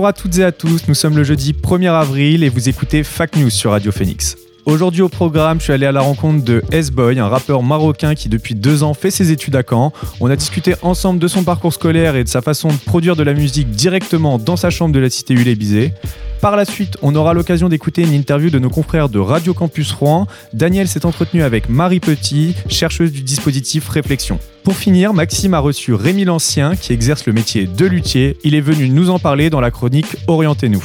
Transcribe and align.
Bonjour 0.00 0.08
à 0.08 0.12
toutes 0.14 0.38
et 0.38 0.44
à 0.44 0.50
tous, 0.50 0.88
nous 0.88 0.94
sommes 0.94 1.14
le 1.14 1.24
jeudi 1.24 1.52
1er 1.52 1.92
avril 1.92 2.42
et 2.42 2.48
vous 2.48 2.70
écoutez 2.70 3.02
Fac 3.02 3.36
News 3.36 3.50
sur 3.50 3.72
Radio 3.72 3.92
Phoenix. 3.92 4.38
Aujourd'hui 4.64 5.02
au 5.02 5.10
programme, 5.10 5.58
je 5.58 5.64
suis 5.64 5.72
allé 5.74 5.84
à 5.84 5.92
la 5.92 6.00
rencontre 6.00 6.42
de 6.42 6.62
S-Boy, 6.72 7.18
un 7.18 7.28
rappeur 7.28 7.62
marocain 7.62 8.14
qui 8.14 8.30
depuis 8.30 8.54
deux 8.54 8.82
ans 8.82 8.94
fait 8.94 9.10
ses 9.10 9.30
études 9.30 9.56
à 9.56 9.62
Caen. 9.62 9.92
On 10.20 10.30
a 10.30 10.36
discuté 10.36 10.74
ensemble 10.80 11.18
de 11.18 11.28
son 11.28 11.44
parcours 11.44 11.74
scolaire 11.74 12.16
et 12.16 12.24
de 12.24 12.30
sa 12.30 12.40
façon 12.40 12.68
de 12.68 12.78
produire 12.78 13.14
de 13.14 13.22
la 13.22 13.34
musique 13.34 13.68
directement 13.72 14.38
dans 14.38 14.56
sa 14.56 14.70
chambre 14.70 14.94
de 14.94 15.00
la 15.00 15.10
cité 15.10 15.34
Ulébizé. 15.34 15.92
Par 16.40 16.56
la 16.56 16.64
suite, 16.64 16.96
on 17.02 17.14
aura 17.14 17.34
l'occasion 17.34 17.68
d'écouter 17.68 18.00
une 18.00 18.14
interview 18.14 18.48
de 18.48 18.58
nos 18.58 18.70
confrères 18.70 19.10
de 19.10 19.18
Radio 19.18 19.52
Campus 19.52 19.92
Rouen. 19.92 20.26
Daniel 20.54 20.88
s'est 20.88 21.04
entretenu 21.04 21.42
avec 21.42 21.68
Marie 21.68 22.00
Petit, 22.00 22.54
chercheuse 22.66 23.12
du 23.12 23.20
dispositif 23.20 23.86
Réflexion. 23.90 24.38
Pour 24.64 24.74
finir, 24.74 25.12
Maxime 25.12 25.52
a 25.52 25.58
reçu 25.58 25.92
Rémi 25.92 26.24
Lancien, 26.24 26.76
qui 26.76 26.94
exerce 26.94 27.26
le 27.26 27.34
métier 27.34 27.66
de 27.66 27.84
luthier. 27.84 28.38
Il 28.42 28.54
est 28.54 28.62
venu 28.62 28.88
nous 28.88 29.10
en 29.10 29.18
parler 29.18 29.50
dans 29.50 29.60
la 29.60 29.70
chronique 29.70 30.16
Orientez-nous. 30.28 30.84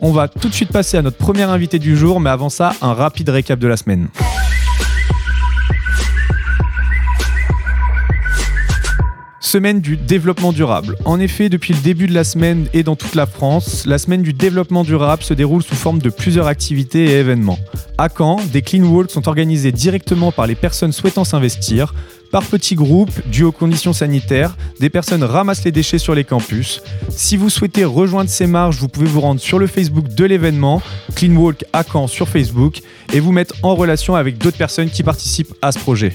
On 0.00 0.10
va 0.10 0.26
tout 0.26 0.48
de 0.48 0.54
suite 0.54 0.72
passer 0.72 0.96
à 0.96 1.02
notre 1.02 1.18
premier 1.18 1.42
invité 1.42 1.78
du 1.78 1.98
jour, 1.98 2.18
mais 2.18 2.30
avant 2.30 2.48
ça, 2.48 2.72
un 2.80 2.94
rapide 2.94 3.28
récap 3.28 3.58
de 3.58 3.68
la 3.68 3.76
semaine. 3.76 4.08
Semaine 9.54 9.80
du 9.80 9.96
développement 9.96 10.52
durable. 10.52 10.96
En 11.04 11.20
effet, 11.20 11.48
depuis 11.48 11.74
le 11.74 11.78
début 11.78 12.08
de 12.08 12.12
la 12.12 12.24
semaine 12.24 12.66
et 12.72 12.82
dans 12.82 12.96
toute 12.96 13.14
la 13.14 13.24
France, 13.24 13.86
la 13.86 13.98
semaine 13.98 14.22
du 14.22 14.32
développement 14.32 14.82
durable 14.82 15.22
se 15.22 15.32
déroule 15.32 15.62
sous 15.62 15.76
forme 15.76 16.00
de 16.00 16.10
plusieurs 16.10 16.48
activités 16.48 17.04
et 17.04 17.20
événements. 17.20 17.60
À 17.96 18.08
Caen, 18.08 18.40
des 18.52 18.62
clean 18.62 18.82
walks 18.82 19.12
sont 19.12 19.28
organisés 19.28 19.70
directement 19.70 20.32
par 20.32 20.48
les 20.48 20.56
personnes 20.56 20.90
souhaitant 20.90 21.22
s'investir. 21.22 21.94
Par 22.32 22.42
petits 22.42 22.74
groupes, 22.74 23.12
dû 23.28 23.44
aux 23.44 23.52
conditions 23.52 23.92
sanitaires, 23.92 24.56
des 24.80 24.90
personnes 24.90 25.22
ramassent 25.22 25.62
les 25.62 25.70
déchets 25.70 25.98
sur 25.98 26.16
les 26.16 26.24
campus. 26.24 26.82
Si 27.08 27.36
vous 27.36 27.48
souhaitez 27.48 27.84
rejoindre 27.84 28.30
ces 28.30 28.48
marches, 28.48 28.78
vous 28.78 28.88
pouvez 28.88 29.06
vous 29.06 29.20
rendre 29.20 29.40
sur 29.40 29.60
le 29.60 29.68
Facebook 29.68 30.12
de 30.16 30.24
l'événement, 30.24 30.82
Clean 31.14 31.36
Walk 31.36 31.64
à 31.72 31.84
Caen 31.84 32.08
sur 32.08 32.28
Facebook, 32.28 32.80
et 33.12 33.20
vous 33.20 33.30
mettre 33.30 33.54
en 33.62 33.76
relation 33.76 34.16
avec 34.16 34.36
d'autres 34.36 34.58
personnes 34.58 34.90
qui 34.90 35.04
participent 35.04 35.54
à 35.62 35.70
ce 35.70 35.78
projet. 35.78 36.12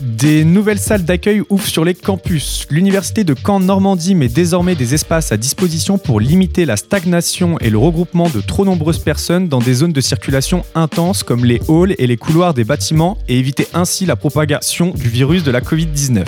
Des 0.00 0.44
nouvelles 0.44 0.78
salles 0.78 1.04
d'accueil 1.04 1.42
ouvrent 1.50 1.66
sur 1.66 1.84
les 1.84 1.94
campus. 1.94 2.66
L'université 2.70 3.22
de 3.22 3.34
Caen-Normandie 3.34 4.14
met 4.14 4.28
désormais 4.28 4.74
des 4.74 4.94
espaces 4.94 5.30
à 5.30 5.36
disposition 5.36 5.98
pour 5.98 6.20
limiter 6.20 6.64
la 6.64 6.78
stagnation 6.78 7.58
et 7.58 7.68
le 7.68 7.76
regroupement 7.76 8.30
de 8.30 8.40
trop 8.40 8.64
nombreuses 8.64 9.00
personnes 9.00 9.48
dans 9.48 9.58
des 9.58 9.74
zones 9.74 9.92
de 9.92 10.00
circulation 10.00 10.64
intenses 10.74 11.22
comme 11.22 11.44
les 11.44 11.60
halls 11.68 11.94
et 11.98 12.06
les 12.06 12.16
couloirs 12.16 12.54
des 12.54 12.64
bâtiments 12.64 13.18
et 13.28 13.38
éviter 13.38 13.66
ainsi 13.74 14.06
la 14.06 14.16
propagation 14.16 14.92
du 14.92 15.10
virus 15.10 15.44
de 15.44 15.50
la 15.50 15.60
Covid-19. 15.60 16.24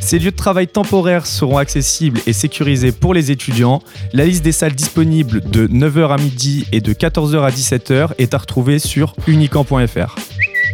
Ces 0.00 0.18
lieux 0.18 0.32
de 0.32 0.36
travail 0.36 0.66
temporaires 0.66 1.26
seront 1.26 1.58
accessibles 1.58 2.20
et 2.26 2.32
sécurisés 2.32 2.90
pour 2.90 3.14
les 3.14 3.30
étudiants. 3.30 3.82
La 4.12 4.24
liste 4.24 4.42
des 4.42 4.50
salles 4.50 4.74
disponibles 4.74 5.48
de 5.48 5.68
9h 5.68 6.12
à 6.12 6.16
midi 6.16 6.66
et 6.72 6.80
de 6.80 6.92
14h 6.92 7.40
à 7.40 7.50
17h 7.50 8.08
est 8.18 8.34
à 8.34 8.38
retrouver 8.38 8.80
sur 8.80 9.14
unicamp.fr. 9.28 10.16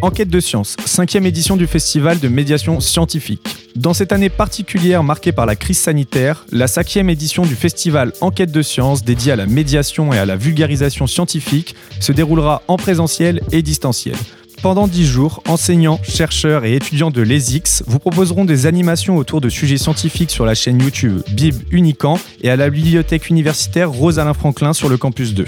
Enquête 0.00 0.28
de 0.28 0.38
science, 0.38 0.76
cinquième 0.86 1.26
édition 1.26 1.56
du 1.56 1.66
festival 1.66 2.20
de 2.20 2.28
médiation 2.28 2.78
scientifique. 2.78 3.72
Dans 3.74 3.94
cette 3.94 4.12
année 4.12 4.28
particulière 4.28 5.02
marquée 5.02 5.32
par 5.32 5.44
la 5.44 5.56
crise 5.56 5.78
sanitaire, 5.78 6.46
la 6.52 6.68
cinquième 6.68 7.10
édition 7.10 7.42
du 7.42 7.56
festival 7.56 8.12
Enquête 8.20 8.52
de 8.52 8.62
science 8.62 9.02
dédié 9.02 9.32
à 9.32 9.36
la 9.36 9.46
médiation 9.46 10.12
et 10.12 10.18
à 10.18 10.24
la 10.24 10.36
vulgarisation 10.36 11.08
scientifique 11.08 11.74
se 11.98 12.12
déroulera 12.12 12.62
en 12.68 12.76
présentiel 12.76 13.40
et 13.50 13.60
distanciel. 13.62 14.14
Pendant 14.62 14.86
10 14.86 15.04
jours, 15.04 15.42
enseignants, 15.48 15.98
chercheurs 16.04 16.64
et 16.64 16.76
étudiants 16.76 17.10
de 17.10 17.22
l'ESIX 17.22 17.82
vous 17.88 17.98
proposeront 17.98 18.44
des 18.44 18.66
animations 18.66 19.16
autour 19.16 19.40
de 19.40 19.48
sujets 19.48 19.78
scientifiques 19.78 20.30
sur 20.30 20.44
la 20.44 20.54
chaîne 20.54 20.80
YouTube 20.80 21.22
Bib 21.32 21.56
Unicamp 21.72 22.20
et 22.40 22.50
à 22.50 22.56
la 22.56 22.70
bibliothèque 22.70 23.30
universitaire 23.30 23.90
Rose-Alain 23.90 24.34
Franklin 24.34 24.72
sur 24.72 24.88
le 24.88 24.96
campus 24.96 25.34
2. 25.34 25.44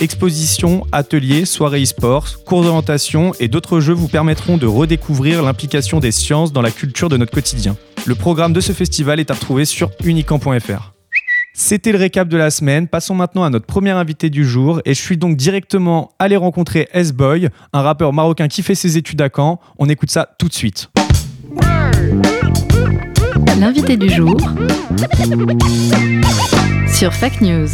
Expositions, 0.00 0.86
ateliers, 0.92 1.44
soirées 1.44 1.82
e-sport, 1.82 2.42
cours 2.46 2.62
d'orientation 2.62 3.32
et 3.38 3.48
d'autres 3.48 3.80
jeux 3.80 3.92
vous 3.92 4.08
permettront 4.08 4.56
de 4.56 4.66
redécouvrir 4.66 5.42
l'implication 5.42 6.00
des 6.00 6.10
sciences 6.10 6.54
dans 6.54 6.62
la 6.62 6.70
culture 6.70 7.10
de 7.10 7.18
notre 7.18 7.32
quotidien. 7.32 7.76
Le 8.06 8.14
programme 8.14 8.54
de 8.54 8.60
ce 8.62 8.72
festival 8.72 9.20
est 9.20 9.30
à 9.30 9.34
retrouver 9.34 9.66
sur 9.66 9.90
unicamp.fr. 10.02 10.94
C'était 11.52 11.92
le 11.92 11.98
récap 11.98 12.28
de 12.28 12.38
la 12.38 12.50
semaine. 12.50 12.88
Passons 12.88 13.14
maintenant 13.14 13.44
à 13.44 13.50
notre 13.50 13.66
premier 13.66 13.90
invité 13.90 14.30
du 14.30 14.46
jour. 14.46 14.80
Et 14.86 14.94
je 14.94 15.00
suis 15.00 15.18
donc 15.18 15.36
directement 15.36 16.12
allé 16.18 16.36
rencontrer 16.36 16.88
S-Boy, 16.94 17.50
un 17.74 17.82
rappeur 17.82 18.14
marocain 18.14 18.48
qui 18.48 18.62
fait 18.62 18.74
ses 18.74 18.96
études 18.96 19.20
à 19.20 19.28
Caen. 19.34 19.60
On 19.78 19.86
écoute 19.90 20.10
ça 20.10 20.30
tout 20.38 20.48
de 20.48 20.54
suite. 20.54 20.88
L'invité 23.58 23.98
du 23.98 24.08
jour 24.08 24.34
sur 26.88 27.12
Fac 27.12 27.42
News. 27.42 27.68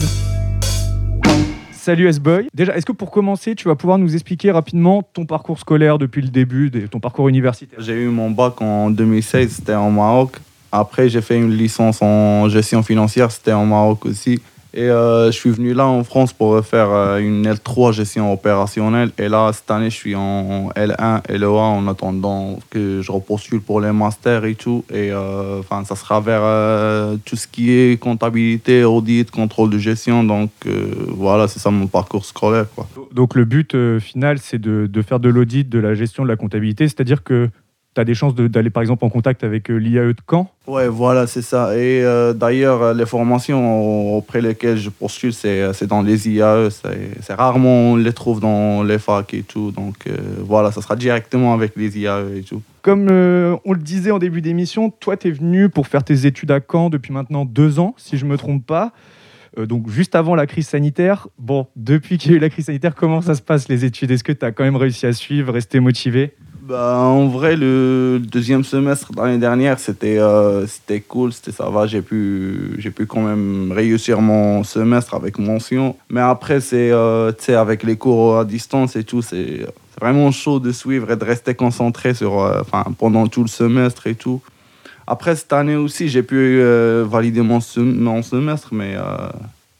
Salut 1.86 2.08
S-Boy. 2.08 2.48
Déjà, 2.52 2.76
est-ce 2.76 2.84
que 2.84 2.90
pour 2.90 3.12
commencer, 3.12 3.54
tu 3.54 3.68
vas 3.68 3.76
pouvoir 3.76 3.96
nous 3.96 4.12
expliquer 4.12 4.50
rapidement 4.50 5.04
ton 5.04 5.24
parcours 5.24 5.60
scolaire 5.60 5.98
depuis 5.98 6.20
le 6.20 6.30
début, 6.30 6.68
ton 6.90 6.98
parcours 6.98 7.28
universitaire? 7.28 7.78
J'ai 7.80 8.02
eu 8.02 8.08
mon 8.08 8.28
bac 8.28 8.60
en 8.60 8.90
2016, 8.90 9.52
c'était 9.52 9.74
en 9.76 9.92
Maroc. 9.92 10.32
Après, 10.72 11.08
j'ai 11.08 11.20
fait 11.20 11.36
une 11.36 11.52
licence 11.52 12.02
en 12.02 12.48
gestion 12.48 12.82
financière, 12.82 13.30
c'était 13.30 13.52
en 13.52 13.66
Maroc 13.66 14.04
aussi. 14.04 14.42
Et 14.76 14.90
euh, 14.90 15.32
je 15.32 15.32
suis 15.32 15.48
venu 15.48 15.72
là 15.72 15.86
en 15.86 16.04
France 16.04 16.34
pour 16.34 16.62
faire 16.62 16.90
euh, 16.90 17.16
une 17.16 17.50
L3 17.50 17.94
gestion 17.94 18.30
opérationnelle. 18.30 19.10
Et 19.16 19.26
là, 19.26 19.50
cette 19.54 19.70
année, 19.70 19.88
je 19.88 19.94
suis 19.96 20.14
en 20.14 20.68
L1 20.76 21.22
LEA 21.30 21.48
en 21.48 21.88
attendant 21.88 22.58
que 22.68 23.00
je 23.00 23.10
repostule 23.10 23.62
pour 23.62 23.80
les 23.80 23.90
masters 23.90 24.44
et 24.44 24.54
tout. 24.54 24.84
Et 24.92 25.12
euh, 25.12 25.60
enfin, 25.60 25.82
ça 25.84 25.96
sera 25.96 26.20
vers 26.20 27.16
tout 27.24 27.36
ce 27.36 27.46
qui 27.46 27.72
est 27.72 27.98
comptabilité, 27.98 28.84
audit, 28.84 29.30
contrôle 29.30 29.70
de 29.70 29.78
gestion. 29.78 30.22
Donc 30.22 30.50
voilà, 31.08 31.48
c'est 31.48 31.58
ça 31.58 31.70
mon 31.70 31.86
parcours 31.86 32.26
scolaire. 32.26 32.66
Quoi. 32.74 32.86
Donc 33.12 33.34
le 33.34 33.46
but 33.46 33.74
final, 33.98 34.38
c'est 34.38 34.58
de, 34.58 34.86
de 34.86 35.02
faire 35.02 35.20
de 35.20 35.30
l'audit, 35.30 35.66
de 35.66 35.78
la 35.78 35.94
gestion 35.94 36.22
de 36.22 36.28
la 36.28 36.36
comptabilité, 36.36 36.86
c'est-à-dire 36.86 37.22
que 37.22 37.48
tu 37.96 38.00
as 38.00 38.04
des 38.04 38.14
chances 38.14 38.34
de- 38.34 38.46
d'aller 38.46 38.70
par 38.70 38.82
exemple 38.82 39.04
en 39.04 39.08
contact 39.08 39.42
avec 39.42 39.70
euh, 39.70 39.76
l'IAE 39.76 40.12
de 40.12 40.20
Caen? 40.30 40.48
Ouais, 40.68 40.86
voilà, 40.86 41.26
c'est 41.26 41.42
ça. 41.42 41.74
Et 41.76 42.04
euh, 42.04 42.32
d'ailleurs, 42.32 42.82
euh, 42.82 42.94
les 42.94 43.06
formations 43.06 44.14
auprès 44.16 44.40
lesquelles 44.40 44.76
je 44.76 44.90
postule, 44.90 45.32
c'est 45.32 45.86
dans 45.86 46.02
les 46.02 46.28
IAE. 46.28 46.68
C'est 46.70 47.34
rarement 47.34 47.92
on 47.92 47.96
les 47.96 48.12
trouve 48.12 48.40
dans 48.40 48.82
les 48.82 48.98
facs 48.98 49.32
et 49.34 49.42
tout. 49.42 49.70
Donc 49.72 50.06
euh, 50.06 50.16
voilà, 50.44 50.70
ça 50.72 50.82
sera 50.82 50.94
directement 50.94 51.54
avec 51.54 51.72
les 51.76 51.98
IAE 51.98 52.36
et 52.36 52.42
tout. 52.42 52.62
Comme 52.82 53.08
euh, 53.10 53.56
on 53.64 53.72
le 53.72 53.80
disait 53.80 54.10
en 54.12 54.18
début 54.18 54.42
d'émission, 54.42 54.90
toi, 54.90 55.16
tu 55.16 55.28
es 55.28 55.30
venu 55.32 55.68
pour 55.68 55.88
faire 55.88 56.04
tes 56.04 56.26
études 56.26 56.50
à 56.52 56.60
Caen 56.60 56.90
depuis 56.90 57.12
maintenant 57.12 57.44
deux 57.44 57.78
ans, 57.80 57.94
si 57.96 58.18
je 58.18 58.24
ne 58.26 58.30
me 58.30 58.36
trompe 58.36 58.64
pas. 58.64 58.92
Donc 59.58 59.88
juste 59.88 60.14
avant 60.14 60.34
la 60.34 60.46
crise 60.46 60.68
sanitaire. 60.68 61.28
Bon, 61.38 61.66
depuis 61.76 62.18
qu'il 62.18 62.32
y 62.32 62.34
a 62.34 62.36
eu 62.36 62.40
la 62.40 62.50
crise 62.50 62.66
sanitaire, 62.66 62.94
comment 62.94 63.22
ça 63.22 63.34
se 63.34 63.40
passe 63.40 63.68
les 63.68 63.86
études? 63.86 64.10
Est-ce 64.10 64.22
que 64.22 64.32
tu 64.32 64.44
as 64.44 64.52
quand 64.52 64.64
même 64.64 64.76
réussi 64.76 65.06
à 65.06 65.14
suivre, 65.14 65.50
rester 65.50 65.80
motivé? 65.80 66.34
Bah, 66.66 66.96
en 66.96 67.28
vrai, 67.28 67.54
le 67.54 68.18
deuxième 68.20 68.64
semestre 68.64 69.12
l'année 69.16 69.38
dernière, 69.38 69.78
c'était 69.78 70.18
euh, 70.18 70.66
cool, 71.06 71.32
c'était 71.32 71.52
ça 71.52 71.70
va. 71.70 71.86
J'ai 71.86 72.02
pu, 72.02 72.76
pu 72.96 73.06
quand 73.06 73.20
même 73.20 73.70
réussir 73.70 74.20
mon 74.20 74.64
semestre 74.64 75.14
avec 75.14 75.38
mention. 75.38 75.94
Mais 76.10 76.20
après, 76.20 76.60
c'est 76.60 76.90
euh, 76.90 77.30
avec 77.50 77.84
les 77.84 77.96
cours 77.96 78.38
à 78.38 78.44
distance 78.44 78.96
et 78.96 79.04
tout, 79.04 79.22
c'est 79.22 79.64
vraiment 80.00 80.32
chaud 80.32 80.58
de 80.58 80.72
suivre 80.72 81.12
et 81.12 81.16
de 81.16 81.24
rester 81.24 81.54
concentré 81.54 82.14
sur, 82.14 82.42
euh, 82.42 82.62
pendant 82.98 83.28
tout 83.28 83.42
le 83.42 83.48
semestre 83.48 84.08
et 84.08 84.16
tout. 84.16 84.40
Après, 85.06 85.36
cette 85.36 85.52
année 85.52 85.76
aussi, 85.76 86.08
j'ai 86.08 86.24
pu 86.24 86.34
euh, 86.36 87.04
valider 87.08 87.42
mon, 87.42 87.60
sem- 87.60 87.94
mon 87.94 88.22
semestre, 88.22 88.70
mais 88.72 88.96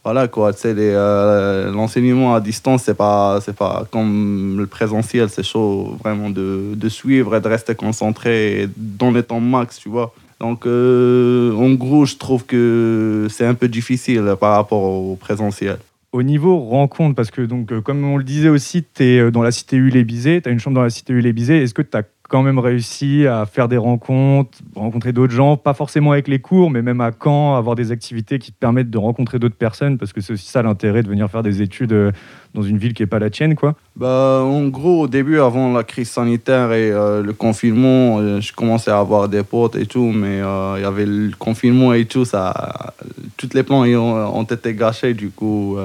voilà 0.07 0.29
quoi, 0.29 0.53
tu 0.53 0.61
sais, 0.61 0.73
euh, 0.77 1.69
l'enseignement 1.69 2.33
à 2.33 2.39
distance, 2.39 2.83
c'est 2.83 2.95
pas, 2.95 3.41
c'est 3.41 3.53
pas 3.53 3.85
comme 3.91 4.55
le 4.57 4.65
présentiel, 4.65 5.29
c'est 5.29 5.43
chaud 5.43 5.97
vraiment 6.01 6.29
de, 6.29 6.75
de 6.75 6.87
suivre 6.87 7.35
et 7.35 7.41
de 7.41 7.47
rester 7.49 7.75
concentré 7.75 8.69
dans 8.77 9.11
les 9.11 9.21
temps 9.21 9.41
max, 9.41 9.79
tu 9.79 9.89
vois. 9.89 10.13
Donc, 10.39 10.65
euh, 10.65 11.53
en 11.55 11.73
gros, 11.73 12.05
je 12.05 12.15
trouve 12.15 12.45
que 12.45 13.27
c'est 13.29 13.45
un 13.45 13.53
peu 13.53 13.67
difficile 13.67 14.35
par 14.39 14.55
rapport 14.55 14.81
au 14.81 15.17
présentiel. 15.17 15.77
Au 16.13 16.23
niveau 16.23 16.57
rencontre, 16.57 17.13
parce 17.13 17.29
que 17.29 17.41
donc, 17.41 17.73
euh, 17.73 17.81
comme 17.81 18.05
on 18.05 18.15
le 18.15 18.23
disait 18.23 18.47
aussi, 18.47 18.85
tu 18.85 19.03
es 19.03 19.29
dans 19.29 19.43
la 19.43 19.51
cité 19.51 19.75
Ulébizé, 19.75 20.41
tu 20.41 20.47
as 20.47 20.53
une 20.53 20.59
chambre 20.59 20.75
dans 20.75 20.83
la 20.83 20.89
cité 20.89 21.11
Ulébizé, 21.11 21.61
est-ce 21.63 21.73
que 21.73 21.81
tu 21.81 21.97
as 21.97 22.03
quand 22.27 22.43
même 22.43 22.59
réussi 22.59 23.25
à 23.25 23.45
faire 23.45 23.67
des 23.67 23.77
rencontres, 23.77 24.57
rencontrer 24.75 25.13
d'autres 25.13 25.33
gens, 25.33 25.55
pas 25.55 25.73
forcément 25.73 26.11
avec 26.11 26.27
les 26.27 26.39
cours, 26.39 26.69
mais 26.69 26.81
même 26.81 26.99
à 26.99 27.11
Caen, 27.11 27.55
avoir 27.55 27.75
des 27.75 27.91
activités 27.91 28.37
qui 28.37 28.51
te 28.51 28.57
permettent 28.57 28.89
de 28.89 28.97
rencontrer 28.97 29.39
d'autres 29.39 29.55
personnes, 29.55 29.97
parce 29.97 30.11
que 30.11 30.19
c'est 30.19 30.33
aussi 30.33 30.47
ça 30.47 30.61
l'intérêt 30.61 31.03
de 31.03 31.07
venir 31.07 31.29
faire 31.29 31.43
des 31.43 31.61
études 31.61 31.93
euh, 31.93 32.11
dans 32.53 32.63
une 32.63 32.77
ville 32.77 32.93
qui 32.93 33.01
n'est 33.01 33.07
pas 33.07 33.19
la 33.19 33.29
tienne, 33.29 33.55
quoi. 33.55 33.75
Bah, 33.95 34.41
en 34.43 34.67
gros, 34.67 35.03
au 35.03 35.07
début, 35.07 35.39
avant 35.39 35.71
la 35.71 35.83
crise 35.83 36.09
sanitaire 36.09 36.73
et 36.73 36.91
euh, 36.91 37.23
le 37.23 37.33
confinement, 37.33 38.19
euh, 38.19 38.41
je 38.41 38.51
commençais 38.51 38.91
à 38.91 38.99
avoir 38.99 39.29
des 39.29 39.43
potes 39.43 39.77
et 39.77 39.85
tout, 39.85 40.11
mais 40.11 40.37
il 40.37 40.81
y 40.81 40.85
avait 40.85 41.05
le 41.05 41.31
confinement 41.37 41.93
et 41.93 42.05
tout, 42.05 42.25
ça, 42.25 42.93
tous 43.37 43.49
les 43.53 43.63
plans 43.63 43.83
ont, 43.83 44.39
ont 44.39 44.43
été 44.43 44.73
gâchés, 44.73 45.13
du 45.13 45.29
coup. 45.29 45.77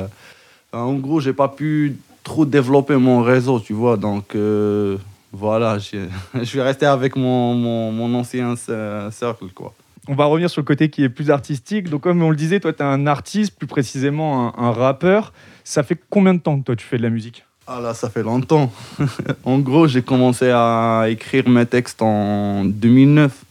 en 0.72 0.94
gros, 0.94 1.20
j'ai 1.20 1.32
pas 1.32 1.48
pu 1.48 1.96
trop 2.24 2.44
développer 2.44 2.96
mon 2.96 3.22
réseau, 3.22 3.60
tu 3.60 3.74
vois, 3.74 3.96
donc 3.96 4.34
voilà, 5.32 5.78
je 5.78 5.98
vais 6.56 6.62
rester 6.62 6.86
avec 6.86 7.16
mon, 7.16 7.54
mon, 7.54 7.90
mon 7.92 8.14
ancien 8.18 8.54
cer- 8.54 9.10
cercle, 9.10 9.46
quoi. 9.54 9.74
On 10.08 10.14
va 10.14 10.24
revenir 10.24 10.50
sur 10.50 10.60
le 10.60 10.64
côté 10.66 10.90
qui 10.90 11.04
est 11.04 11.08
plus 11.08 11.30
artistique. 11.30 11.88
Donc, 11.88 12.02
comme 12.02 12.20
on 12.22 12.30
le 12.30 12.36
disait, 12.36 12.58
toi, 12.58 12.72
tu 12.72 12.80
es 12.82 12.84
un 12.84 13.06
artiste, 13.06 13.56
plus 13.56 13.68
précisément 13.68 14.52
un, 14.58 14.64
un 14.66 14.72
rappeur. 14.72 15.32
Ça 15.62 15.84
fait 15.84 15.96
combien 16.10 16.34
de 16.34 16.40
temps 16.40 16.58
que 16.58 16.64
toi, 16.64 16.76
tu 16.76 16.84
fais 16.84 16.98
de 16.98 17.02
la 17.04 17.10
musique? 17.10 17.44
Ah 17.68 17.80
là, 17.80 17.94
ça 17.94 18.10
fait 18.10 18.24
longtemps. 18.24 18.72
en 19.44 19.60
gros, 19.60 19.86
j'ai 19.86 20.02
commencé 20.02 20.50
à 20.52 21.04
écrire 21.08 21.48
mes 21.48 21.64
textes 21.66 22.02
en 22.02 22.64
2009. 22.64 23.44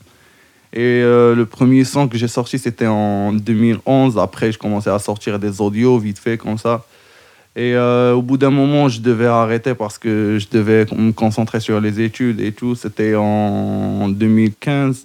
Et 0.74 0.80
euh, 0.80 1.34
le 1.34 1.46
premier 1.46 1.84
son 1.84 2.06
que 2.06 2.18
j'ai 2.18 2.28
sorti, 2.28 2.58
c'était 2.58 2.86
en 2.86 3.32
2011. 3.32 4.18
Après, 4.18 4.52
je 4.52 4.58
commençais 4.58 4.90
à 4.90 4.98
sortir 4.98 5.38
des 5.38 5.60
audios 5.62 5.98
vite 5.98 6.18
fait 6.18 6.36
comme 6.36 6.58
ça. 6.58 6.84
Et 7.54 7.74
euh, 7.74 8.14
au 8.14 8.22
bout 8.22 8.38
d'un 8.38 8.50
moment, 8.50 8.88
je 8.88 9.00
devais 9.00 9.26
arrêter 9.26 9.74
parce 9.74 9.98
que 9.98 10.38
je 10.38 10.46
devais 10.50 10.86
me 10.96 11.12
concentrer 11.12 11.60
sur 11.60 11.80
les 11.80 12.00
études 12.00 12.40
et 12.40 12.52
tout. 12.52 12.74
C'était 12.74 13.14
en 13.14 14.08
2015. 14.08 15.04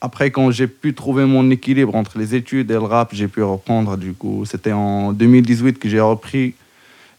Après, 0.00 0.30
quand 0.30 0.50
j'ai 0.50 0.66
pu 0.66 0.94
trouver 0.94 1.24
mon 1.24 1.50
équilibre 1.50 1.94
entre 1.94 2.18
les 2.18 2.34
études 2.34 2.70
et 2.70 2.74
le 2.74 2.80
rap, 2.80 3.10
j'ai 3.12 3.28
pu 3.28 3.42
reprendre. 3.42 3.96
Du 3.96 4.12
coup, 4.12 4.44
c'était 4.44 4.72
en 4.72 5.12
2018 5.12 5.78
que 5.78 5.88
j'ai 5.88 6.00
repris. 6.00 6.54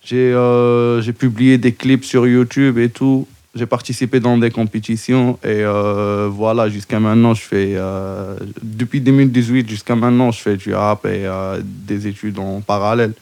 J'ai 0.04 0.32
euh, 0.34 1.02
publié 1.14 1.58
des 1.58 1.74
clips 1.74 2.06
sur 2.06 2.28
YouTube 2.28 2.78
et 2.78 2.90
tout. 2.90 3.28
J'ai 3.56 3.66
participé 3.66 4.20
dans 4.20 4.38
des 4.38 4.52
compétitions 4.52 5.40
et 5.44 5.64
euh, 5.64 6.30
voilà, 6.32 6.70
jusqu'à 6.70 7.00
maintenant, 7.00 7.34
je 7.34 7.42
fais. 7.42 7.74
euh, 7.76 8.38
depuis 8.62 9.02
2018 9.02 9.68
jusqu'à 9.68 9.96
maintenant, 9.96 10.32
je 10.32 10.42
fais 10.42 10.58
du 10.58 10.74
rap 10.74 11.06
et 11.06 11.28
des 11.64 12.06
études 12.06 12.38
en 12.38 12.62
parallèle. 12.62 13.14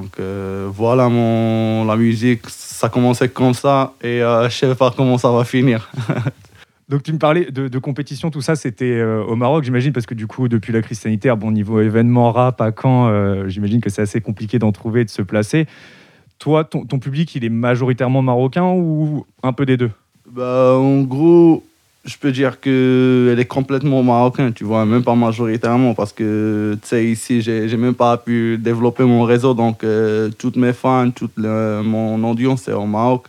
Donc 0.00 0.18
euh, 0.18 0.66
voilà, 0.72 1.10
mon, 1.10 1.84
la 1.84 1.94
musique, 1.96 2.48
ça 2.48 2.88
commençait 2.88 3.28
comme 3.28 3.52
ça 3.52 3.92
et 4.02 4.22
euh, 4.22 4.48
je 4.48 4.54
sais 4.54 4.74
pas 4.74 4.90
comment 4.96 5.18
ça 5.18 5.30
va 5.30 5.44
finir. 5.44 5.90
Donc, 6.88 7.04
tu 7.04 7.12
me 7.12 7.18
parlais 7.18 7.52
de, 7.52 7.68
de 7.68 7.78
compétition, 7.78 8.30
tout 8.30 8.40
ça, 8.40 8.56
c'était 8.56 8.84
euh, 8.84 9.22
au 9.22 9.36
Maroc, 9.36 9.62
j'imagine, 9.62 9.92
parce 9.92 10.06
que 10.06 10.14
du 10.14 10.26
coup, 10.26 10.48
depuis 10.48 10.72
la 10.72 10.82
crise 10.82 10.98
sanitaire, 10.98 11.36
bon, 11.36 11.52
niveau 11.52 11.80
événement 11.80 12.32
rap 12.32 12.60
à 12.60 12.72
Caen, 12.72 13.46
j'imagine 13.46 13.80
que 13.80 13.90
c'est 13.90 14.02
assez 14.02 14.20
compliqué 14.20 14.58
d'en 14.58 14.72
trouver, 14.72 15.04
de 15.04 15.10
se 15.10 15.22
placer. 15.22 15.66
Toi, 16.40 16.64
ton, 16.64 16.86
ton 16.86 16.98
public, 16.98 17.32
il 17.36 17.44
est 17.44 17.50
majoritairement 17.50 18.22
marocain 18.22 18.64
ou 18.64 19.24
un 19.44 19.52
peu 19.52 19.66
des 19.66 19.76
deux? 19.76 19.92
Bah, 20.32 20.74
en 20.76 21.02
gros, 21.02 21.62
je 22.04 22.16
peux 22.16 22.32
dire 22.32 22.60
qu'elle 22.60 23.38
est 23.38 23.48
complètement 23.48 24.02
marocaine, 24.02 24.52
tu 24.52 24.64
vois, 24.64 24.86
même 24.86 25.02
pas 25.02 25.14
majoritairement, 25.14 25.94
parce 25.94 26.12
que, 26.12 26.78
tu 26.80 26.88
sais, 26.88 27.06
ici, 27.06 27.42
j'ai 27.42 27.76
même 27.76 27.94
pas 27.94 28.16
pu 28.16 28.56
développer 28.58 29.04
mon 29.04 29.22
réseau, 29.22 29.52
donc 29.54 29.84
euh, 29.84 30.30
toutes 30.38 30.56
mes 30.56 30.72
fans, 30.72 31.10
toute 31.10 31.32
le- 31.36 31.82
mon 31.82 32.22
audience, 32.24 32.62
c'est 32.62 32.72
au 32.72 32.86
Maroc. 32.86 33.26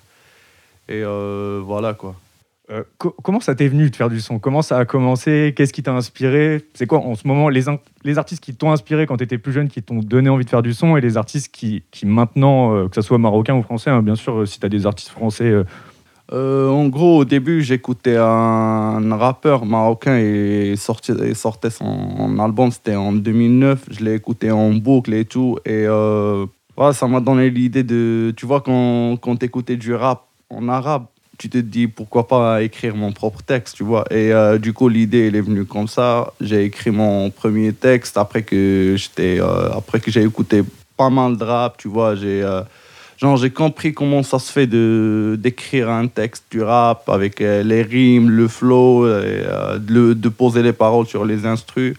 Et 0.88 1.04
euh, 1.04 1.62
voilà, 1.64 1.94
quoi. 1.94 2.16
Euh, 2.70 2.84
co- 2.98 3.14
comment 3.22 3.42
ça 3.42 3.54
t'est 3.56 3.68
venu 3.68 3.90
de 3.90 3.96
faire 3.96 4.10
du 4.10 4.22
son? 4.22 4.40
Comment 4.40 4.62
ça 4.62 4.78
a 4.78 4.86
commencé? 4.86 5.54
Qu'est-ce 5.56 5.74
qui 5.74 5.84
t'a 5.84 5.92
inspiré? 5.92 6.64
C'est 6.74 6.88
quoi 6.88 7.00
en 7.00 7.16
ce 7.16 7.28
moment 7.28 7.50
les, 7.50 7.64
les 8.06 8.18
artistes 8.18 8.42
qui 8.42 8.56
t'ont 8.56 8.72
inspiré 8.72 9.06
quand 9.06 9.18
tu 9.18 9.26
étais 9.26 9.38
plus 9.38 9.52
jeune, 9.52 9.68
qui 9.68 9.84
t'ont 9.84 10.00
donné 10.00 10.30
envie 10.30 10.46
de 10.46 10.50
faire 10.50 10.62
du 10.62 10.74
son 10.74 10.96
et 10.96 11.02
les 11.02 11.18
artistes 11.18 11.54
qui, 11.54 11.84
qui 11.92 12.06
maintenant, 12.06 12.88
que 12.88 12.96
ce 12.96 13.02
soit 13.02 13.18
marocain 13.18 13.56
ou 13.56 13.64
français, 13.64 13.90
hein, 13.90 14.02
bien 14.02 14.16
sûr, 14.16 14.48
si 14.48 14.62
tu 14.62 14.66
as 14.66 14.70
des 14.70 14.86
artistes 14.86 15.10
français, 15.10 15.54
euh, 16.34 16.70
en 16.70 16.88
gros, 16.88 17.20
au 17.20 17.26
début, 17.26 17.62
j'écoutais 17.62 18.16
un 18.16 19.16
rappeur 19.16 19.66
marocain 19.66 20.18
et 20.18 20.76
sortait 20.78 21.70
son 21.70 22.40
album, 22.40 22.72
c'était 22.72 22.96
en 22.96 23.12
2009. 23.12 23.86
Je 23.92 24.04
l'ai 24.04 24.14
écouté 24.14 24.50
en 24.50 24.72
boucle 24.72 25.14
et 25.14 25.26
tout. 25.26 25.58
Et 25.66 25.86
euh, 25.88 26.46
ça 26.94 27.08
m'a 27.08 27.20
donné 27.20 27.50
l'idée 27.50 27.84
de. 27.84 28.34
Tu 28.38 28.46
vois, 28.46 28.62
quand, 28.62 29.18
quand 29.18 29.36
tu 29.36 29.46
écoutais 29.46 29.76
du 29.76 29.94
rap 29.94 30.26
en 30.50 30.70
arabe, 30.70 31.06
tu 31.38 31.50
te 31.50 31.58
dis 31.58 31.88
pourquoi 31.88 32.28
pas 32.28 32.62
écrire 32.62 32.96
mon 32.96 33.12
propre 33.12 33.42
texte, 33.42 33.76
tu 33.76 33.84
vois. 33.84 34.06
Et 34.10 34.32
euh, 34.32 34.58
du 34.58 34.72
coup, 34.72 34.88
l'idée, 34.88 35.28
elle 35.28 35.36
est 35.36 35.42
venue 35.42 35.66
comme 35.66 35.90
ça. 35.90 36.32
J'ai 36.40 36.64
écrit 36.64 36.92
mon 36.92 37.30
premier 37.30 37.74
texte 37.74 38.18
après 38.18 38.44
que 38.44 38.96
euh, 39.20 39.70
après 39.76 40.00
que 40.00 40.10
j'ai 40.10 40.24
écouté 40.24 40.64
pas 40.96 41.10
mal 41.10 41.36
de 41.36 41.44
rap, 41.44 41.78
tu 41.78 41.90
vois. 41.90 42.16
J'ai. 42.16 42.42
Genre, 43.22 43.38
j'ai 43.38 43.52
compris 43.52 43.94
comment 43.94 44.24
ça 44.24 44.40
se 44.40 44.52
fait 44.52 44.66
de 44.66 45.38
d'écrire 45.38 45.90
un 45.92 46.08
texte 46.08 46.46
du 46.50 46.64
rap 46.64 47.08
avec 47.08 47.40
euh, 47.40 47.62
les 47.62 47.84
rimes, 47.84 48.32
le 48.32 48.48
flow, 48.48 49.06
et, 49.06 49.44
euh, 49.46 49.78
de, 49.78 50.30
poser 50.30 50.64
les 50.64 50.74
paroles 50.74 51.06
sur 51.06 51.24
les 51.24 51.46
instrus. 51.46 51.96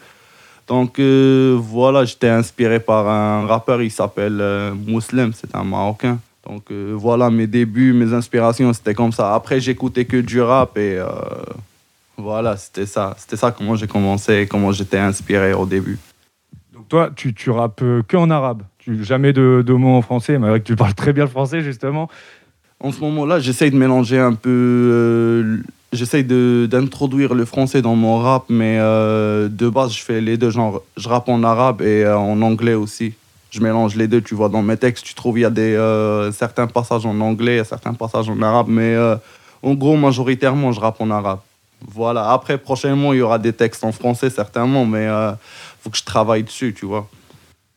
Donc 0.67 0.99
euh, 0.99 1.57
voilà, 1.61 2.05
j'étais 2.05 2.29
inspiré 2.29 2.81
par 2.81 3.09
un 3.09 3.47
rappeur, 3.47 3.83
il 3.83 3.93
s'appelle 3.93 4.39
euh, 4.41 4.75
Mousselem, 4.75 5.33
c'est 5.33 5.55
un 5.55 5.63
Marocain. 5.63 6.19
Donc 6.45 6.73
voilà, 6.73 7.31
mes 7.31 7.47
débuts, 7.47 7.93
mes 7.93 8.13
inspirations, 8.13 8.73
c'était 8.73 8.95
comme 8.95 9.13
ça. 9.13 9.33
Après, 9.33 9.61
j'écoutais 9.61 10.07
que 10.07 10.17
du 10.17 10.41
rap 10.41 10.77
et 10.77 10.99
voilà, 12.17 12.57
c'était 12.57 12.85
ça. 12.85 13.15
C'était 13.17 13.37
ça 13.37 13.53
comment 13.53 13.77
j'ai 13.77 13.87
commencé, 13.87 14.49
comment 14.51 14.73
j'étais 14.73 14.99
inspiré 14.99 15.53
au 15.53 15.67
début. 15.67 16.01
Donc 16.75 16.89
toi, 16.89 17.11
tu, 17.15 17.33
tu 17.33 17.51
rappes 17.51 17.85
que 18.09 18.17
en 18.17 18.29
arabe? 18.29 18.65
Tu, 18.84 19.05
jamais 19.05 19.32
de, 19.32 19.73
mots 19.73 19.96
en 19.96 20.02
français, 20.02 20.34
que 20.37 20.58
tu 20.58 20.75
parles 20.75 20.94
très 20.94 21.12
bien 21.12 21.25
le 21.25 21.31
français, 21.31 21.62
justement. 21.62 22.08
En 22.81 22.90
ce 22.90 23.00
moment-là, 23.00 23.38
j'essaye 23.38 23.70
de 23.70 23.76
mélanger 23.76 24.19
un 24.19 24.34
peu. 24.34 24.50
euh, 24.50 25.58
j'essaye 25.93 26.25
d'introduire 26.25 27.34
le 27.34 27.44
français 27.44 27.82
dans 27.82 27.94
mon 27.94 28.19
rap, 28.19 28.44
mais 28.49 28.79
euh, 28.81 29.49
de 29.49 29.69
base, 29.69 29.93
je 29.93 30.02
fais 30.02 30.20
les 30.20 30.37
deux. 30.37 30.50
Genre, 30.50 30.82
je 30.96 31.08
rappe 31.08 31.29
en 31.29 31.43
arabe 31.44 31.82
et 31.82 32.05
euh, 32.05 32.17
en 32.17 32.40
anglais 32.43 32.75
aussi. 32.75 33.14
Je 33.50 33.61
mélange 33.61 33.94
les 33.96 34.08
deux, 34.08 34.23
tu 34.23 34.34
vois. 34.34 34.49
Dans 34.49 34.62
mes 34.62 34.76
textes, 34.76 35.05
tu 35.05 35.14
trouves, 35.14 35.38
il 35.38 35.43
y 35.43 35.44
a 35.44 35.50
des, 35.50 35.75
euh, 35.76 36.32
certains 36.32 36.67
passages 36.67 37.05
en 37.05 37.20
anglais, 37.20 37.62
certains 37.64 37.93
passages 37.93 38.28
en 38.31 38.40
arabe, 38.40 38.67
mais 38.69 38.96
en 39.62 39.75
gros, 39.75 39.96
majoritairement, 39.96 40.73
je 40.73 40.81
rappe 40.81 41.00
en 41.00 41.11
arabe. 41.11 41.40
Voilà. 41.87 42.31
Après, 42.31 42.56
prochainement, 42.58 43.12
il 43.12 43.19
y 43.19 43.23
aura 43.23 43.38
des 43.38 43.52
textes 43.52 43.85
en 43.85 43.93
français, 43.93 44.31
certainement, 44.31 44.87
mais 44.87 45.05
il 45.05 45.37
faut 45.81 45.90
que 45.90 45.99
je 45.99 46.05
travaille 46.05 46.43
dessus, 46.43 46.75
tu 46.76 46.87
vois. 46.87 47.08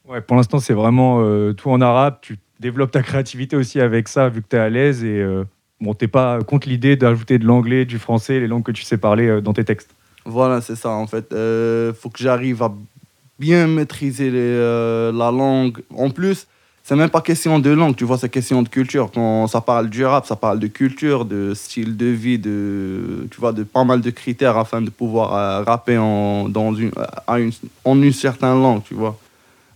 Ouais, 0.08 0.22
pour 0.22 0.36
l'instant, 0.36 0.60
c'est 0.60 0.74
vraiment 0.74 1.22
euh, 1.22 1.54
tout 1.54 1.70
en 1.70 1.82
arabe. 1.82 2.18
Tu 2.22 2.38
développes 2.60 2.92
ta 2.92 3.02
créativité 3.02 3.56
aussi 3.56 3.82
avec 3.82 4.08
ça, 4.08 4.30
vu 4.30 4.42
que 4.42 4.48
tu 4.50 4.56
es 4.56 4.60
à 4.60 4.70
l'aise. 4.70 5.04
Et 5.04 5.20
euh, 5.20 5.44
bon, 5.82 5.94
t'es 5.94 6.08
pas 6.08 6.40
contre 6.42 6.70
l'idée 6.70 6.96
d'ajouter 6.96 7.40
de 7.40 7.46
l'anglais, 7.46 7.86
du 7.86 8.00
français, 8.00 8.40
les 8.40 8.48
langues 8.48 8.64
que 8.64 8.72
tu 8.72 8.84
sais 8.84 8.98
parler 8.98 9.28
euh, 9.28 9.42
dans 9.42 9.54
tes 9.54 9.64
textes. 9.66 9.96
Voilà, 10.26 10.62
c'est 10.62 10.76
ça 10.76 10.90
en 10.90 11.06
fait. 11.06 11.28
Il 11.32 11.94
faut 11.94 12.10
que 12.10 12.18
j'arrive 12.18 12.64
à 12.64 12.74
bien 13.40 13.68
maîtriser 13.68 14.32
euh, 14.34 15.12
la 15.12 15.32
langue. 15.32 15.82
En 15.96 16.10
plus, 16.10 16.48
c'est 16.84 16.96
même 16.96 17.10
pas 17.10 17.22
question 17.22 17.60
de 17.60 17.70
langue, 17.72 17.96
tu 17.96 18.04
vois, 18.04 18.18
c'est 18.18 18.30
question 18.30 18.62
de 18.62 18.70
culture. 18.70 19.10
Quand 19.14 19.48
ça 19.48 19.62
parle 19.62 19.90
du 19.90 20.06
rap, 20.06 20.26
ça 20.26 20.36
parle 20.36 20.60
de 20.60 20.68
culture, 20.68 21.26
de 21.26 21.54
style 21.54 21.98
de 21.98 22.06
vie, 22.06 22.38
de, 22.38 23.28
tu 23.32 23.40
vois, 23.40 23.54
de 23.54 23.64
pas 23.64 23.84
mal 23.84 24.02
de 24.02 24.10
critères 24.12 24.58
afin 24.58 24.82
de 24.82 24.90
pouvoir 24.90 25.36
euh, 25.36 25.64
rapper 25.64 25.98
en, 25.98 26.48
dans 26.48 26.74
une, 26.76 26.92
en 27.84 28.02
une 28.02 28.14
certaine 28.14 28.62
langue, 28.62 28.84
tu 28.84 28.94
vois. 28.94 29.18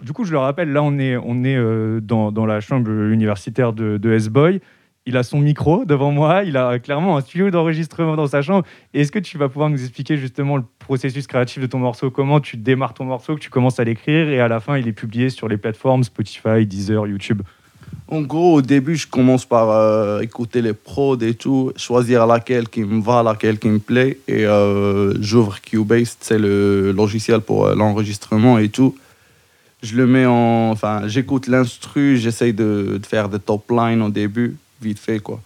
Du 0.02 0.14
coup, 0.14 0.24
je 0.24 0.32
le 0.32 0.38
rappelle, 0.38 0.72
là, 0.72 0.82
on 0.82 0.98
est, 0.98 1.18
on 1.18 1.44
est 1.44 1.58
euh, 1.58 2.00
dans, 2.00 2.32
dans 2.32 2.46
la 2.46 2.62
chambre 2.62 2.90
universitaire 2.90 3.74
de, 3.74 3.98
de 3.98 4.14
S-Boy. 4.14 4.62
Il 5.06 5.18
a 5.18 5.24
son 5.24 5.40
micro 5.40 5.86
devant 5.86 6.12
moi, 6.12 6.44
il 6.44 6.56
a 6.56 6.78
clairement 6.78 7.18
un 7.18 7.22
studio 7.22 7.50
d'enregistrement 7.50 8.16
dans 8.16 8.28
sa 8.28 8.42
chambre. 8.42 8.66
Est-ce 8.94 9.12
que 9.12 9.20
tu 9.20 9.38
vas 9.38 9.50
pouvoir 9.50 9.70
nous 9.70 9.82
expliquer 9.82 10.18
justement 10.18 10.56
le 10.56 10.64
processus 10.78 11.26
créatif 11.26 11.62
de 11.62 11.68
ton 11.68 11.80
morceau? 11.80 12.12
Comment 12.12 12.40
tu 12.40 12.58
démarres 12.58 12.94
ton 12.94 13.06
morceau, 13.06 13.36
que 13.36 13.40
tu 13.40 13.50
commences 13.50 13.80
à 13.80 13.84
l'écrire? 13.84 14.30
Et 14.30 14.40
à 14.40 14.48
la 14.48 14.60
fin, 14.60 14.78
il 14.78 14.88
est 14.88 14.94
publié 14.94 15.30
sur 15.30 15.48
les 15.48 15.58
plateformes 15.58 16.04
Spotify, 16.04 16.66
Deezer, 16.66 17.08
YouTube 17.08 17.42
En 18.08 18.22
gros, 18.22 18.56
au 18.56 18.62
début, 18.62 18.98
je 18.98 19.08
commence 19.08 19.46
par 19.46 19.72
euh, 19.72 20.20
écouter 20.22 20.62
les 20.62 20.74
prods 20.74 21.18
et 21.18 21.34
tout, 21.34 21.72
choisir 21.76 22.28
laquelle 22.28 22.70
qui 22.70 22.84
me 22.84 23.02
va, 23.02 23.24
laquelle 23.24 23.58
qui 23.58 23.70
me 23.70 23.80
plaît. 23.80 24.20
Et 24.28 24.46
euh, 24.46 25.20
j'ouvre 25.22 25.60
Cubase, 25.60 26.18
c'est 26.20 26.40
le 26.40 26.92
logiciel 26.92 27.42
pour 27.42 27.68
l'enregistrement 27.70 28.60
et 28.60 28.70
tout. 28.70 28.96
Je 29.82 29.96
le 29.96 30.06
mets 30.08 30.26
en. 30.26 30.72
Enfin, 30.72 31.08
j'écoute 31.08 31.48
l'instru, 31.48 32.18
j'essaye 32.18 32.54
de, 32.54 33.00
de 33.02 33.06
faire 33.06 33.30
des 33.30 33.40
top 33.40 33.70
lines 33.72 34.02
au 34.02 34.10
début, 34.10 34.58
vite 34.82 35.00
fait, 35.00 35.20
quoi. 35.20 35.40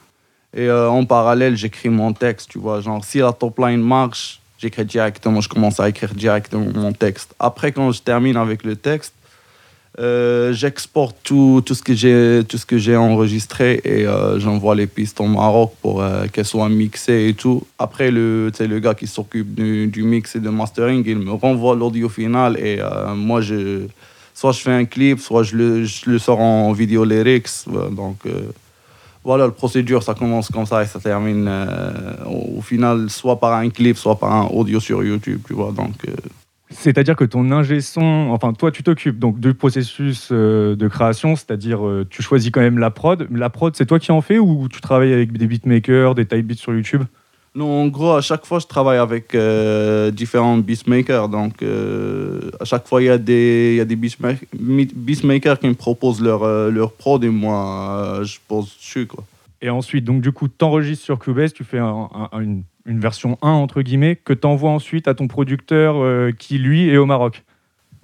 Et 0.56 0.68
euh, 0.68 0.90
en 0.90 1.06
parallèle, 1.06 1.56
j'écris 1.56 1.90
mon 1.90 2.13
texte, 2.13 2.50
tu 2.50 2.60
vois. 2.60 2.82
Genre, 2.82 3.04
si 3.04 3.20
la 3.20 3.32
top 3.34 3.58
line 3.60 3.82
marche, 3.82 4.40
j'écris 4.60 4.86
directement, 4.86 5.42
je 5.42 5.50
commence 5.50 5.80
à 5.80 5.90
écrire 5.90 6.13
directement 6.13 6.68
mon 6.74 6.94
texte. 6.94 7.34
Après, 7.40 7.72
quand 7.72 7.92
je 7.92 8.02
termine 8.02 8.38
avec 8.38 8.63
le 8.63 8.75
texte, 8.75 9.13
Euh, 10.00 10.54
J'exporte 10.54 11.16
tout, 11.24 11.62
tout 11.63 11.75
ce 11.75 11.84
que 11.84 11.94
j'ai 11.94 12.42
tout 12.50 12.58
ce 12.58 12.66
que 12.66 12.80
j'ai 12.80 12.98
enregistré 12.98 13.80
et 13.84 14.08
euh, 14.08 14.40
j'envoie 14.40 14.74
les 14.74 14.88
pistes 14.88 15.22
au 15.22 15.28
Maroc 15.28 15.70
pour 15.84 16.04
qu'elles 16.32 16.50
soient 16.56 16.68
mixées 16.68 17.28
et 17.30 17.36
tout. 17.36 17.60
Après 17.78 18.10
le 18.10 18.52
le 18.60 18.80
gars 18.80 18.96
qui 18.96 19.06
s'occupe 19.06 19.54
du, 19.54 19.86
du 19.96 20.02
mix 20.02 20.36
et 20.36 20.40
de 20.40 20.50
mastering, 20.50 21.04
il 21.06 21.20
me 21.20 21.34
renvoie 21.34 21.75
l'audio 21.75 22.10
final 22.10 22.58
et 22.58 22.80
moi 23.16 23.40
je 23.42 23.86
soit 24.34 24.52
je 24.52 24.62
fais 24.62 24.72
un 24.72 24.86
clip, 24.86 25.20
soit 25.20 25.44
je 25.44 25.56
le, 25.56 25.86
je 25.86 26.10
le 26.10 26.20
sors 26.20 26.40
en 26.40 26.72
vidéo 26.72 27.06
lyrics. 27.06 27.48
Euh, 27.68 27.90
Donc 27.90 28.18
euh, 28.25 28.52
voilà, 29.24 29.46
la 29.46 29.52
procédure, 29.52 30.04
ça 30.04 30.13
commence 30.13 30.50
comme 30.50 30.66
ça 30.66 30.84
et 30.84 30.86
ça 30.86 31.00
termine 31.00 31.46
euh, 31.48 32.25
au, 32.25 32.62
final 32.62 33.10
soit 33.10 33.40
par 33.40 33.54
un 33.54 33.70
clip, 33.70 33.98
soit 33.98 34.20
par 34.20 34.34
un 34.34 34.48
audio 34.48 34.80
sur 34.80 35.04
YouTube, 35.04 35.42
tu 35.48 35.54
vois. 35.54 35.72
Donc 35.72 35.94
C'est-à-dire 36.70 37.16
que 37.16 37.24
ton 37.24 37.50
ingé 37.52 37.80
son, 37.80 38.30
enfin 38.32 38.52
toi 38.52 38.72
tu 38.72 38.84
t'occupes 38.84 39.20
donc 39.20 39.40
du 39.40 39.54
processus 39.54 40.32
de 40.32 40.88
création, 40.90 41.36
c'est-à-dire 41.36 41.88
euh, 41.88 42.06
tu 42.10 42.22
choisis 42.22 42.52
quand 42.52 42.62
même 42.62 42.80
la 42.80 42.90
prod. 42.90 43.28
La 43.32 43.50
prod 43.50 43.74
c'est 43.75 43.86
toi 43.86 44.00
qui 44.00 44.12
en 44.12 44.22
fais 44.22 44.40
ou 44.40 44.68
tu 44.70 44.82
travailles 44.82 45.13
avec 45.13 45.32
des 45.38 45.48
beatmakers, 45.48 46.16
des 46.16 46.25
type 46.25 46.48
beats 46.48 46.56
sur 46.56 46.74
YouTube? 46.74 47.04
Non, 47.55 47.83
en 47.83 47.88
gros, 47.88 48.13
à 48.13 48.22
chaque 48.22 48.45
fois, 48.48 48.57
je 48.60 48.65
travaille 48.65 48.98
avec 48.98 49.36
euh, 49.36 50.10
différents 50.10 50.57
beatmakers. 50.57 51.29
Donc, 51.29 51.62
euh, 51.62 52.50
à 52.60 52.65
chaque 52.65 52.88
fois, 52.88 53.01
il 53.01 53.05
y 53.05 53.10
a 53.10 53.19
des, 53.19 53.74
il 53.74 53.77
y 53.77 53.81
a 53.81 53.86
des 53.86 53.95
beatmakers 53.95 55.60
qui 55.60 55.67
me 55.67 55.75
proposent 55.75 56.19
leur, 56.22 56.41
euh, 56.43 56.72
leur 56.72 56.93
prod 56.93 57.24
et 57.24 57.29
moi, 57.29 58.22
je 58.24 58.38
pose 58.48 58.75
dessus. 58.75 59.05
Quoi. 59.05 59.24
Et 59.62 59.69
ensuite, 59.69 60.03
donc 60.03 60.22
du 60.22 60.31
coup, 60.31 60.48
tu 60.48 60.65
enregistres 60.65 61.05
sur 61.05 61.19
Cubase, 61.19 61.53
tu 61.53 61.63
fais 61.63 61.77
un- 61.77 62.10
un- 62.31 62.39
une, 62.41 62.63
une 62.88 63.00
version 63.00 63.38
1, 63.43 63.50
entre 63.51 63.81
guillemets, 63.83 64.15
que 64.15 64.33
tu 64.33 64.48
envoies 64.48 64.72
ensuite 64.72 65.07
à 65.07 65.13
ton 65.13 65.27
producteur 65.27 65.95
qui, 66.39 66.57
lui, 66.57 66.89
est 66.89 66.98
au 66.98 67.05
Maroc. 67.05 67.43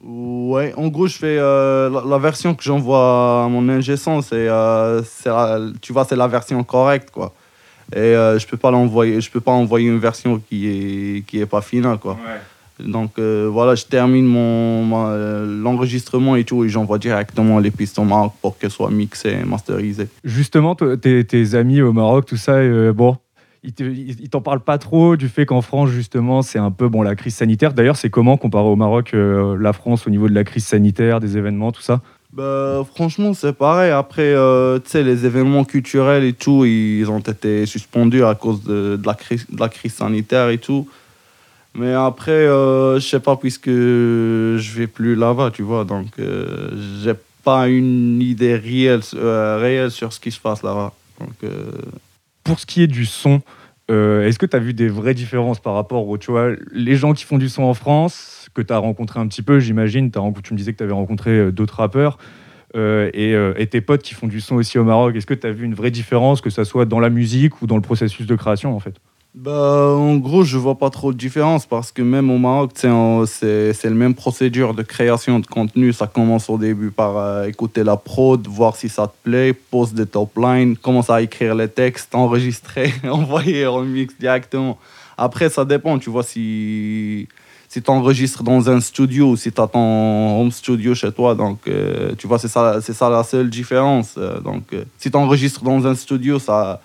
Ouais, 0.04 0.74
en 0.78 0.88
gros, 0.88 1.08
je 1.08 1.18
fais 1.18 1.38
euh, 1.40 1.90
la, 1.90 2.04
la 2.08 2.18
version 2.20 2.54
que 2.56 2.64
j'envoie 2.64 3.44
à 3.46 3.48
mon 3.50 3.68
ingé 3.68 3.98
son, 3.98 4.22
c'est, 4.22 4.48
euh, 4.48 5.02
tu 5.82 5.92
vois, 5.92 6.06
c'est 6.06 6.16
la 6.16 6.28
version 6.28 6.64
correcte, 6.64 7.10
quoi. 7.12 7.34
Et 7.96 7.98
euh, 8.00 8.38
je 8.40 8.46
peux 8.48 8.58
pas 8.58 8.72
l'envoyer, 8.72 9.20
je 9.22 9.32
peux 9.32 9.40
pas 9.42 9.52
envoyer 9.52 9.88
une 9.90 10.00
version 10.00 10.40
qui 10.48 10.68
est 10.68 11.22
qui 11.26 11.40
est 11.40 11.46
pas 11.46 11.62
finale, 11.62 11.98
quoi. 11.98 12.18
Donc 12.80 13.20
euh, 13.20 13.50
voilà, 13.52 13.76
je 13.76 13.84
termine 13.86 14.26
mon, 14.26 14.90
euh, 15.10 15.46
l'enregistrement 15.62 16.38
et 16.38 16.46
tout, 16.46 16.64
et 16.64 16.70
j'envoie 16.70 16.98
directement 16.98 17.60
les 17.60 17.72
pistes 17.72 18.00
au 18.00 18.04
Maroc 18.06 18.34
pour 18.42 18.58
qu'elles 18.58 18.72
soient 18.72 18.90
mixées 18.92 19.38
et 19.42 19.44
masterisées. 19.44 20.08
Justement, 20.24 20.76
tes, 20.76 21.26
tes 21.26 21.56
amis 21.56 21.82
au 21.82 21.92
Maroc, 21.92 22.26
tout 22.26 22.38
ça, 22.38 22.54
euh, 22.54 22.94
bon, 22.94 23.18
ils 23.64 23.74
te- 23.74 23.84
ils 23.84 24.22
ils 24.22 24.30
t'en 24.30 24.40
parlent 24.40 24.62
pas 24.64 24.78
trop 24.78 25.18
du 25.18 25.28
fait 25.28 25.46
qu'en 25.46 25.62
France, 25.62 25.90
justement, 25.90 26.42
c'est 26.42 26.60
un 26.60 26.72
peu 26.72 26.88
bon 26.88 27.02
la 27.02 27.16
crise 27.16 27.36
sanitaire. 27.36 27.74
D'ailleurs, 27.74 27.98
c'est 27.98 28.10
comment 28.10 28.38
comparé 28.38 28.68
au 28.70 28.78
Maroc, 28.78 29.12
euh, 29.14 29.58
la 29.60 29.74
France, 29.74 30.08
au 30.08 30.10
niveau 30.10 30.30
de 30.30 30.34
la 30.34 30.46
crise 30.46 30.66
sanitaire, 30.66 31.20
des 31.20 31.36
événements, 31.38 31.74
tout 31.74 31.82
ça? 31.82 32.00
Bah, 32.32 32.86
franchement, 32.94 33.34
c'est 33.34 33.54
pareil. 33.54 33.92
Après, 33.92 34.34
euh, 34.34 34.80
tu 34.80 34.92
sais, 34.92 35.04
les 35.04 35.26
événements 35.26 35.64
culturels 35.66 36.24
et 36.24 36.34
tout, 36.34 36.64
ils 36.66 37.10
ont 37.10 37.20
été 37.20 37.66
suspendus 37.66 38.24
à 38.24 38.36
cause 38.36 38.64
de, 38.64 39.00
la, 39.04 39.16
crise, 39.16 39.48
de 39.50 39.60
la 39.60 39.70
crise 39.70 39.94
sanitaire 39.94 40.50
et 40.50 40.60
tout. 40.60 40.88
Mais 41.76 41.94
après, 41.94 42.32
euh, 42.32 43.00
je 43.00 43.08
sais 43.08 43.20
pas, 43.20 43.36
puisque 43.36 43.70
je 43.70 44.72
vais 44.76 44.88
plus 44.88 45.16
là-bas, 45.16 45.52
tu 45.52 45.64
vois. 45.64 45.86
Donc, 45.86 46.08
euh, 46.20 46.70
j'ai 47.04 47.14
pas 47.44 47.68
une 47.68 48.22
idée 48.22 48.56
réelle, 48.56 49.02
euh, 49.16 49.58
réelle 49.60 49.92
sur 49.92 50.12
ce 50.14 50.20
qui 50.20 50.32
se 50.32 50.40
passe 50.40 50.64
là-bas. 50.64 50.94
Pour 52.44 52.60
ce 52.60 52.66
qui 52.66 52.84
est 52.84 52.88
du 52.88 53.06
son, 53.06 53.42
euh, 53.90 54.28
est-ce 54.28 54.40
que 54.40 54.46
tu 54.46 54.56
as 54.56 54.60
vu 54.60 54.74
des 54.74 54.88
vraies 54.88 55.14
différences 55.14 55.60
par 55.60 55.74
rapport 55.74 56.08
aux, 56.08 56.18
tu 56.18 56.32
vois, 56.32 56.52
les 56.72 56.96
gens 56.96 57.14
qui 57.14 57.26
font 57.26 57.38
du 57.38 57.50
son 57.50 57.64
en 57.64 57.74
France, 57.74 58.50
que 58.54 58.62
tu 58.62 58.74
as 58.74 58.78
rencontré 58.78 59.20
un 59.20 59.28
petit 59.28 59.42
peu, 59.42 59.60
j'imagine, 59.60 60.12
tu 60.12 60.20
me 60.20 60.58
disais 60.58 60.74
que 60.74 60.78
tu 60.78 60.84
avais 60.84 60.94
rencontré 60.94 61.32
euh, 61.32 61.52
d'autres 61.52 61.78
rappeurs, 61.78 62.18
et, 62.76 63.34
euh, 63.34 63.54
et 63.58 63.66
tes 63.66 63.82
potes 63.82 64.04
qui 64.04 64.14
font 64.14 64.28
du 64.28 64.42
son 64.42 64.56
aussi 64.56 64.78
au 64.78 64.84
Maroc, 64.84 65.16
est-ce 65.16 65.26
que 65.26 65.34
tu 65.34 65.48
as 65.48 65.52
vu 65.52 65.66
une 65.66 65.74
vraie 65.74 65.90
différence, 65.90 66.40
que 66.40 66.52
ça 66.52 66.66
soit 66.66 66.86
dans 66.86 67.00
la 67.00 67.10
musique 67.10 67.64
ou 67.64 67.68
dans 67.68 67.76
le 67.76 67.82
processus 67.82 68.28
de 68.28 68.36
création, 68.36 68.76
en 68.76 68.80
fait? 68.80 69.00
Bah, 69.36 69.94
en 69.96 70.16
gros, 70.18 70.44
je 70.44 70.58
vois 70.58 70.80
pas 70.80 70.90
trop 70.90 71.14
de 71.14 71.18
différence 71.18 71.68
parce 71.68 71.92
que 71.92 72.02
même 72.02 72.32
au 72.32 72.40
Maroc, 72.40 72.72
c'est 72.76 73.84
la 73.84 73.90
même 73.92 74.16
procédure 74.16 74.74
de 74.74 74.82
création 74.82 75.40
de 75.40 75.46
contenu. 75.46 75.94
Ça 75.94 76.08
commence 76.08 76.50
au 76.50 76.58
début 76.58 76.90
par 76.90 77.16
euh, 77.18 77.46
écouter 77.46 77.84
la 77.84 77.96
prod, 77.96 78.46
voir 78.48 78.76
si 78.76 78.90
ça 78.90 79.06
te 79.06 79.14
plaît, 79.24 79.54
pose 79.54 79.94
des 79.94 80.08
top 80.08 80.36
lines, 80.36 80.76
commence 80.78 81.12
à 81.12 81.22
écrire 81.22 81.54
les 81.54 81.68
textes, 81.68 82.16
enregistrer, 82.16 82.92
envoyer 83.04 83.68
en 83.68 83.84
mix 83.84 84.16
directement. 84.20 84.80
Après, 85.16 85.50
ça 85.50 85.64
dépend, 85.64 86.00
tu 86.00 86.10
vois, 86.10 86.24
si, 86.24 87.28
si 87.68 87.84
tu 87.84 87.92
enregistres 87.92 88.42
dans 88.42 88.68
un 88.68 88.82
studio 88.82 89.32
ou 89.32 89.38
si 89.38 89.52
tu 89.52 89.62
as 89.62 89.68
ton 89.68 90.42
home 90.42 90.52
studio 90.52 90.96
chez 90.96 91.12
toi. 91.12 91.36
Donc, 91.36 91.60
euh, 91.68 92.16
tu 92.18 92.26
vois, 92.26 92.40
c'est 92.40 92.48
ça, 92.48 92.82
ça 92.82 93.10
la 93.12 93.24
seule 93.24 93.52
différence. 93.52 94.16
Euh, 94.18 94.40
donc, 94.40 94.76
si 94.98 95.12
tu 95.12 95.18
enregistres 95.18 95.64
dans 95.64 95.86
un 95.86 95.94
studio, 95.94 96.40
ça 96.40 96.82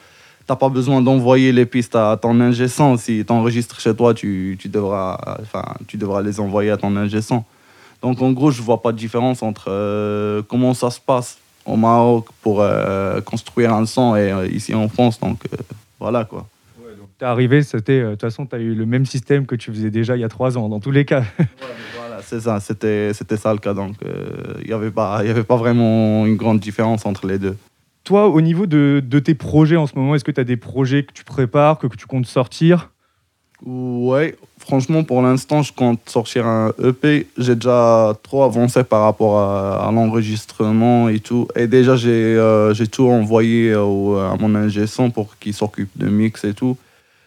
t'as 0.47 0.57
pas 0.57 0.69
besoin 0.69 1.01
d'envoyer 1.01 1.53
les 1.53 1.67
pistes 1.67 1.97
à 1.97 2.19
ton 2.21 2.39
ingé 2.41 2.69
son. 2.69 2.97
Si 2.97 3.25
tu 3.27 3.33
enregistres 3.33 3.81
chez 3.81 3.95
toi, 3.95 4.15
tu, 4.15 4.57
tu, 4.61 4.69
devras, 4.69 5.19
enfin, 5.41 5.65
tu 5.87 5.97
devras 5.97 6.23
les 6.23 6.41
envoyer 6.41 6.71
à 6.71 6.77
ton 6.77 6.95
ingé 6.97 7.23
son. 7.23 7.45
Donc 8.03 8.21
en 8.21 8.33
gros, 8.33 8.51
je 8.51 8.61
vois 8.61 8.83
pas 8.83 8.93
de 8.93 8.99
différence 8.99 9.43
entre 9.43 9.67
euh, 9.69 10.43
comment 10.47 10.75
ça 10.75 10.91
se 10.91 11.01
passe 11.01 11.39
au 11.65 11.77
Maroc 11.77 12.27
pour 12.43 12.61
euh, 12.61 13.21
construire 13.23 13.73
un 13.73 13.87
son 13.87 14.15
et 14.15 14.31
euh, 14.31 14.47
ici 14.47 14.75
en 14.75 14.89
France. 14.89 15.19
Donc 15.19 15.45
voilà 15.99 16.25
quoi. 16.25 16.47
T'es 17.19 17.25
arrivé, 17.27 17.63
c'était, 17.63 18.03
de 18.03 18.11
toute 18.11 18.23
façon, 18.23 18.45
tu 18.45 18.57
as 18.57 18.59
eu 18.59 18.75
le 18.75 18.87
même 18.87 19.07
système 19.07 19.47
que 19.47 19.55
tu 19.55 19.71
faisais 19.73 19.91
déjà 19.91 20.17
il 20.17 20.21
y 20.21 20.25
a 20.25 20.29
trois 20.29 20.59
ans, 20.59 20.69
dans 20.69 20.81
tous 20.81 20.91
les 20.91 21.05
cas. 21.05 21.23
Voilà, 21.39 22.21
c'est 22.23 22.41
ça, 22.41 22.59
c'était, 22.59 23.15
c'était 23.15 23.37
ça 23.37 23.53
le 23.53 23.61
cas. 23.61 23.73
Donc 23.73 23.95
il 24.61 24.67
n'y 24.67 24.73
avait, 24.73 24.91
pas- 24.91 25.25
y 25.25 25.31
avait 25.31 25.45
pas 25.45 25.57
vraiment 25.57 26.27
une 26.27 26.37
grande 26.37 26.59
différence 26.59 27.07
entre 27.07 27.27
les 27.27 27.39
deux. 27.39 27.57
Toi, 28.05 28.29
au 28.29 28.41
niveau 28.43 28.67
de, 28.67 29.03
de 29.05 29.19
tes 29.19 29.35
projets 29.35 29.77
en 29.77 29.87
ce 29.87 29.95
moment, 29.97 30.15
est-ce 30.15 30.25
que 30.25 30.31
tu 30.31 30.41
as 30.41 30.45
des 30.45 30.59
projets 30.59 31.05
que 31.05 31.13
tu 31.13 31.25
prépares, 31.25 31.79
que, 31.79 31.87
que 31.87 31.97
tu 31.97 32.07
comptes 32.07 32.27
sortir? 32.27 32.91
Ouais, 33.65 34.37
franchement, 34.59 35.05
pour 35.05 35.23
l'instant, 35.23 35.63
je 35.63 35.73
compte 35.73 36.01
sortir 36.07 36.47
un 36.47 36.73
EP. 36.83 37.27
J'ai 37.39 37.55
déjà 37.55 38.15
trop 38.23 38.43
avancé 38.43 38.85
par 38.85 39.05
rapport 39.05 39.39
à, 39.39 39.91
l'enregistrement 39.91 41.09
et 41.09 41.19
tout. 41.21 41.49
Et 41.57 41.67
déjà, 41.67 41.97
j'ai 41.97 42.11
euh, 42.37 42.75
tout 42.93 43.09
envoyé 43.09 43.73
à 43.73 44.37
mon 44.39 44.55
ingé 44.55 44.87
son 44.87 45.11
pour 45.11 45.39
qu'il 45.39 45.55
s'occupe 45.55 45.91
de 45.97 46.09
mix 46.09 46.45
et 46.45 46.53
tout. 46.53 46.77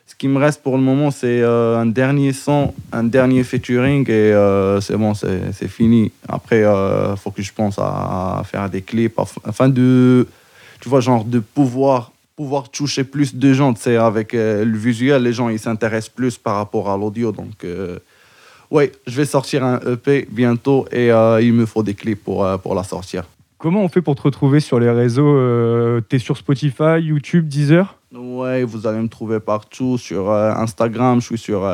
Ce 0.05 0.13
qui 0.15 0.27
me 0.27 0.37
reste 0.37 0.61
pour 0.61 0.77
le 0.77 0.83
moment, 0.83 1.09
c'est 1.09 1.41
euh, 1.41 1.77
un 1.77 1.87
dernier 1.87 2.33
son, 2.33 2.73
un 2.91 3.03
dernier 3.03 3.43
featuring 3.43 4.07
et 4.09 4.13
euh, 4.13 4.79
c'est 4.79 4.95
bon, 4.95 5.13
c'est 5.15 5.67
fini. 5.67 6.11
Après, 6.29 6.61
il 6.61 7.17
faut 7.17 7.31
que 7.31 7.41
je 7.41 7.51
pense 7.51 7.79
à, 7.79 8.37
à 8.39 8.43
faire 8.45 8.69
des 8.69 8.81
clips 8.81 9.17
af- 9.17 9.39
afin 9.43 9.69
de, 9.69 10.27
tu 10.79 10.89
vois, 10.89 10.99
genre 10.99 11.23
de 11.23 11.39
pouvoir 11.39 12.11
pouvoir 12.37 12.69
toucher 12.69 13.03
plus 13.03 13.35
de 13.35 13.51
gens, 13.51 13.73
tu 13.73 13.81
sais, 13.81 13.97
avec 13.97 14.35
euh, 14.35 14.63
le 14.63 14.77
visuel, 14.77 15.23
les 15.23 15.33
gens, 15.33 15.49
ils 15.49 15.57
s'intéressent 15.57 16.13
plus 16.13 16.37
par 16.37 16.55
rapport 16.55 16.89
à 16.89 16.95
l'audio. 16.95 17.31
Donc, 17.31 17.63
euh, 17.63 17.97
ouais, 18.69 18.91
je 19.07 19.17
vais 19.17 19.25
sortir 19.25 19.65
un 19.65 19.79
EP 19.91 20.27
bientôt 20.31 20.85
et 20.91 21.11
euh, 21.11 21.41
il 21.41 21.51
me 21.53 21.65
faut 21.65 21.81
des 21.81 21.95
clips 21.95 22.23
pour, 22.23 22.45
euh, 22.45 22.57
pour 22.57 22.75
la 22.75 22.83
sortir. 22.83 23.23
Comment 23.57 23.81
on 23.83 23.89
fait 23.89 24.03
pour 24.03 24.13
te 24.13 24.21
retrouver 24.21 24.59
sur 24.59 24.79
les 24.79 24.91
réseaux 24.91 25.99
T'es 26.09 26.19
sur 26.19 26.37
Spotify, 26.37 26.99
YouTube, 26.99 27.47
Deezer? 27.47 27.97
Ouais, 28.13 28.63
vous 28.63 28.85
allez 28.85 28.99
me 28.99 29.07
trouver 29.07 29.39
partout, 29.39 29.97
sur 29.97 30.31
Instagram, 30.31 31.19
je 31.19 31.25
suis 31.25 31.39
sur 31.39 31.67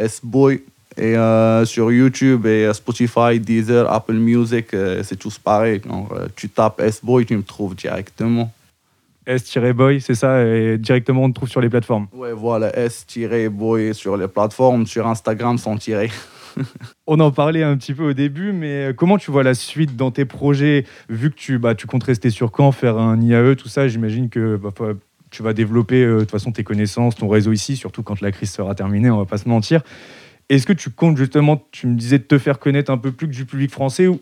S-Boy, 0.00 0.64
et 0.98 1.16
euh, 1.16 1.64
sur 1.64 1.92
YouTube 1.92 2.46
et 2.46 2.66
euh, 2.66 2.72
Spotify, 2.72 3.38
Deezer, 3.38 3.90
Apple 3.90 4.14
Music, 4.14 4.74
euh, 4.74 5.02
c'est 5.04 5.16
tous 5.16 5.38
pareil. 5.38 5.80
Euh, 5.88 6.26
tu 6.34 6.48
tapes 6.48 6.80
S-Boy, 6.80 7.24
tu 7.24 7.36
me 7.36 7.42
trouves 7.42 7.76
directement. 7.76 8.52
S-Boy, 9.24 10.00
c'est 10.00 10.16
ça, 10.16 10.44
et 10.44 10.76
directement 10.78 11.24
on 11.24 11.28
te 11.30 11.34
trouve 11.34 11.48
sur 11.48 11.60
les 11.60 11.68
plateformes. 11.68 12.08
Ouais, 12.12 12.32
voilà, 12.32 12.76
S-Boy 12.76 13.94
sur 13.94 14.16
les 14.16 14.26
plateformes, 14.26 14.86
sur 14.86 15.06
Instagram 15.06 15.56
sans 15.58 15.76
tirer. 15.76 16.10
On 17.06 17.20
en 17.20 17.30
parlait 17.30 17.62
un 17.62 17.76
petit 17.76 17.94
peu 17.94 18.10
au 18.10 18.12
début, 18.14 18.52
mais 18.52 18.92
comment 18.96 19.18
tu 19.18 19.30
vois 19.30 19.44
la 19.44 19.54
suite 19.54 19.94
dans 19.94 20.10
tes 20.10 20.24
projets 20.24 20.84
Vu 21.08 21.30
que 21.30 21.36
tu, 21.36 21.58
bah, 21.58 21.76
tu 21.76 21.86
comptes 21.86 22.02
rester 22.02 22.30
sur 22.30 22.50
Caen, 22.56 22.72
faire 22.72 22.98
un 22.98 23.20
IAE, 23.20 23.54
tout 23.54 23.68
ça, 23.68 23.86
j'imagine 23.86 24.28
que 24.28 24.56
bah, 24.56 24.70
tu 25.30 25.42
vas 25.44 25.52
développer 25.52 26.04
de 26.04 26.20
toute 26.20 26.30
façon 26.30 26.50
tes 26.50 26.64
connaissances, 26.64 27.14
ton 27.14 27.28
réseau 27.28 27.52
ici, 27.52 27.76
surtout 27.76 28.02
quand 28.02 28.20
la 28.20 28.32
crise 28.32 28.50
sera 28.50 28.74
terminée, 28.74 29.10
on 29.10 29.18
va 29.18 29.26
pas 29.26 29.38
se 29.38 29.48
mentir. 29.48 29.82
Est-ce 30.48 30.66
que 30.66 30.72
tu 30.72 30.90
comptes 30.90 31.16
justement, 31.16 31.62
tu 31.72 31.86
me 31.86 31.94
disais, 31.94 32.18
te 32.18 32.38
faire 32.38 32.58
connaître 32.58 32.90
un 32.90 32.98
peu 32.98 33.12
plus 33.12 33.26
que 33.28 33.32
du 33.32 33.44
public 33.44 33.70
français 33.70 34.06
ou, 34.06 34.18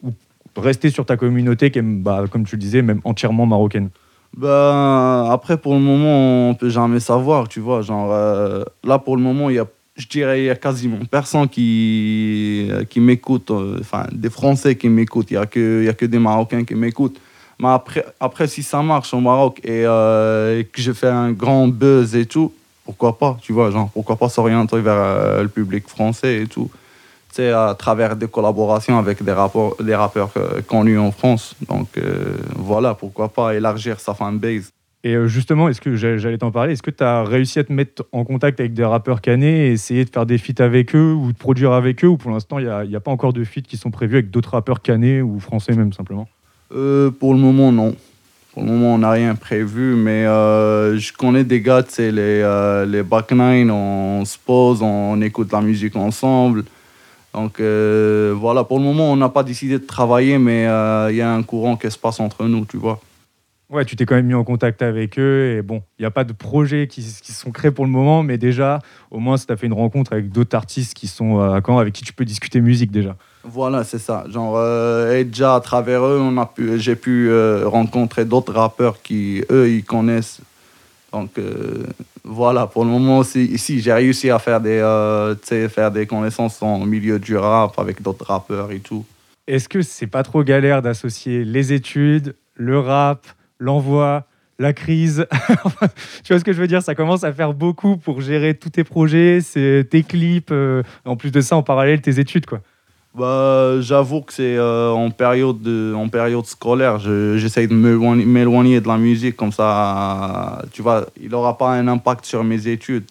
rester 0.56 0.90
sur 0.90 1.04
ta 1.04 1.16
communauté 1.16 1.70
qui 1.70 1.78
est, 1.78 1.82
bah, 1.82 2.24
comme 2.30 2.44
tu 2.44 2.56
le 2.56 2.60
disais, 2.60 2.82
même 2.82 3.00
entièrement 3.04 3.46
marocaine? 3.46 3.90
Ben, 4.36 5.28
après, 5.30 5.56
pour 5.56 5.74
le 5.74 5.80
moment, 5.80 6.50
on 6.50 6.54
peut 6.54 6.68
jamais 6.68 7.00
savoir, 7.00 7.48
tu 7.48 7.60
vois. 7.60 7.82
Genre, 7.82 8.10
euh, 8.12 8.64
là, 8.84 8.98
pour 8.98 9.16
le 9.16 9.22
moment, 9.22 9.50
il 9.50 9.56
y 9.56 9.58
a, 9.58 9.66
je 9.96 10.06
dirais, 10.08 10.42
il 10.42 10.44
y 10.46 10.50
a 10.50 10.56
quasiment 10.56 10.98
personne 11.10 11.48
qui, 11.48 12.70
qui 12.90 13.00
m'écoute. 13.00 13.50
euh, 13.50 13.78
Enfin, 13.80 14.06
des 14.12 14.30
Français 14.30 14.76
qui 14.76 14.88
m'écoutent. 14.88 15.30
Il 15.30 15.34
n'y 15.34 15.42
a, 15.42 15.46
que- 15.46 15.84
y 15.84 15.88
a 15.88 15.92
que 15.94 16.06
des 16.06 16.18
Marocains 16.18 16.64
qui 16.64 16.74
m'écoutent. 16.74 17.18
Mais 17.60 17.68
après, 17.68 18.04
après, 18.20 18.46
si 18.48 18.62
ça 18.62 18.82
marche 18.82 19.14
au 19.14 19.20
Maroc 19.20 19.60
et, 19.64 19.84
euh, 19.86 20.58
et 20.60 20.64
que 20.64 20.82
je 20.82 20.92
fais 20.92 21.08
un 21.08 21.32
grand 21.32 21.68
buzz 21.68 22.14
et 22.14 22.26
tout, 22.26 22.52
pourquoi 22.86 23.18
pas, 23.18 23.36
tu 23.42 23.52
vois. 23.52 23.70
Genre, 23.70 23.90
pourquoi 23.92 24.16
pas 24.16 24.28
s'orienter 24.30 24.80
vers 24.80 24.94
euh, 24.96 25.42
le 25.42 25.48
public 25.48 25.86
français 25.88 26.42
et 26.42 26.46
tout. 26.46 26.70
Tu 27.28 27.42
sais, 27.42 27.50
à 27.50 27.74
travers 27.78 28.16
des 28.16 28.28
collaborations 28.28 28.96
avec 28.98 29.22
des, 29.22 29.32
rappeurs, 29.32 29.74
des 29.80 29.94
rappeurs 29.94 30.30
euh, 30.38 30.62
connus 30.62 30.98
en 30.98 31.10
France. 31.12 31.54
Donc 31.68 31.88
euh, 31.98 32.36
voilà, 32.54 32.94
pourquoi 32.94 33.28
pas 33.28 33.54
élargir 33.54 34.00
sa 34.00 34.14
fanbase. 34.14 34.70
Et 35.04 35.14
justement, 35.28 35.68
est-ce 35.68 35.80
que 35.80 35.94
j'a- 35.94 36.16
j'allais 36.16 36.38
t'en 36.38 36.50
parler, 36.50 36.72
est-ce 36.72 36.82
que 36.82 36.90
tu 36.90 37.04
as 37.04 37.22
réussi 37.22 37.58
à 37.58 37.64
te 37.64 37.72
mettre 37.72 38.04
en 38.10 38.24
contact 38.24 38.58
avec 38.58 38.72
des 38.72 38.84
rappeurs 38.84 39.20
canés 39.20 39.68
et 39.68 39.72
essayer 39.72 40.04
de 40.04 40.10
faire 40.10 40.26
des 40.26 40.38
feats 40.38 40.64
avec 40.64 40.96
eux 40.96 41.12
ou 41.12 41.32
de 41.32 41.36
produire 41.36 41.72
avec 41.72 42.02
eux 42.04 42.08
ou 42.08 42.16
pour 42.16 42.30
l'instant, 42.30 42.58
il 42.58 42.64
n'y 42.88 42.94
a, 42.94 42.98
a 42.98 43.00
pas 43.00 43.12
encore 43.12 43.32
de 43.32 43.44
feats 43.44 43.60
qui 43.60 43.76
sont 43.76 43.90
prévus 43.90 44.16
avec 44.16 44.30
d'autres 44.30 44.52
rappeurs 44.52 44.80
canés 44.80 45.22
ou 45.22 45.38
français 45.38 45.74
même 45.74 45.92
simplement? 45.92 46.26
Pour 46.70 47.34
le 47.34 47.38
moment, 47.38 47.70
non. 47.70 47.94
Pour 48.56 48.64
le 48.64 48.72
moment, 48.72 48.94
on 48.94 48.98
n'a 48.98 49.10
rien 49.10 49.34
prévu, 49.34 49.96
mais 49.96 50.24
euh, 50.24 50.96
je 50.96 51.12
connais 51.12 51.44
des 51.44 51.60
gars, 51.60 51.84
sais, 51.86 52.10
les, 52.10 52.40
euh, 52.40 52.86
les 52.86 53.02
Back 53.02 53.32
Nine, 53.32 53.70
on 53.70 54.24
se 54.24 54.38
pose, 54.38 54.80
on 54.80 55.20
écoute 55.20 55.52
la 55.52 55.60
musique 55.60 55.94
ensemble. 55.94 56.64
Donc 57.34 57.60
euh, 57.60 58.34
voilà, 58.34 58.64
pour 58.64 58.78
le 58.78 58.84
moment, 58.84 59.12
on 59.12 59.16
n'a 59.16 59.28
pas 59.28 59.42
décidé 59.42 59.78
de 59.78 59.84
travailler, 59.84 60.38
mais 60.38 60.62
il 60.62 61.16
y 61.16 61.20
a 61.20 61.34
un 61.34 61.42
courant 61.42 61.76
qui 61.76 61.90
se 61.90 61.98
passe 61.98 62.18
entre 62.18 62.46
nous, 62.46 62.64
tu 62.64 62.78
vois. 62.78 62.98
Ouais, 63.68 63.84
tu 63.84 63.96
t'es 63.96 64.06
quand 64.06 64.14
même 64.14 64.26
mis 64.26 64.34
en 64.34 64.44
contact 64.44 64.80
avec 64.80 65.18
eux 65.18 65.56
et 65.56 65.62
bon, 65.62 65.82
il 65.98 66.02
n'y 66.02 66.06
a 66.06 66.12
pas 66.12 66.22
de 66.22 66.32
projets 66.32 66.86
qui, 66.86 67.02
qui 67.20 67.32
sont 67.32 67.50
créés 67.50 67.72
pour 67.72 67.84
le 67.84 67.90
moment, 67.90 68.22
mais 68.22 68.38
déjà, 68.38 68.78
au 69.10 69.18
moins, 69.18 69.36
tu 69.36 69.52
as 69.52 69.56
fait 69.56 69.66
une 69.66 69.72
rencontre 69.72 70.12
avec 70.12 70.30
d'autres 70.30 70.56
artistes 70.56 70.94
qui 70.94 71.08
sont 71.08 71.40
à 71.40 71.60
Caen, 71.64 71.78
avec 71.78 71.92
qui 71.92 72.04
tu 72.04 72.12
peux 72.12 72.24
discuter 72.24 72.60
musique 72.60 72.92
déjà. 72.92 73.16
Voilà, 73.42 73.82
c'est 73.82 73.98
ça. 73.98 74.24
Genre, 74.28 74.54
euh, 74.56 75.16
et 75.16 75.24
déjà 75.24 75.56
à 75.56 75.60
travers 75.60 76.04
eux, 76.04 76.20
on 76.20 76.36
a 76.38 76.46
pu, 76.46 76.78
j'ai 76.78 76.94
pu 76.94 77.28
euh, 77.28 77.66
rencontrer 77.66 78.24
d'autres 78.24 78.52
rappeurs 78.52 79.02
qui, 79.02 79.42
eux, 79.50 79.68
ils 79.68 79.84
connaissent. 79.84 80.40
Donc 81.12 81.38
euh, 81.38 81.86
voilà, 82.24 82.66
pour 82.66 82.84
le 82.84 82.90
moment 82.90 83.18
aussi, 83.18 83.44
ici, 83.46 83.80
j'ai 83.80 83.92
réussi 83.92 84.30
à 84.30 84.38
faire 84.38 84.60
des, 84.60 84.78
euh, 84.78 85.34
faire 85.68 85.90
des 85.90 86.06
connaissances 86.06 86.62
en 86.62 86.84
milieu 86.84 87.18
du 87.18 87.36
rap 87.36 87.78
avec 87.78 88.02
d'autres 88.02 88.26
rappeurs 88.26 88.70
et 88.70 88.80
tout. 88.80 89.04
Est-ce 89.46 89.68
que 89.68 89.82
c'est 89.82 90.08
pas 90.08 90.22
trop 90.22 90.42
galère 90.42 90.82
d'associer 90.82 91.44
les 91.44 91.72
études, 91.72 92.34
le 92.54 92.78
rap, 92.80 93.26
l'envoi, 93.58 94.24
la 94.58 94.72
crise 94.72 95.26
Tu 96.24 96.32
vois 96.32 96.38
ce 96.40 96.44
que 96.44 96.52
je 96.52 96.60
veux 96.60 96.66
dire? 96.66 96.82
Ça 96.82 96.94
commence 96.94 97.24
à 97.24 97.32
faire 97.32 97.52
beaucoup 97.54 97.96
pour 97.96 98.20
gérer 98.20 98.54
tous 98.54 98.70
tes 98.70 98.84
projets, 98.84 99.38
tes 99.90 100.02
clips, 100.02 100.50
euh, 100.50 100.82
en 101.04 101.16
plus 101.16 101.30
de 101.30 101.40
ça, 101.40 101.56
en 101.56 101.62
parallèle, 101.62 102.00
tes 102.00 102.18
études, 102.20 102.46
quoi. 102.46 102.60
Bah, 103.14 103.80
j'avoue 103.80 104.20
que 104.20 104.32
c'est 104.34 104.56
euh, 104.58 104.90
en, 104.90 105.10
période 105.10 105.62
de, 105.62 105.94
en 105.96 106.08
période 106.08 106.44
scolaire, 106.44 106.98
je- 106.98 107.38
j'essaye 107.38 107.66
de 107.66 107.72
m'éloigner 107.74 108.78
de 108.82 108.86
la 108.88 108.98
musique, 108.98 109.36
comme 109.36 109.52
ça, 109.52 110.62
tu 110.72 110.82
vois, 110.82 111.06
il 111.22 111.30
n'aura 111.30 111.56
pas 111.56 111.70
un 111.72 111.88
impact 111.88 112.26
sur 112.26 112.44
mes 112.44 112.68
études. 112.68 113.04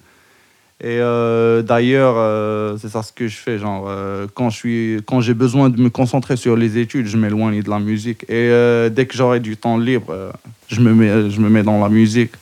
Et 0.81 0.99
euh, 0.99 1.61
d'ailleurs, 1.61 2.15
euh, 2.17 2.77
c'est 2.77 2.89
ça 2.89 3.01
ce 3.01 3.13
que 3.13 3.29
je 3.29 3.37
fais, 3.37 3.57
genre, 3.57 3.85
euh, 3.87 4.27
quand 4.33 4.49
j'ai 4.49 5.33
besoin 5.33 5.69
de 5.69 5.81
me 5.81 5.89
concentrer 5.89 6.35
sur 6.35 6.57
les 6.57 6.77
études, 6.77 7.07
je 7.07 7.15
m'éloigne 7.15 7.61
de 7.61 7.69
la 7.69 7.79
musique. 7.79 8.29
Et 8.29 8.49
dès 8.89 9.05
que 9.05 9.15
j'aurai 9.15 9.39
du 9.39 9.55
temps 9.55 9.77
libre, 9.77 10.33
je, 10.67 10.81
me 10.81 10.93
mets, 10.93 11.29
je 11.29 11.39
me 11.39 11.49
mets 11.49 11.63
dans 11.63 11.79
la 11.79 11.89
musique. 11.89 12.33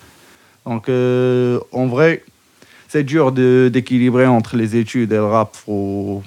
Donc, 0.65 0.89
en 0.89 1.85
vrai, 1.87 2.23
c'est 2.87 3.03
dur 3.03 3.31
d'équilibrer 3.31 4.25
entre 4.25 4.57
les 4.57 4.77
études 4.77 5.11
et 5.11 5.17
le 5.17 5.25
rap. 5.25 5.55
Faut, 5.55 6.23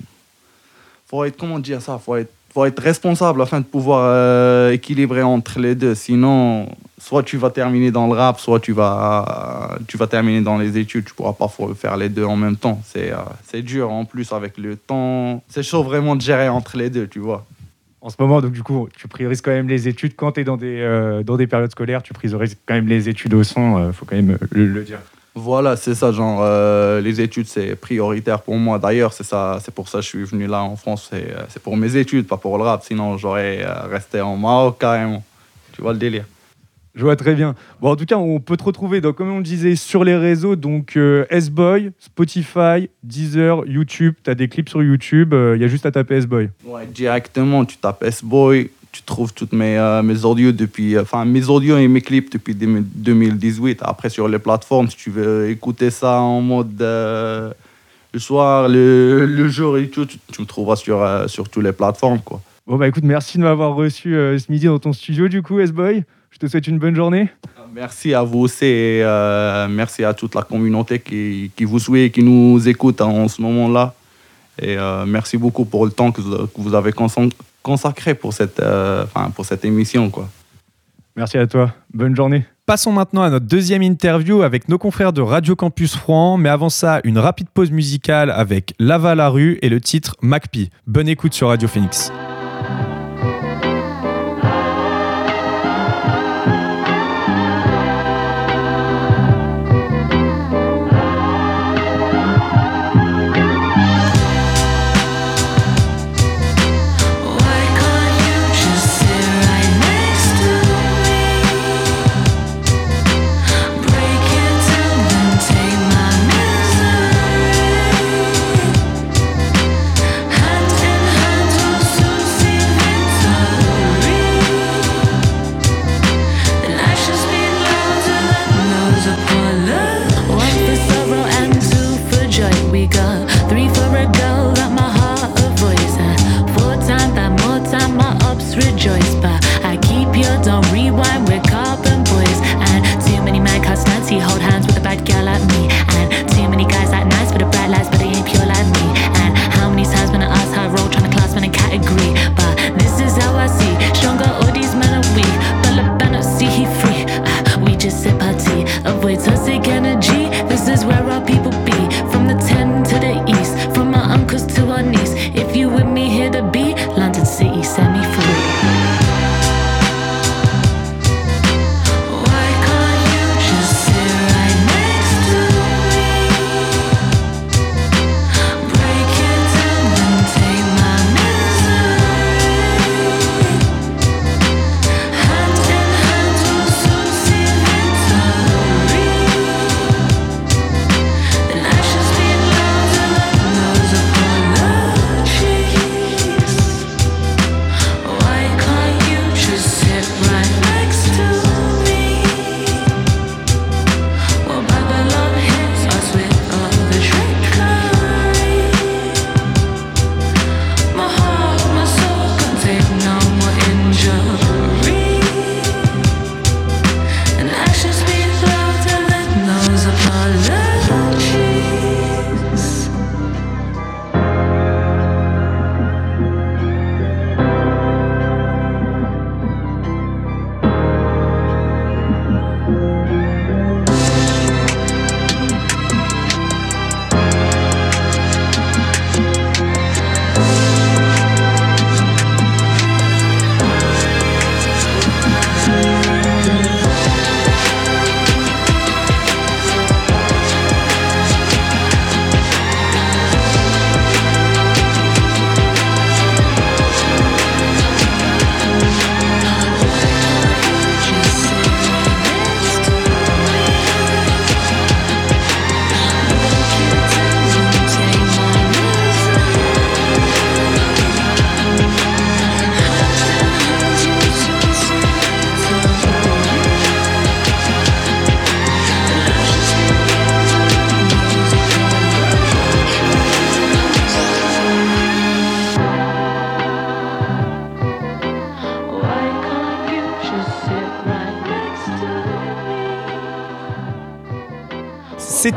faut 1.08 1.24
être, 1.24 1.36
comment 1.36 1.58
dire 1.58 1.82
ça, 1.82 1.98
faut 1.98 2.14
être, 2.14 2.32
faut 2.56 2.64
être 2.64 2.80
responsable 2.80 3.42
afin 3.42 3.60
de 3.60 3.66
pouvoir 3.66 4.00
euh, 4.04 4.70
équilibrer 4.72 5.22
entre 5.22 5.60
les 5.60 5.74
deux. 5.74 5.94
Sinon, 5.94 6.70
soit 6.98 7.22
tu 7.22 7.36
vas 7.36 7.50
terminer 7.50 7.90
dans 7.90 8.06
le 8.06 8.14
rap, 8.14 8.40
soit 8.40 8.60
tu 8.60 8.72
vas, 8.72 9.76
tu 9.86 9.98
vas 9.98 10.06
terminer 10.06 10.40
dans 10.40 10.56
les 10.56 10.78
études. 10.78 11.04
Tu 11.04 11.12
pourras 11.12 11.34
pas 11.34 11.48
fa- 11.48 11.74
faire 11.74 11.98
les 11.98 12.08
deux 12.08 12.24
en 12.24 12.34
même 12.36 12.56
temps. 12.56 12.80
C'est 12.82 13.12
euh, 13.12 13.60
dur 13.60 13.90
en 13.92 14.06
plus 14.06 14.32
avec 14.32 14.56
le 14.56 14.74
temps. 14.76 15.42
C'est 15.50 15.62
chaud 15.62 15.82
vraiment 15.82 16.16
de 16.16 16.22
gérer 16.22 16.48
entre 16.48 16.78
les 16.78 16.88
deux, 16.88 17.06
tu 17.06 17.18
vois. 17.18 17.44
En 18.00 18.08
ce 18.08 18.16
moment, 18.18 18.40
donc 18.40 18.52
du 18.52 18.62
coup, 18.62 18.88
tu 18.96 19.06
priorises 19.06 19.42
quand 19.42 19.50
même 19.50 19.68
les 19.68 19.86
études. 19.86 20.16
Quand 20.16 20.32
tu 20.32 20.40
es 20.40 20.44
dans 20.44 20.56
des, 20.56 20.80
euh, 20.80 21.22
dans 21.22 21.36
des 21.36 21.46
périodes 21.46 21.72
scolaires, 21.72 22.02
tu 22.02 22.14
priorises 22.14 22.56
quand 22.64 22.72
même 22.74 22.88
les 22.88 23.10
études 23.10 23.34
au 23.34 23.44
son, 23.44 23.88
il 23.88 23.92
faut 23.92 24.06
quand 24.06 24.16
même 24.16 24.30
euh, 24.30 24.46
le 24.52 24.82
dire. 24.82 25.00
Voilà, 25.46 25.76
c'est 25.76 25.94
ça, 25.94 26.10
genre, 26.10 26.40
euh, 26.42 27.00
les 27.00 27.20
études, 27.20 27.46
c'est 27.46 27.76
prioritaire 27.76 28.42
pour 28.42 28.56
moi. 28.56 28.80
D'ailleurs, 28.80 29.12
c'est 29.12 29.22
ça, 29.22 29.60
c'est 29.62 29.72
pour 29.72 29.88
ça 29.88 29.98
que 29.98 30.02
je 30.02 30.08
suis 30.08 30.24
venu 30.24 30.48
là 30.48 30.64
en 30.64 30.74
France. 30.74 31.06
C'est 31.08 31.30
euh, 31.30 31.44
pour 31.62 31.76
mes 31.76 31.94
études, 31.94 32.26
pas 32.26 32.36
pour 32.36 32.58
le 32.58 32.64
rap. 32.64 32.82
Sinon, 32.82 33.16
j'aurais 33.16 33.62
euh, 33.62 33.86
resté 33.88 34.20
en 34.20 34.36
Maroc 34.36 34.78
carrément. 34.80 35.22
Tu 35.72 35.82
vois 35.82 35.92
le 35.92 36.00
délire. 36.00 36.24
Je 36.96 37.02
vois 37.04 37.14
très 37.14 37.36
bien. 37.36 37.54
Bon, 37.80 37.92
en 37.92 37.94
tout 37.94 38.06
cas, 38.06 38.16
on 38.16 38.40
peut 38.40 38.56
te 38.56 38.64
retrouver, 38.64 39.00
donc, 39.00 39.14
comme 39.14 39.30
on 39.30 39.36
le 39.36 39.44
disait, 39.44 39.76
sur 39.76 40.02
les 40.02 40.16
réseaux. 40.16 40.56
Donc, 40.56 40.96
euh, 40.96 41.26
S-Boy, 41.30 41.92
Spotify, 42.00 42.90
Deezer, 43.04 43.64
YouTube. 43.66 44.14
Tu 44.24 44.30
as 44.30 44.34
des 44.34 44.48
clips 44.48 44.68
sur 44.68 44.82
YouTube. 44.82 45.32
Il 45.32 45.62
y 45.62 45.64
a 45.64 45.68
juste 45.68 45.86
à 45.86 45.92
taper 45.92 46.16
S-Boy. 46.16 46.50
Ouais, 46.64 46.86
directement, 46.86 47.64
tu 47.64 47.76
tapes 47.76 48.02
S-Boy, 48.02 48.70
tu 48.96 49.02
trouves 49.02 49.32
toutes 49.34 49.52
mes, 49.52 49.76
euh, 49.78 50.02
mes 50.02 50.24
audios 50.24 50.52
depuis, 50.52 50.96
euh, 50.96 51.02
enfin 51.02 51.24
mes 51.24 51.48
audios 51.48 51.76
et 51.76 51.86
mes 51.88 52.00
clips 52.00 52.32
depuis 52.32 52.54
2018. 52.54 53.80
Après, 53.82 54.08
sur 54.08 54.26
les 54.28 54.38
plateformes, 54.38 54.88
si 54.88 54.96
tu 54.96 55.10
veux 55.10 55.50
écouter 55.50 55.90
ça 55.90 56.20
en 56.20 56.40
mode 56.40 56.80
euh, 56.80 57.52
le 58.12 58.18
soir, 58.20 58.68
le, 58.68 59.26
le 59.26 59.48
jour 59.48 59.76
et 59.76 59.88
tout, 59.88 60.06
tu, 60.06 60.18
tu 60.32 60.40
me 60.40 60.46
trouveras 60.46 60.76
sur, 60.76 61.02
euh, 61.02 61.28
sur 61.28 61.48
toutes 61.48 61.64
les 61.64 61.72
plateformes, 61.72 62.20
quoi. 62.20 62.40
Bon, 62.66 62.76
bah 62.76 62.88
écoute, 62.88 63.04
merci 63.04 63.36
de 63.38 63.42
m'avoir 63.42 63.74
reçu 63.74 64.10
ce 64.14 64.50
midi 64.50 64.66
dans 64.66 64.78
ton 64.80 64.92
studio, 64.92 65.28
du 65.28 65.40
coup, 65.42 65.60
S-Boy. 65.60 66.02
Je 66.30 66.38
te 66.38 66.46
souhaite 66.48 66.66
une 66.66 66.78
bonne 66.78 66.96
journée. 66.96 67.28
Merci 67.72 68.12
à 68.14 68.22
vous 68.24 68.40
aussi 68.40 68.64
et 68.64 69.02
merci 69.70 70.02
à 70.02 70.12
toute 70.14 70.34
la 70.34 70.42
communauté 70.42 70.98
qui, 70.98 71.50
qui 71.56 71.64
vous 71.64 71.78
suit 71.78 72.00
et 72.02 72.10
qui 72.10 72.22
nous 72.24 72.66
écoute 72.68 73.00
en 73.02 73.28
ce 73.28 73.40
moment-là. 73.42 73.94
Et 74.60 74.76
merci 75.06 75.36
beaucoup 75.36 75.64
pour 75.64 75.84
le 75.84 75.92
temps 75.92 76.10
que 76.10 76.20
vous, 76.20 76.36
que 76.48 76.56
vous 76.60 76.74
avez 76.74 76.90
consen- 76.90 77.30
consacré 77.66 78.14
pour 78.14 78.32
cette, 78.32 78.60
euh, 78.60 79.02
enfin, 79.02 79.28
pour 79.30 79.44
cette 79.44 79.64
émission, 79.64 80.08
quoi. 80.08 80.28
Merci 81.16 81.36
à 81.36 81.48
toi. 81.48 81.74
Bonne 81.92 82.14
journée. 82.14 82.44
Passons 82.64 82.92
maintenant 82.92 83.22
à 83.22 83.30
notre 83.30 83.46
deuxième 83.46 83.82
interview 83.82 84.42
avec 84.42 84.68
nos 84.68 84.78
confrères 84.78 85.12
de 85.12 85.20
Radio 85.20 85.56
Campus 85.56 85.96
Rouen. 85.96 86.36
Mais 86.36 86.48
avant 86.48 86.68
ça, 86.68 87.00
une 87.02 87.18
rapide 87.18 87.48
pause 87.52 87.72
musicale 87.72 88.30
avec 88.30 88.74
Lava 88.78 89.16
la 89.16 89.28
rue 89.28 89.58
et 89.62 89.68
le 89.68 89.80
titre 89.80 90.14
MacPie. 90.22 90.70
Bonne 90.86 91.08
écoute 91.08 91.34
sur 91.34 91.48
Radio 91.48 91.66
Phoenix. 91.66 92.12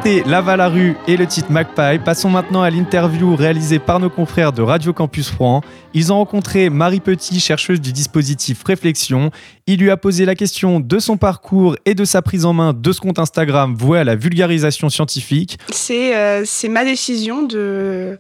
C'était 0.02 0.24
Lava 0.30 0.56
la 0.56 0.70
rue 0.70 0.96
et 1.08 1.18
le 1.18 1.28
titre 1.28 1.52
Magpie. 1.52 2.00
Passons 2.06 2.30
maintenant 2.30 2.62
à 2.62 2.70
l'interview 2.70 3.36
réalisée 3.36 3.80
par 3.80 4.00
nos 4.00 4.10
confrères 4.10 4.54
de 4.54 4.62
Radio 4.62 4.94
Campus 4.94 5.30
Rouen. 5.30 5.62
Ils 5.94 6.14
ont 6.14 6.16
rencontré 6.16 6.70
Marie 6.70 7.02
Petit, 7.02 7.42
chercheuse 7.42 7.82
du 7.82 7.92
dispositif 7.92 8.64
Réflexion. 8.64 9.30
Il 9.68 9.82
lui 9.82 9.92
a 9.92 9.98
posé 9.98 10.24
la 10.24 10.36
question 10.36 10.80
de 10.80 11.00
son 11.00 11.18
parcours 11.18 11.76
et 11.86 11.96
de 11.96 12.06
sa 12.06 12.22
prise 12.22 12.46
en 12.46 12.54
main 12.54 12.72
de 12.72 12.92
ce 12.94 13.02
compte 13.02 13.20
Instagram 13.20 13.76
voué 13.76 14.00
à 14.00 14.06
la 14.06 14.16
vulgarisation 14.16 14.88
scientifique. 14.90 15.60
C'est 15.70 16.16
euh, 16.16 16.44
c'est 16.46 16.70
ma 16.70 16.86
décision 16.86 17.44
de 17.44 18.18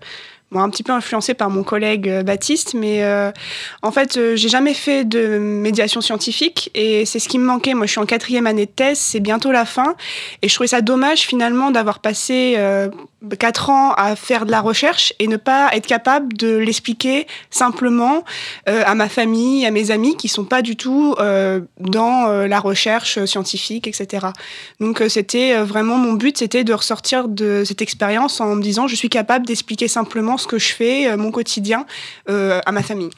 bon, 0.51 0.59
un 0.61 0.69
petit 0.69 0.83
peu 0.83 0.91
influencée 0.91 1.33
par 1.33 1.49
mon 1.49 1.63
collègue 1.63 2.09
euh, 2.09 2.23
Baptiste, 2.23 2.73
mais 2.73 3.03
euh, 3.03 3.31
en 3.81 3.91
fait, 3.91 4.17
euh, 4.17 4.35
j'ai 4.35 4.49
jamais 4.49 4.73
fait 4.73 5.05
de 5.05 5.37
médiation 5.37 6.01
scientifique 6.01 6.71
et 6.73 7.05
c'est 7.05 7.19
ce 7.19 7.29
qui 7.29 7.37
me 7.37 7.45
manquait. 7.45 7.73
Moi, 7.73 7.85
je 7.85 7.91
suis 7.91 7.99
en 7.99 8.05
quatrième 8.05 8.47
année 8.47 8.65
de 8.65 8.71
thèse, 8.71 8.97
c'est 8.97 9.19
bientôt 9.19 9.51
la 9.51 9.65
fin, 9.65 9.95
et 10.41 10.49
je 10.49 10.53
trouvais 10.53 10.67
ça 10.67 10.81
dommage 10.81 11.21
finalement 11.21 11.71
d'avoir 11.71 11.99
passé 11.99 12.55
euh, 12.57 12.89
quatre 13.37 13.69
ans 13.69 13.93
à 13.93 14.15
faire 14.15 14.45
de 14.45 14.51
la 14.51 14.61
recherche 14.61 15.13
et 15.19 15.27
ne 15.27 15.37
pas 15.37 15.69
être 15.73 15.87
capable 15.87 16.33
de 16.33 16.55
l'expliquer 16.55 17.27
simplement 17.49 18.23
à 18.65 18.95
ma 18.95 19.09
famille, 19.09 19.65
à 19.65 19.71
mes 19.71 19.91
amis 19.91 20.15
qui 20.15 20.29
sont 20.29 20.45
pas 20.45 20.61
du 20.61 20.77
tout 20.77 21.15
dans 21.79 22.27
la 22.47 22.59
recherche 22.61 23.25
scientifique, 23.25 23.87
etc. 23.87 24.27
Donc 24.79 25.03
c'était 25.09 25.57
vraiment 25.57 25.97
mon 25.97 26.13
but, 26.13 26.37
c'était 26.37 26.63
de 26.63 26.71
ressortir 26.71 27.27
de 27.27 27.63
cette 27.65 27.81
expérience 27.81 28.39
en 28.39 28.55
me 28.55 28.61
disant 28.61 28.87
je 28.87 28.95
suis 28.95 29.09
capable 29.09 29.45
d'expliquer 29.45 29.89
simplement 29.89 30.37
ce 30.39 30.47
que 30.47 30.57
je 30.57 30.73
fais, 30.73 31.09
euh, 31.09 31.17
mon 31.17 31.31
quotidien, 31.31 31.85
euh, 32.29 32.61
à 32.65 32.71
ma 32.71 32.83
famille. 32.83 33.11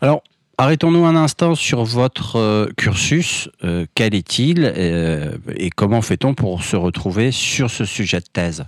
Alors, 0.00 0.22
arrêtons-nous 0.56 1.04
un 1.04 1.16
instant 1.16 1.54
sur 1.54 1.84
votre 1.84 2.36
euh, 2.36 2.66
cursus. 2.76 3.48
Euh, 3.64 3.86
quel 3.94 4.14
est-il 4.14 4.64
euh, 4.64 5.32
et 5.56 5.70
comment 5.70 6.02
fait-on 6.02 6.34
pour 6.34 6.62
se 6.62 6.76
retrouver 6.76 7.32
sur 7.32 7.70
ce 7.70 7.84
sujet 7.84 8.20
de 8.20 8.26
thèse? 8.32 8.64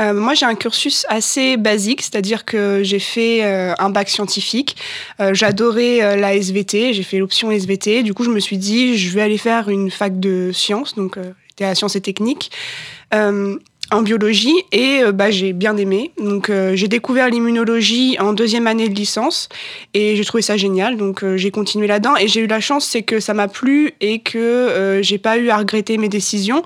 Euh, 0.00 0.14
moi, 0.14 0.34
j'ai 0.34 0.46
un 0.46 0.54
cursus 0.54 1.04
assez 1.08 1.56
basique, 1.56 2.02
c'est-à-dire 2.02 2.44
que 2.44 2.82
j'ai 2.84 3.00
fait 3.00 3.44
euh, 3.44 3.74
un 3.80 3.90
bac 3.90 4.08
scientifique. 4.08 4.76
Euh, 5.20 5.34
J'adorais 5.34 6.16
la 6.16 6.36
SVT, 6.36 6.92
j'ai 6.92 7.02
fait 7.02 7.18
l'option 7.18 7.50
SVT. 7.50 8.04
Du 8.04 8.14
coup, 8.14 8.22
je 8.22 8.30
me 8.30 8.38
suis 8.38 8.58
dit, 8.58 8.96
je 8.96 9.12
vais 9.12 9.22
aller 9.22 9.38
faire 9.38 9.68
une 9.68 9.90
fac 9.90 10.20
de 10.20 10.52
sciences, 10.52 10.94
donc 10.94 11.18
j'étais 11.48 11.64
à 11.64 11.74
sciences 11.74 11.96
et 11.96 12.00
techniques, 12.00 12.52
en 13.90 14.02
biologie, 14.02 14.54
et 14.72 15.02
euh, 15.02 15.12
bah, 15.12 15.30
j'ai 15.30 15.52
bien 15.52 15.76
aimé. 15.76 16.12
Donc, 16.18 16.50
euh, 16.50 16.76
j'ai 16.76 16.88
découvert 16.88 17.28
l'immunologie 17.28 18.16
en 18.20 18.32
deuxième 18.32 18.66
année 18.66 18.88
de 18.88 18.94
licence, 18.94 19.48
et 19.94 20.16
j'ai 20.16 20.24
trouvé 20.24 20.42
ça 20.42 20.56
génial. 20.56 20.96
Donc, 20.96 21.24
euh, 21.24 21.36
j'ai 21.36 21.50
continué 21.50 21.86
là-dedans, 21.86 22.16
et 22.16 22.28
j'ai 22.28 22.40
eu 22.40 22.46
la 22.46 22.60
chance, 22.60 22.86
c'est 22.86 23.02
que 23.02 23.20
ça 23.20 23.34
m'a 23.34 23.48
plu 23.48 23.92
et 24.00 24.20
que 24.20 25.00
j'ai 25.02 25.18
pas 25.18 25.38
eu 25.38 25.48
à 25.48 25.58
regretter 25.58 25.98
mes 25.98 26.08
décisions. 26.08 26.62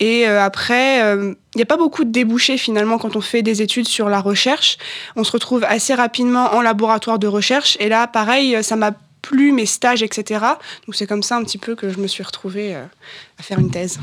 Et 0.00 0.26
après, 0.26 0.98
il 1.16 1.36
n'y 1.56 1.62
a 1.62 1.66
pas 1.66 1.76
beaucoup 1.76 2.04
de 2.04 2.10
débouchés 2.10 2.58
finalement 2.58 2.98
quand 2.98 3.16
on 3.16 3.20
fait 3.20 3.42
des 3.42 3.62
études 3.62 3.86
sur 3.86 4.08
la 4.08 4.20
recherche. 4.20 4.76
On 5.16 5.24
se 5.24 5.32
retrouve 5.32 5.64
assez 5.64 5.94
rapidement 5.94 6.52
en 6.52 6.60
laboratoire 6.60 7.18
de 7.18 7.26
recherche. 7.26 7.76
Et 7.80 7.88
là, 7.88 8.06
pareil, 8.06 8.62
ça 8.62 8.76
m'a 8.76 8.92
plu, 9.22 9.52
mes 9.52 9.66
stages, 9.66 10.02
etc. 10.02 10.44
Donc 10.86 10.94
c'est 10.94 11.06
comme 11.06 11.22
ça 11.22 11.36
un 11.36 11.44
petit 11.44 11.58
peu 11.58 11.74
que 11.74 11.90
je 11.90 11.98
me 11.98 12.06
suis 12.06 12.22
retrouvée 12.22 12.74
à 12.74 13.42
faire 13.42 13.58
une 13.58 13.70
thèse. 13.70 13.98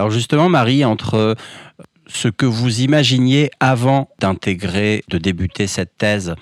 Alors 0.00 0.10
justement, 0.10 0.48
Marie, 0.48 0.82
entre 0.82 1.14
euh, 1.16 1.34
ce 2.06 2.28
que 2.28 2.46
vous 2.46 2.80
imaginiez 2.80 3.50
avant 3.60 4.08
d'intégrer, 4.18 5.04
de 5.10 5.18
débuter 5.18 5.66
cette 5.66 5.98
thèse 5.98 6.34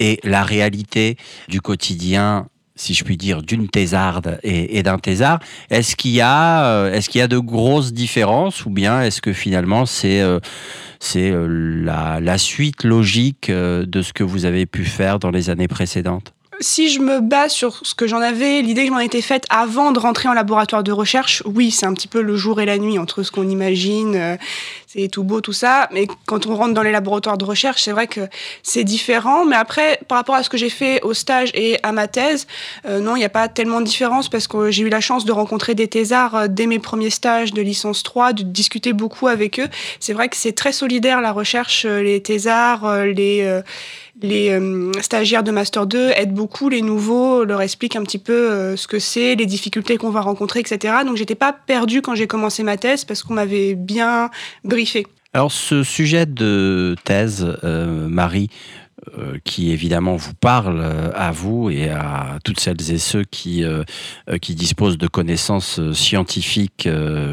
et 0.00 0.18
la 0.24 0.42
réalité 0.42 1.16
du 1.46 1.60
quotidien, 1.60 2.48
si 2.74 2.94
je 2.94 3.04
puis 3.04 3.16
dire, 3.16 3.42
d'une 3.42 3.68
thésarde 3.68 4.40
et, 4.42 4.82
d'un 4.82 4.98
thésard, 4.98 5.38
est-ce 5.70 5.94
qu'il 5.94 6.10
y, 6.10 6.20
a, 6.20 6.64
euh, 6.64 7.00
qu'il 7.00 7.20
y 7.20 7.22
a 7.22 7.28
de 7.28 7.38
grosses 7.38 7.92
différences 7.92 8.66
ou 8.66 8.70
bien 8.70 9.00
est-ce 9.02 9.22
que 9.22 9.32
finalement 9.32 9.86
c'est 9.86 10.20
euh, 10.20 10.40
la, 11.14 12.38
suite 12.38 12.82
logique 12.82 13.52
de 13.52 14.02
ce 14.02 14.12
que 14.12 14.24
vous 14.24 14.46
avez 14.46 14.66
pu 14.66 14.84
faire 14.84 15.20
dans 15.20 15.30
les 15.30 15.48
années 15.48 15.68
précédentes? 15.68 16.35
Si 16.60 16.88
je 16.88 17.00
me 17.00 17.20
base 17.20 17.52
sur 17.52 17.80
ce 17.82 17.94
que 17.94 18.06
j'en 18.06 18.20
avais, 18.20 18.62
l'idée 18.62 18.82
que 18.82 18.88
je 18.88 18.92
m'en 18.92 18.98
étais 18.98 19.20
faite 19.20 19.44
avant 19.50 19.92
de 19.92 19.98
rentrer 19.98 20.28
en 20.28 20.32
laboratoire 20.32 20.82
de 20.82 20.90
recherche, 20.92 21.42
oui, 21.44 21.70
c'est 21.70 21.84
un 21.84 21.92
petit 21.92 22.08
peu 22.08 22.22
le 22.22 22.34
jour 22.34 22.62
et 22.62 22.64
la 22.64 22.78
nuit 22.78 22.98
entre 22.98 23.22
ce 23.22 23.30
qu'on 23.30 23.46
imagine, 23.46 24.14
euh, 24.16 24.36
c'est 24.86 25.08
tout 25.08 25.22
beau, 25.22 25.42
tout 25.42 25.52
ça. 25.52 25.88
Mais 25.92 26.06
quand 26.24 26.46
on 26.46 26.56
rentre 26.56 26.72
dans 26.72 26.82
les 26.82 26.92
laboratoires 26.92 27.36
de 27.36 27.44
recherche, 27.44 27.82
c'est 27.82 27.92
vrai 27.92 28.06
que 28.06 28.22
c'est 28.62 28.84
différent. 28.84 29.44
Mais 29.44 29.56
après, 29.56 30.00
par 30.08 30.16
rapport 30.16 30.34
à 30.34 30.42
ce 30.42 30.48
que 30.48 30.56
j'ai 30.56 30.70
fait 30.70 31.02
au 31.02 31.12
stage 31.12 31.50
et 31.52 31.78
à 31.82 31.92
ma 31.92 32.08
thèse, 32.08 32.46
euh, 32.86 33.00
non, 33.00 33.16
il 33.16 33.18
n'y 33.18 33.24
a 33.26 33.30
pas 33.30 33.48
tellement 33.48 33.80
de 33.80 33.86
différence 33.86 34.30
parce 34.30 34.48
que 34.48 34.70
j'ai 34.70 34.84
eu 34.84 34.88
la 34.88 35.00
chance 35.00 35.26
de 35.26 35.32
rencontrer 35.32 35.74
des 35.74 35.88
thésards 35.88 36.34
euh, 36.34 36.46
dès 36.48 36.66
mes 36.66 36.78
premiers 36.78 37.10
stages 37.10 37.52
de 37.52 37.60
licence 37.60 38.02
3, 38.02 38.32
de 38.32 38.42
discuter 38.44 38.94
beaucoup 38.94 39.28
avec 39.28 39.60
eux. 39.60 39.68
C'est 40.00 40.14
vrai 40.14 40.30
que 40.30 40.36
c'est 40.36 40.52
très 40.52 40.72
solidaire 40.72 41.20
la 41.20 41.32
recherche, 41.32 41.84
euh, 41.84 42.02
les 42.02 42.22
thésards, 42.22 43.04
les... 43.04 43.42
euh, 43.42 43.60
les 44.22 44.50
euh, 44.50 44.92
stagiaires 45.00 45.42
de 45.42 45.50
Master 45.50 45.86
2 45.86 46.10
aident 46.16 46.34
beaucoup 46.34 46.68
les 46.68 46.82
nouveaux, 46.82 47.44
leur 47.44 47.60
expliquent 47.60 47.96
un 47.96 48.02
petit 48.02 48.18
peu 48.18 48.50
euh, 48.50 48.76
ce 48.76 48.86
que 48.86 48.98
c'est, 48.98 49.34
les 49.34 49.46
difficultés 49.46 49.96
qu'on 49.96 50.10
va 50.10 50.20
rencontrer, 50.20 50.60
etc. 50.60 50.94
Donc 51.04 51.16
j'étais 51.16 51.34
pas 51.34 51.52
perdue 51.52 52.02
quand 52.02 52.14
j'ai 52.14 52.26
commencé 52.26 52.62
ma 52.62 52.76
thèse 52.76 53.04
parce 53.04 53.22
qu'on 53.22 53.34
m'avait 53.34 53.74
bien 53.74 54.30
briefé. 54.64 55.06
Alors 55.34 55.52
ce 55.52 55.82
sujet 55.82 56.24
de 56.24 56.96
thèse, 57.04 57.46
euh, 57.64 58.08
Marie, 58.08 58.48
qui 59.44 59.70
évidemment 59.70 60.16
vous 60.16 60.34
parle 60.34 60.82
à 61.14 61.30
vous 61.30 61.70
et 61.70 61.90
à 61.90 62.38
toutes 62.44 62.58
celles 62.58 62.90
et 62.90 62.98
ceux 62.98 63.22
qui, 63.22 63.62
disposent 64.48 64.98
de 64.98 65.06
connaissances 65.06 65.92
scientifiques 65.92 66.88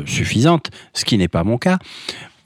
suffisantes, 0.06 0.69
ce 0.93 1.04
qui 1.04 1.17
n'est 1.17 1.30
pas 1.30 1.43
mon 1.43 1.58
cas. 1.58 1.80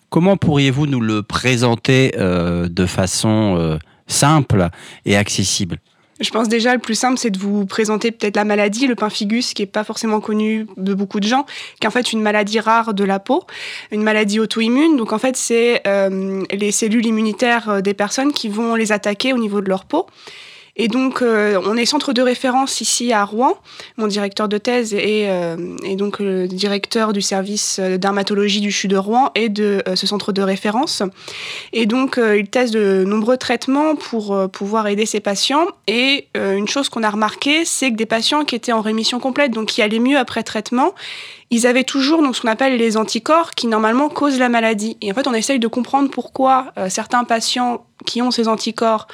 Comment 0.09 0.37
pourriez-vous 0.37 0.87
nous 0.87 1.01
le 1.01 1.23
présenter 1.23 2.13
de 2.15 2.85
façon 2.85 3.79
simple 4.07 4.69
et 5.05 5.17
accessible 5.17 5.77
Je 6.19 6.29
pense 6.31 6.49
déjà 6.49 6.73
le 6.73 6.79
plus 6.79 6.95
simple, 6.95 7.17
c'est 7.17 7.29
de 7.29 7.37
vous 7.37 7.65
présenter 7.65 8.11
peut-être 8.11 8.35
la 8.35 8.45
maladie, 8.45 8.87
le 8.87 8.95
pemphigus, 8.95 9.53
qui 9.53 9.61
est 9.61 9.67
pas 9.67 9.83
forcément 9.83 10.19
connu 10.19 10.67
de 10.77 10.93
beaucoup 10.93 11.19
de 11.19 11.27
gens, 11.27 11.45
qui 11.79 11.85
est 11.85 11.87
en 11.87 11.91
fait 11.91 12.11
une 12.11 12.21
maladie 12.21 12.59
rare 12.59 12.93
de 12.93 13.03
la 13.03 13.19
peau, 13.19 13.43
une 13.91 14.03
maladie 14.03 14.39
auto-immune. 14.39 14.97
Donc 14.97 15.13
en 15.13 15.19
fait, 15.19 15.37
c'est 15.37 15.81
euh, 15.85 16.43
les 16.51 16.71
cellules 16.71 17.05
immunitaires 17.05 17.69
euh, 17.69 17.81
des 17.81 17.93
personnes 17.93 18.33
qui 18.33 18.49
vont 18.49 18.75
les 18.75 18.91
attaquer 18.91 19.33
au 19.33 19.37
niveau 19.37 19.61
de 19.61 19.69
leur 19.69 19.85
peau. 19.85 20.07
Et 20.79 20.87
donc, 20.87 21.23
euh, 21.23 21.59
on 21.65 21.75
est 21.75 21.85
centre 21.85 22.13
de 22.13 22.21
référence 22.21 22.81
ici 22.81 23.11
à 23.11 23.25
Rouen. 23.25 23.57
Mon 23.97 24.05
directeur 24.05 24.47
de 24.47 24.59
thèse 24.59 24.93
est, 24.93 25.27
euh, 25.27 25.55
donc 25.95 26.19
le 26.19 26.47
directeur 26.47 27.13
du 27.13 27.21
service 27.21 27.79
euh, 27.79 27.97
dermatologie 27.97 28.61
du 28.61 28.71
CHU 28.71 28.87
de 28.87 28.95
Rouen 28.95 29.31
et 29.33 29.49
de 29.49 29.83
ce 29.95 30.05
centre 30.05 30.31
de 30.31 30.41
référence. 30.43 31.01
Et 31.73 31.87
donc, 31.87 32.19
il 32.19 32.47
teste 32.47 32.73
de 32.73 33.03
nombreux 33.05 33.37
traitements 33.37 33.95
pour 33.95 34.49
pouvoir 34.51 34.87
aider 34.87 35.07
ces 35.07 35.19
patients. 35.19 35.65
Et 35.87 36.27
une 36.35 36.67
chose 36.67 36.89
qu'on 36.89 37.01
a 37.03 37.09
remarqué, 37.09 37.65
c'est 37.65 37.91
que 37.91 37.95
des 37.95 38.05
patients 38.05 38.45
qui 38.45 38.55
étaient 38.55 38.71
en 38.71 38.81
rémission 38.81 39.19
complète, 39.19 39.51
donc 39.51 39.69
qui 39.69 39.81
allaient 39.81 39.99
mieux 39.99 40.17
après 40.17 40.43
traitement, 40.43 40.93
ils 41.49 41.65
avaient 41.65 41.83
toujours 41.83 42.21
donc, 42.21 42.35
ce 42.35 42.41
qu'on 42.41 42.49
appelle 42.49 42.77
les 42.77 42.97
anticorps 42.97 43.51
qui 43.51 43.67
normalement 43.67 44.09
causent 44.09 44.39
la 44.39 44.49
maladie. 44.49 44.97
Et 45.01 45.11
en 45.11 45.15
fait, 45.15 45.27
on 45.27 45.33
essaye 45.33 45.59
de 45.59 45.67
comprendre 45.67 46.09
pourquoi 46.11 46.73
certains 46.89 47.23
patients 47.23 47.85
qui 48.05 48.21
ont 48.21 48.31
ces 48.31 48.47
anticorps 48.47 49.07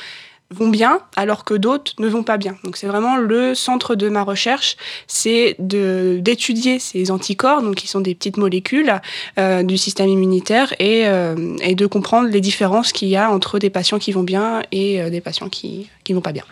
vont 0.53 0.69
bien 0.69 0.99
alors 1.15 1.43
que 1.43 1.53
d'autres 1.53 1.93
ne 1.99 2.07
vont 2.07 2.23
pas 2.23 2.37
bien. 2.37 2.55
Donc 2.63 2.77
c'est 2.77 2.87
vraiment 2.87 3.17
le 3.17 3.55
centre 3.55 3.95
de 3.95 4.09
ma 4.09 4.23
recherche, 4.23 4.77
c'est 5.07 5.55
d'étudier 5.59 6.79
ces 6.79 7.11
anticorps, 7.11 7.61
donc 7.61 7.75
qui 7.75 7.87
sont 7.87 8.01
des 8.01 8.15
petites 8.15 8.37
molécules 8.37 8.93
euh, 9.37 9.63
du 9.63 9.77
système 9.77 10.09
immunitaire 10.09 10.73
et, 10.79 11.07
euh, 11.07 11.57
et 11.61 11.75
de 11.75 11.85
comprendre 11.85 12.29
les 12.29 12.41
différences 12.41 12.91
qu'il 12.91 13.09
y 13.09 13.15
a 13.15 13.31
entre 13.31 13.59
des 13.59 13.69
patients 13.69 13.99
qui 13.99 14.11
vont 14.11 14.23
bien 14.23 14.61
et 14.71 15.01
euh, 15.01 15.09
des 15.09 15.21
patients 15.21 15.49
qui 15.49 15.89
qui 16.03 16.13
vont 16.13 16.21
pas 16.21 16.33
bien. 16.33 16.43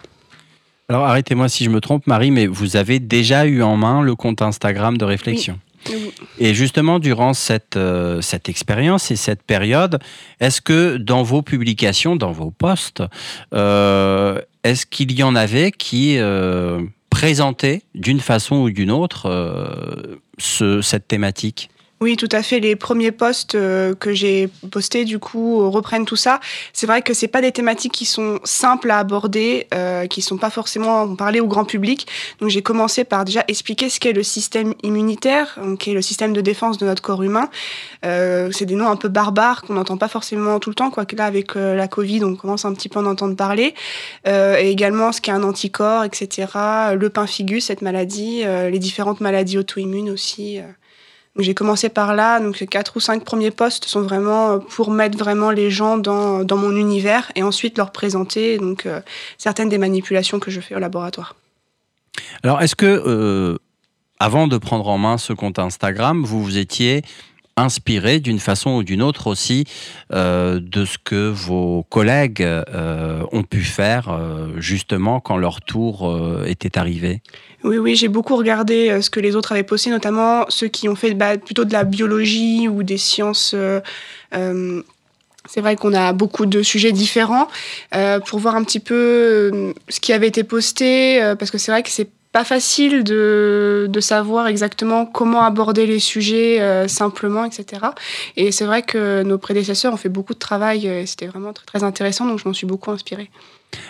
Alors 0.90 1.06
arrêtez-moi 1.06 1.48
si 1.48 1.64
je 1.64 1.70
me 1.70 1.80
trompe, 1.80 2.08
Marie, 2.08 2.32
mais 2.32 2.48
vous 2.48 2.76
avez 2.76 3.00
déjà 3.00 3.46
eu 3.46 3.62
en 3.62 3.78
main 3.78 4.02
le 4.02 4.16
compte 4.16 4.42
Instagram 4.42 4.98
de 4.98 5.06
réflexion. 5.06 5.60
Et 6.40 6.54
justement, 6.54 7.00
durant 7.00 7.34
cette, 7.34 7.76
euh, 7.78 8.22
cette 8.22 8.50
expérience 8.50 9.12
et 9.12 9.16
cette 9.16 9.44
période, 9.44 10.00
est-ce 10.40 10.62
que 10.62 10.98
dans 10.98 11.24
vos 11.24 11.42
publications, 11.42 12.16
dans 12.16 12.32
vos 12.32 12.52
posts, 12.52 13.04
euh, 13.54 14.40
est-ce 14.64 14.86
qu'il 14.86 15.12
y 15.12 15.24
en 15.24 15.36
avait 15.36 15.72
qui 15.72 16.18
euh, 16.18 16.82
présentaient 17.10 17.82
d'une 17.96 18.20
façon 18.20 18.58
ou 18.58 18.70
d'une 18.70 18.92
autre 18.92 19.26
euh, 19.28 20.18
ce- 20.38 20.82
cette 20.82 21.08
thématique? 21.08 21.70
Oui, 22.04 22.18
tout 22.18 22.30
à 22.32 22.42
fait. 22.42 22.60
Les 22.60 22.76
premiers 22.76 23.12
posts 23.12 23.54
euh, 23.54 23.94
que 23.94 24.12
j'ai 24.12 24.50
postés, 24.72 25.06
du 25.06 25.20
coup, 25.20 25.62
euh, 25.62 25.68
reprennent 25.68 26.06
tout 26.06 26.16
ça. 26.16 26.40
C'est 26.74 26.88
vrai 26.88 27.04
que 27.04 27.14
c'est 27.14 27.28
pas 27.28 27.42
des 27.42 27.52
thématiques 27.52 27.92
qui 27.92 28.06
sont 28.06 28.40
simples 28.44 28.90
à 28.90 28.98
aborder, 28.98 29.68
euh, 29.76 30.08
qui 30.08 30.24
sont 30.24 30.38
pas 30.38 30.50
forcément 30.50 31.16
parlées 31.16 31.40
au 31.40 31.46
grand 31.46 31.64
public. 31.64 32.08
Donc, 32.40 32.50
j'ai 32.50 32.64
commencé 32.64 33.04
par 33.04 33.24
déjà 33.24 33.44
expliquer 33.48 33.88
ce 33.88 34.00
qu'est 34.00 34.14
le 34.14 34.24
système 34.24 34.74
immunitaire, 34.82 35.60
qui 35.78 35.92
est 35.92 35.94
le 35.94 36.02
système 36.02 36.34
de 36.34 36.42
défense 36.42 36.80
de 36.80 36.88
notre 36.88 37.04
corps 37.04 37.22
humain. 37.22 37.52
Euh, 38.04 38.50
c'est 38.52 38.66
des 38.66 38.74
noms 38.74 38.90
un 38.90 38.96
peu 38.96 39.08
barbares 39.08 39.62
qu'on 39.62 39.76
n'entend 39.76 39.98
pas 39.98 40.08
forcément 40.08 40.60
tout 40.60 40.72
le 40.72 40.76
temps, 40.76 40.90
quoique 40.90 41.16
là, 41.16 41.26
avec 41.26 41.56
euh, 41.56 41.76
la 41.76 41.88
Covid, 41.88 42.24
on 42.24 42.36
commence 42.36 42.66
un 42.66 42.74
petit 42.74 42.90
peu 42.90 42.98
à 42.98 43.04
en 43.04 43.06
entendre 43.06 43.36
parler. 43.36 43.76
Et 44.26 44.72
également 44.72 45.12
ce 45.12 45.22
qu'est 45.22 45.32
un 45.32 45.44
anticorps, 45.44 46.04
etc. 46.04 46.48
Le 46.96 47.10
pemphigus, 47.10 47.66
cette 47.66 47.84
maladie, 47.84 48.44
les 48.44 48.80
différentes 48.80 49.22
maladies 49.22 49.60
auto-immunes 49.60 50.10
aussi. 50.10 50.60
J'ai 51.40 51.54
commencé 51.54 51.88
par 51.88 52.14
là, 52.14 52.42
donc 52.42 52.66
quatre 52.66 52.98
ou 52.98 53.00
cinq 53.00 53.24
premiers 53.24 53.52
postes 53.52 53.86
sont 53.86 54.02
vraiment 54.02 54.52
euh, 54.52 54.58
pour 54.58 54.92
mettre 54.92 55.18
vraiment 55.18 55.50
les 55.50 55.72
gens 55.72 55.98
dans, 55.98 56.44
dans 56.44 56.58
mon 56.58 56.76
univers 56.76 57.32
et 57.36 57.44
ensuite 57.44 57.78
leur 57.78 57.92
présenter 57.92 58.58
donc 58.58 58.86
euh, 58.86 59.00
certaines 59.38 59.70
des 59.70 59.78
manipulations 59.78 60.40
que 60.40 60.52
je 60.52 60.60
fais 60.60 60.76
au 60.76 60.80
laboratoire. 60.80 61.36
Alors, 62.44 62.62
est-ce 62.62 62.76
que, 62.76 62.86
euh, 62.86 63.58
avant 64.20 64.48
de 64.48 64.58
prendre 64.58 64.88
en 64.90 64.98
main 64.98 65.18
ce 65.18 65.32
compte 65.32 65.58
Instagram, 65.58 66.24
vous 66.24 66.44
vous 66.44 66.58
étiez 66.58 67.02
inspiré 67.58 68.20
d'une 68.20 68.40
façon 68.40 68.72
ou 68.72 68.84
d'une 68.84 69.02
autre 69.02 69.28
aussi 69.28 69.66
euh, 70.14 70.60
de 70.62 70.86
ce 70.86 70.98
que 71.04 71.30
vos 71.30 71.84
collègues 71.90 72.42
euh, 72.42 73.24
ont 73.32 73.44
pu 73.44 73.62
faire 73.62 74.10
euh, 74.10 74.48
justement 74.58 75.20
quand 75.20 75.38
leur 75.38 75.62
tour 75.62 76.12
était 76.46 76.78
arrivé? 76.78 77.22
Oui, 77.64 77.78
oui, 77.78 77.96
j'ai 77.96 78.08
beaucoup 78.08 78.36
regardé 78.36 79.02
ce 79.02 79.10
que 79.10 79.20
les 79.20 79.36
autres 79.36 79.52
avaient 79.52 79.64
posté, 79.64 79.90
notamment 79.90 80.46
ceux 80.50 80.68
qui 80.68 80.90
ont 80.90 80.96
fait 80.96 81.14
bah, 81.14 81.38
plutôt 81.38 81.66
de 81.66 81.74
la 81.74 81.84
biologie 81.84 82.68
ou 82.68 82.84
des 82.84 82.98
sciences. 82.98 83.56
c'est 84.32 85.62
vrai 85.62 85.76
qu'on 85.76 85.94
a 85.94 86.14
beaucoup 86.14 86.46
de 86.46 86.64
sujets 86.64 86.92
différents 86.92 87.48
pour 88.26 88.40
voir 88.40 88.56
un 88.56 88.64
petit 88.64 88.80
peu 88.80 89.74
ce 89.90 90.00
qui 90.00 90.14
avait 90.14 90.28
été 90.28 90.44
posté, 90.44 91.20
parce 91.38 91.52
que 91.52 91.58
c'est 91.58 91.72
vrai 91.72 91.84
que 91.84 91.90
c'est 91.90 92.10
pas 92.32 92.44
facile 92.44 93.04
de, 93.04 93.88
de 93.90 94.00
savoir 94.00 94.48
exactement 94.48 95.06
comment 95.06 95.44
aborder 95.44 95.86
les 95.86 96.00
sujets 96.00 96.62
euh, 96.62 96.88
simplement, 96.88 97.44
etc. 97.44 97.88
Et 98.38 98.52
c'est 98.52 98.66
vrai 98.66 98.84
que 98.84 99.24
nos 99.24 99.38
prédécesseurs 99.38 99.94
ont 99.94 99.98
fait 99.98 100.10
beaucoup 100.10 100.34
de 100.34 100.40
travail, 100.40 100.88
euh, 100.88 101.02
et 101.02 101.06
c'était 101.06 101.28
vraiment 101.28 101.52
très, 101.54 101.84
intéressant, 101.84 102.26
donc 102.26 102.40
je 102.40 102.48
m'en 102.48 102.54
suis 102.54 102.68
beaucoup 102.68 102.92
inspirée. 102.92 103.30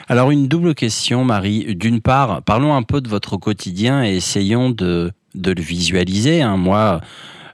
Alors 0.07 0.31
une 0.31 0.47
double 0.47 0.75
question, 0.75 1.23
Marie. 1.23 1.75
D'une 1.75 2.01
part, 2.01 2.41
parlons 2.43 2.75
un 2.75 2.83
peu 2.83 3.01
de 3.01 3.09
votre 3.09 3.37
quotidien 3.37 4.03
et 4.03 4.15
essayons 4.15 4.69
de, 4.69 5.11
de 5.35 5.51
le 5.51 5.61
visualiser. 5.61 6.41
hein. 6.41 6.57
Moi, 6.57 7.01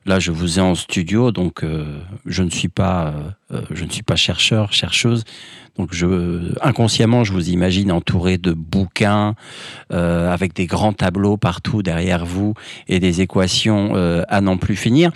là, 0.07 0.19
je 0.19 0.31
vous 0.31 0.57
ai 0.57 0.61
en 0.61 0.73
studio, 0.73 1.31
donc 1.31 1.63
euh, 1.63 1.99
je 2.25 2.41
ne 2.41 2.49
suis 2.49 2.69
pas, 2.69 3.13
euh, 3.51 3.61
je 3.71 3.83
ne 3.83 3.89
suis 3.89 4.03
pas 4.03 4.15
chercheur, 4.15 4.73
chercheuse. 4.73 5.23
Donc 5.77 5.91
inconsciemment, 6.61 7.23
je 7.23 7.31
vous 7.33 7.49
imagine 7.49 7.91
entouré 7.91 8.37
de 8.37 8.51
bouquins 8.51 9.35
euh, 9.93 10.33
avec 10.33 10.53
des 10.53 10.65
grands 10.65 10.93
tableaux 10.93 11.37
partout 11.37 11.83
derrière 11.83 12.25
vous 12.25 12.55
et 12.87 12.99
des 12.99 13.21
équations 13.21 13.91
euh, 13.95 14.23
à 14.27 14.41
n'en 14.41 14.57
plus 14.57 14.75
finir. 14.75 15.11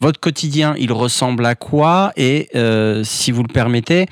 Votre 0.00 0.18
quotidien, 0.18 0.74
il 0.78 0.92
ressemble 0.92 1.46
à 1.46 1.54
quoi? 1.54 2.12
Et 2.16 2.48
euh, 2.56 3.04
si 3.04 3.30
vous 3.30 3.42
le 3.42 3.52
permettez, 3.52 4.06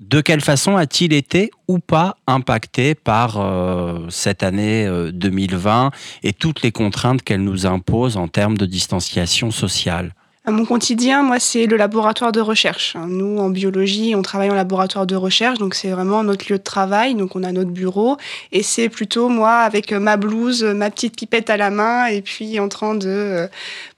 de 0.00 0.20
quelle 0.20 0.40
façon 0.40 0.76
a-t-il 0.76 1.12
été 1.12 1.50
ou 1.66 1.78
pas 1.78 2.16
impacté 2.26 2.94
par 2.94 3.38
euh, 3.38 4.06
cette 4.10 4.42
année 4.42 4.86
euh, 4.86 5.10
2020 5.12 5.90
et 6.22 6.32
toutes 6.32 6.62
les 6.62 6.72
contraintes 6.72 7.22
qu'elle 7.22 7.42
nous 7.42 7.66
impose 7.66 8.16
en 8.16 8.28
termes 8.28 8.56
de 8.56 8.66
distanciation 8.66 9.50
sociale? 9.50 10.12
Mon 10.50 10.64
quotidien, 10.64 11.22
moi, 11.22 11.38
c'est 11.40 11.66
le 11.66 11.76
laboratoire 11.76 12.32
de 12.32 12.40
recherche. 12.40 12.96
Nous, 13.06 13.38
en 13.38 13.50
biologie, 13.50 14.14
on 14.16 14.22
travaille 14.22 14.50
en 14.50 14.54
laboratoire 14.54 15.06
de 15.06 15.14
recherche, 15.14 15.58
donc 15.58 15.74
c'est 15.74 15.90
vraiment 15.90 16.22
notre 16.22 16.50
lieu 16.50 16.56
de 16.56 16.62
travail. 16.62 17.14
Donc 17.14 17.36
on 17.36 17.42
a 17.42 17.52
notre 17.52 17.70
bureau, 17.70 18.16
et 18.50 18.62
c'est 18.62 18.88
plutôt 18.88 19.28
moi 19.28 19.58
avec 19.58 19.92
ma 19.92 20.16
blouse, 20.16 20.64
ma 20.64 20.90
petite 20.90 21.16
pipette 21.16 21.50
à 21.50 21.58
la 21.58 21.70
main, 21.70 22.06
et 22.06 22.22
puis 22.22 22.58
en 22.60 22.68
train 22.68 22.94
de 22.94 23.08
euh, 23.08 23.46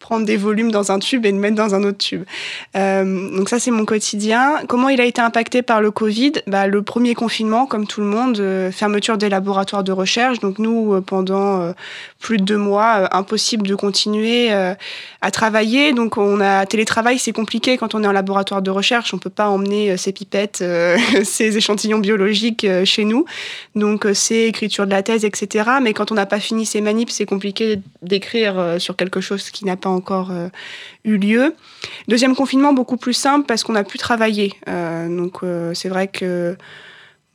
prendre 0.01 0.25
des 0.25 0.39
volumes 0.39 0.73
dans 0.73 0.91
un 0.91 0.99
tube 0.99 1.27
et 1.27 1.31
de 1.31 1.37
mettre 1.37 1.57
dans 1.57 1.75
un 1.75 1.85
autre 1.85 1.99
tube. 1.99 2.25
Euh, 2.75 3.37
donc 3.37 3.51
ça, 3.51 3.61
c'est 3.61 3.71
mon 3.71 3.85
quotidien. 3.85 4.63
Comment 4.67 4.89
il 4.89 5.01
a 5.01 5.05
été 5.05 5.21
impacté 5.21 5.63
par 5.63 5.83
le 5.83 5.91
Covid? 5.91 6.33
Bah, 6.47 6.67
Le 6.67 6.83
premier 6.83 7.15
confinement, 7.15 7.67
comme 7.67 7.87
tout 7.87 8.01
le 8.01 8.07
monde, 8.07 8.41
euh, 8.41 8.73
fermeture 8.73 9.19
des 9.19 9.29
laboratoires 9.29 9.85
de 9.85 9.93
recherche. 9.93 10.41
Donc 10.41 10.59
nous, 10.59 10.95
euh, 10.95 11.01
pendant 11.03 11.61
euh, 11.61 11.73
plus 12.19 12.39
de 12.39 12.45
deux 12.45 12.57
mois, 12.57 13.15
impossible 13.15 13.67
de 13.67 13.75
continuer 13.75 14.51
à 14.51 15.31
travailler. 15.31 15.93
Donc 15.93 16.17
on 16.17 16.41
a 16.41 16.65
télétravail, 16.67 17.19
c'est 17.19 17.33
compliqué 17.33 17.77
quand 17.77 17.95
on 17.95 18.03
est 18.03 18.07
en 18.07 18.13
laboratoire 18.13 18.63
de 18.63 18.71
recherche. 18.71 19.13
On 19.15 19.19
peut 19.19 19.31
pas 19.31 19.49
emmener 19.49 19.97
ses 19.97 20.13
pipettes, 20.13 20.65
ses 21.25 21.57
échantillons 21.57 21.99
biologiques 21.99 22.67
chez 22.85 23.05
nous. 23.05 23.25
Donc 23.75 24.07
c'est 24.15 24.47
écriture 24.47 24.87
de 24.87 24.91
la 24.91 25.03
thèse, 25.03 25.25
etc. 25.25 25.71
Mais 25.83 25.95
quand 25.95 26.13
on 26.13 26.15
n'a 26.15 26.27
pas 26.27 26.41
fini 26.41 26.67
ses 26.67 26.81
manips, 26.81 27.11
c'est 27.11 27.27
compliqué 27.27 27.81
d'écrire 28.03 28.77
sur 28.79 28.97
quelque 28.97 29.21
chose 29.21 29.51
qui 29.51 29.65
n'a 29.65 29.77
pas 29.77 29.90
encore 29.91 30.31
euh, 30.31 30.49
eu 31.05 31.17
lieu. 31.17 31.55
Deuxième 32.09 32.35
confinement, 32.35 32.73
beaucoup 32.73 32.97
plus 32.97 33.13
simple 33.13 33.47
parce 33.47 33.65
qu'on 33.65 33.75
a 33.75 33.85
pu 33.85 33.99
travailler. 33.99 34.55
Euh, 34.69 35.09
donc 35.09 35.39
euh, 35.43 35.75
c'est 35.75 35.89
vrai 35.89 36.09
que 36.09 36.57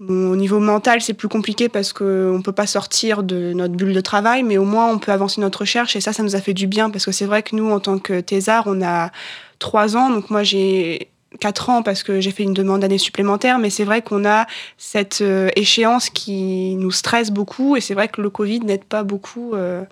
au 0.02 0.36
niveau 0.36 0.60
mental, 0.60 1.00
c'est 1.02 1.14
plus 1.14 1.30
compliqué 1.30 1.70
parce 1.70 1.94
qu'on 1.94 2.38
ne 2.38 2.42
peut 2.42 2.52
pas 2.52 2.68
sortir 2.68 3.24
de 3.24 3.54
notre 3.54 3.76
bulle 3.76 3.94
de 3.94 4.02
travail, 4.02 4.44
mais 4.44 4.58
au 4.58 4.66
moins 4.66 4.92
on 4.92 5.00
peut 5.00 5.14
avancer 5.14 5.40
notre 5.40 5.60
recherche 5.60 5.96
et 5.96 6.02
ça, 6.02 6.12
ça 6.12 6.22
nous 6.22 6.36
a 6.36 6.42
fait 6.42 6.54
du 6.54 6.68
bien 6.68 6.90
parce 6.90 7.06
que 7.06 7.14
c'est 7.14 7.26
vrai 7.26 7.44
que 7.44 7.56
nous, 7.56 7.72
en 7.72 7.80
tant 7.80 7.98
que 7.98 8.20
thésard, 8.20 8.66
on 8.68 8.82
a 8.82 9.12
trois 9.60 9.96
ans. 9.96 10.10
Donc 10.10 10.30
moi, 10.30 10.44
j'ai 10.44 11.10
quatre 11.40 11.70
ans 11.70 11.84
parce 11.84 12.04
que 12.04 12.20
j'ai 12.20 12.32
fait 12.32 12.44
une 12.44 12.54
demande 12.54 12.82
d'année 12.82 12.98
supplémentaire, 12.98 13.60
mais 13.60 13.70
c'est 13.70 13.84
vrai 13.84 14.02
qu'on 14.02 14.26
a 14.26 14.48
cette 14.78 15.22
euh, 15.22 15.50
échéance 15.56 16.10
qui 16.10 16.76
nous 16.76 16.92
stresse 16.92 17.32
beaucoup 17.32 17.76
et 17.76 17.82
c'est 17.82 17.94
vrai 17.94 18.08
que 18.08 18.22
le 18.22 18.30
Covid 18.30 18.62
n'aide 18.62 18.84
pas 18.84 19.04
beaucoup 19.04 19.54
euh, 19.54 19.84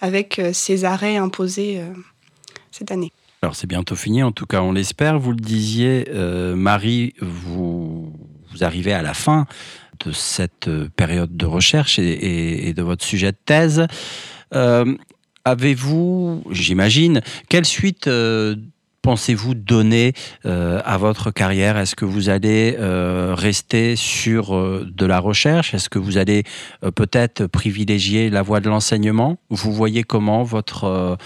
avec 0.00 0.38
euh, 0.38 0.50
ces 0.52 0.84
arrêts 0.84 1.16
imposés 1.16 1.80
cette 2.70 2.90
année. 2.90 3.12
Alors 3.42 3.54
c'est 3.54 3.66
bientôt 3.66 3.94
fini, 3.94 4.22
en 4.22 4.32
tout 4.32 4.46
cas 4.46 4.62
on 4.62 4.72
l'espère. 4.72 5.18
Vous 5.18 5.30
le 5.30 5.36
disiez, 5.40 6.08
Marie, 6.54 7.14
vous, 7.20 8.12
arrivez 8.60 8.92
à 8.92 9.02
la 9.02 9.14
fin 9.14 9.46
de 10.04 10.12
cette 10.12 10.68
période 10.96 11.36
de 11.36 11.46
recherche 11.46 11.98
et, 11.98 12.72
de 12.72 12.82
votre 12.82 13.04
sujet 13.04 13.32
de 13.32 13.38
thèse. 13.44 13.86
Avez-vous, 15.44 16.42
j'imagine, 16.50 17.20
quelle 17.48 17.64
suite 17.64 18.08
pensez-vous 19.08 19.54
donner 19.54 20.12
euh, 20.44 20.82
à 20.84 20.98
votre 20.98 21.30
carrière? 21.30 21.78
Est-ce 21.78 21.96
que 21.96 22.04
vous 22.04 22.28
allez 22.28 22.76
euh, 22.78 23.34
rester 23.34 23.96
sur 23.96 24.54
euh, 24.54 24.86
de 24.86 25.06
la 25.06 25.18
recherche? 25.18 25.72
Est-ce 25.72 25.88
que 25.88 25.98
vous 25.98 26.18
allez 26.18 26.44
peut-être 26.94 27.46
privilégier 27.46 28.28
la 28.28 28.42
voie 28.42 28.60
de 28.60 28.68
l'enseignement? 28.68 29.38
Vous 29.48 29.72
voyez 29.72 30.02
comment 30.02 30.42
votre, 30.42 31.16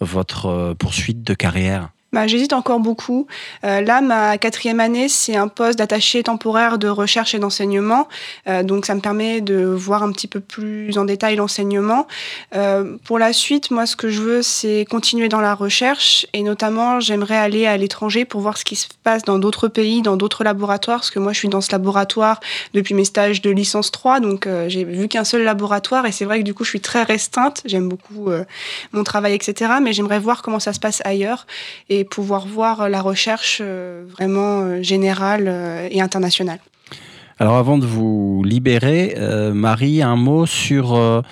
votre 0.00 0.74
poursuite 0.78 1.22
de 1.22 1.34
carrière? 1.34 1.90
Bah, 2.12 2.26
J'hésite 2.26 2.52
encore 2.52 2.80
beaucoup. 2.80 3.28
Euh, 3.64 3.80
là, 3.82 4.00
ma 4.00 4.36
quatrième 4.36 4.80
année, 4.80 5.08
c'est 5.08 5.36
un 5.36 5.46
poste 5.46 5.78
d'attaché 5.78 6.24
temporaire 6.24 6.76
de 6.76 6.88
recherche 6.88 7.34
et 7.34 7.38
d'enseignement. 7.38 8.08
Euh, 8.48 8.64
donc, 8.64 8.86
ça 8.86 8.96
me 8.96 9.00
permet 9.00 9.40
de 9.40 9.64
voir 9.64 10.02
un 10.02 10.10
petit 10.10 10.26
peu 10.26 10.40
plus 10.40 10.98
en 10.98 11.04
détail 11.04 11.36
l'enseignement. 11.36 12.08
Euh, 12.56 12.96
pour 13.04 13.20
la 13.20 13.32
suite, 13.32 13.70
moi, 13.70 13.86
ce 13.86 13.94
que 13.94 14.10
je 14.10 14.20
veux, 14.20 14.42
c'est 14.42 14.86
continuer 14.90 15.28
dans 15.28 15.40
la 15.40 15.54
recherche. 15.54 16.26
Et 16.32 16.42
notamment, 16.42 16.98
j'aimerais 16.98 17.36
aller 17.36 17.66
à 17.66 17.76
l'étranger 17.76 18.24
pour 18.24 18.40
voir 18.40 18.58
ce 18.58 18.64
qui 18.64 18.74
se 18.74 18.88
passe 19.04 19.22
dans 19.22 19.38
d'autres 19.38 19.68
pays, 19.68 20.02
dans 20.02 20.16
d'autres 20.16 20.42
laboratoires. 20.42 20.98
Parce 20.98 21.12
que 21.12 21.20
moi, 21.20 21.32
je 21.32 21.38
suis 21.38 21.48
dans 21.48 21.60
ce 21.60 21.70
laboratoire 21.70 22.40
depuis 22.74 22.94
mes 22.94 23.04
stages 23.04 23.40
de 23.40 23.50
licence 23.50 23.92
3. 23.92 24.18
Donc, 24.18 24.48
j'ai 24.66 24.82
vu 24.82 25.06
qu'un 25.06 25.24
seul 25.24 25.44
laboratoire. 25.44 26.06
Et 26.06 26.12
c'est 26.12 26.24
vrai 26.24 26.40
que 26.40 26.44
du 26.44 26.54
coup, 26.54 26.64
je 26.64 26.70
suis 26.70 26.80
très 26.80 27.04
restreinte. 27.04 27.62
J'aime 27.66 27.88
beaucoup 27.88 28.30
mon 28.92 29.04
travail, 29.04 29.34
etc. 29.34 29.74
Mais 29.80 29.92
j'aimerais 29.92 30.18
voir 30.18 30.42
comment 30.42 30.58
ça 30.58 30.72
se 30.72 30.80
passe 30.80 31.02
ailleurs 31.04 31.46
et 31.99 31.99
pouvoir 32.04 32.46
voir 32.46 32.88
la 32.88 33.00
recherche 33.00 33.60
euh, 33.60 34.04
vraiment 34.10 34.60
euh, 34.60 34.82
générale 34.82 35.46
euh, 35.48 35.88
et 35.90 36.00
internationale. 36.00 36.58
Alors 37.38 37.56
avant 37.56 37.78
de 37.78 37.86
vous 37.86 38.42
libérer, 38.44 39.14
euh, 39.16 39.54
Marie, 39.54 40.02
un 40.02 40.16
mot 40.16 40.44
sur 40.44 40.94
euh, 40.94 41.22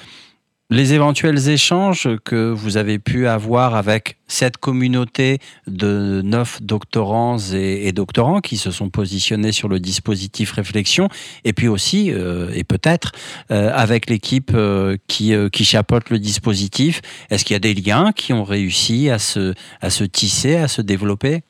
les 0.70 0.92
éventuels 0.92 1.48
échanges 1.48 2.09
que 2.24 2.50
vous 2.50 2.76
avez 2.76 2.98
pu 2.98 3.26
avoir 3.26 3.74
avec 3.74 4.18
cette 4.26 4.59
communauté 4.59 5.38
de 5.66 6.20
neuf 6.22 6.61
doctorants 6.61 7.38
et, 7.54 7.90
doctorants 7.92 8.40
qui 8.40 8.59
se 8.59 8.70
sont 8.70 8.90
positionnés 8.90 9.52
sur 9.52 9.68
le 9.68 9.81
dispositif 9.81 10.52
réflexion, 10.52 11.09
et 11.44 11.54
puis 11.54 11.68
aussi, 11.68 12.12
euh, 12.12 12.50
et 12.54 12.64
peut-être, 12.64 13.12
euh, 13.50 13.70
avec 13.74 14.11
l'équipe 14.11 14.52
euh, 14.54 14.98
qui, 15.07 15.35
euh, 15.35 15.48
qui 15.48 15.64
chapeaute 15.64 16.11
le 16.11 16.18
dispositif. 16.18 17.00
Est-ce 17.31 17.46
qu'il 17.46 17.54
y 17.54 17.57
a 17.57 17.61
des 17.61 17.74
liens 17.74 18.12
qui 18.12 18.35
ont 18.35 18.44
réussi 18.44 19.09
à 19.09 19.18
se, 19.18 19.54
à 19.81 19.88
se 19.88 20.04
tisser, 20.04 20.57
à 20.57 20.68
se 20.68 20.83
développer? 20.83 21.42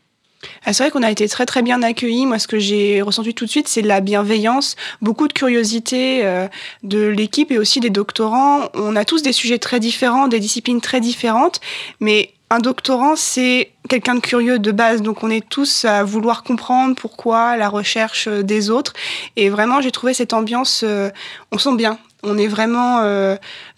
Ah, 0.65 0.73
c'est 0.73 0.85
vrai 0.85 0.91
qu'on 0.91 1.03
a 1.03 1.11
été 1.11 1.29
très 1.29 1.47
très 1.47 1.63
bien 1.63 1.83
accueillis. 1.83 2.27
Moi, 2.27 2.39
ce 2.39 2.47
que 2.47 2.59
j'ai 2.59 3.03
ressenti 3.03 3.35
tout 3.35 3.45
de 3.45 3.51
suite, 3.51 3.69
c'est 3.69 3.83
de 3.83 3.89
la 3.89 4.01
bienveillance, 4.01 4.77
beaucoup 5.03 5.27
de 5.27 5.33
curiosité 5.33 6.25
euh, 6.25 6.47
de 6.83 7.07
l'équipe 7.09 7.51
et 7.51 7.59
aussi 7.59 7.81
des 7.81 7.91
doctorants. 7.91 8.69
On 8.75 8.95
a 8.95 9.05
tous 9.05 9.23
des 9.23 9.33
sujets 9.33 9.59
très 9.59 9.81
différents, 9.81 10.29
des 10.29 10.39
disciplines 10.39 10.81
très 10.81 11.01
différentes, 11.01 11.61
mais 12.01 12.33
un 12.51 12.61
doctorant, 12.61 13.17
c'est 13.17 13.73
quelqu'un 13.89 14.15
de 14.15 14.21
curieux 14.21 14.59
de 14.59 14.73
base, 14.73 15.03
donc 15.03 15.23
on 15.23 15.31
est 15.31 15.47
tous 15.47 15.85
à 15.85 16.03
vouloir 16.05 16.45
comprendre 16.45 16.95
pourquoi 16.95 17.57
la 17.57 17.69
recherche 17.69 18.29
euh, 18.29 18.43
des 18.43 18.71
autres. 18.71 18.93
Et 19.37 19.49
vraiment, 19.49 19.81
j'ai 19.81 19.91
trouvé 19.91 20.15
cette 20.15 20.33
ambiance, 20.33 20.83
euh, 20.85 21.11
on 21.51 21.59
sent 21.59 21.77
bien. 21.77 21.99
On 22.25 22.37
est 22.37 22.49
vraiment 22.49 23.01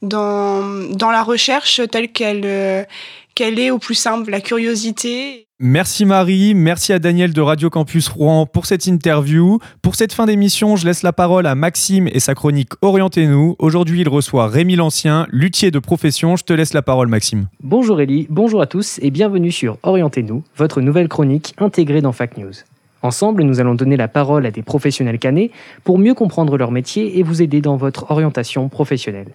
dans, 0.01 0.63
dans 0.89 1.11
la 1.11 1.23
recherche 1.23 1.83
telle 1.93 2.11
qu'elle 2.11 2.87
qu'elle 3.35 3.59
est 3.59 3.71
au 3.71 3.79
plus 3.79 3.95
simple, 3.95 4.31
la 4.31 4.41
curiosité. 4.41 5.50
Merci 5.63 6.07
Marie, 6.07 6.55
merci 6.55 6.91
à 6.95 6.99
Daniel 6.99 7.35
de 7.35 7.41
Radio 7.43 7.69
Campus 7.69 8.09
Rouen 8.09 8.47
pour 8.47 8.65
cette 8.65 8.87
interview. 8.87 9.59
Pour 9.83 9.95
cette 9.95 10.15
fin 10.15 10.25
d'émission, 10.25 10.75
je 10.77 10.87
laisse 10.87 11.03
la 11.03 11.13
parole 11.13 11.47
à 11.47 11.55
Maxime 11.55 12.09
et 12.11 12.19
sa 12.19 12.35
chronique 12.35 12.71
Orientez-nous. 12.81 13.57
Aujourd'hui, 13.59 14.01
il 14.01 14.09
reçoit 14.09 14.47
Rémi 14.47 14.77
Lancien, 14.77 15.27
luthier 15.29 15.71
de 15.71 15.79
profession. 15.79 16.37
Je 16.37 16.45
te 16.45 16.55
laisse 16.55 16.73
la 16.73 16.81
parole 16.81 17.09
Maxime. 17.09 17.49
Bonjour 17.63 18.01
Ellie, 18.01 18.27
bonjour 18.31 18.63
à 18.63 18.67
tous 18.67 18.99
et 19.03 19.11
bienvenue 19.11 19.53
sur 19.53 19.77
Orientez-nous, 19.83 20.43
votre 20.57 20.81
nouvelle 20.81 21.09
chronique 21.09 21.55
intégrée 21.59 22.01
dans 22.01 22.13
Fact 22.13 22.39
News. 22.39 22.55
Ensemble, 23.03 23.43
nous 23.43 23.61
allons 23.61 23.75
donner 23.75 23.99
la 23.99 24.09
parole 24.09 24.47
à 24.47 24.51
des 24.51 24.63
professionnels 24.63 25.19
canés 25.19 25.51
pour 25.85 25.99
mieux 25.99 26.15
comprendre 26.15 26.57
leur 26.57 26.71
métier 26.71 27.19
et 27.19 27.23
vous 27.23 27.43
aider 27.43 27.61
dans 27.61 27.77
votre 27.77 28.11
orientation 28.11 28.71
professionnelle. 28.71 29.29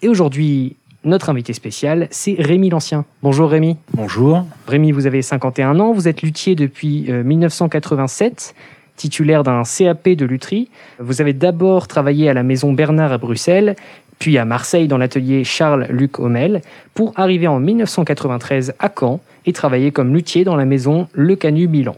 Et 0.00 0.08
aujourd'hui, 0.08 0.76
notre 1.04 1.30
invité 1.30 1.52
spécial, 1.52 2.08
c'est 2.10 2.36
Rémi 2.38 2.70
Lancien. 2.70 3.04
Bonjour 3.22 3.50
Rémi. 3.50 3.76
Bonjour. 3.94 4.46
Rémi, 4.68 4.92
vous 4.92 5.06
avez 5.06 5.22
51 5.22 5.80
ans, 5.80 5.92
vous 5.92 6.08
êtes 6.08 6.22
luthier 6.22 6.54
depuis 6.54 7.10
euh, 7.10 7.24
1987, 7.24 8.54
titulaire 8.96 9.42
d'un 9.42 9.62
CAP 9.64 10.10
de 10.10 10.24
lutherie. 10.24 10.68
Vous 10.98 11.20
avez 11.20 11.32
d'abord 11.32 11.88
travaillé 11.88 12.28
à 12.28 12.34
la 12.34 12.42
maison 12.42 12.72
Bernard 12.72 13.12
à 13.12 13.18
Bruxelles, 13.18 13.74
puis 14.18 14.38
à 14.38 14.44
Marseille 14.44 14.86
dans 14.86 14.98
l'atelier 14.98 15.42
Charles-Luc 15.42 16.20
Hommel, 16.20 16.62
pour 16.94 17.12
arriver 17.16 17.48
en 17.48 17.58
1993 17.58 18.74
à 18.78 18.88
Caen 18.88 19.20
et 19.46 19.52
travailler 19.52 19.90
comme 19.90 20.14
luthier 20.14 20.44
dans 20.44 20.56
la 20.56 20.64
maison 20.64 21.08
Le 21.12 21.34
Canu 21.34 21.66
Milan. 21.66 21.96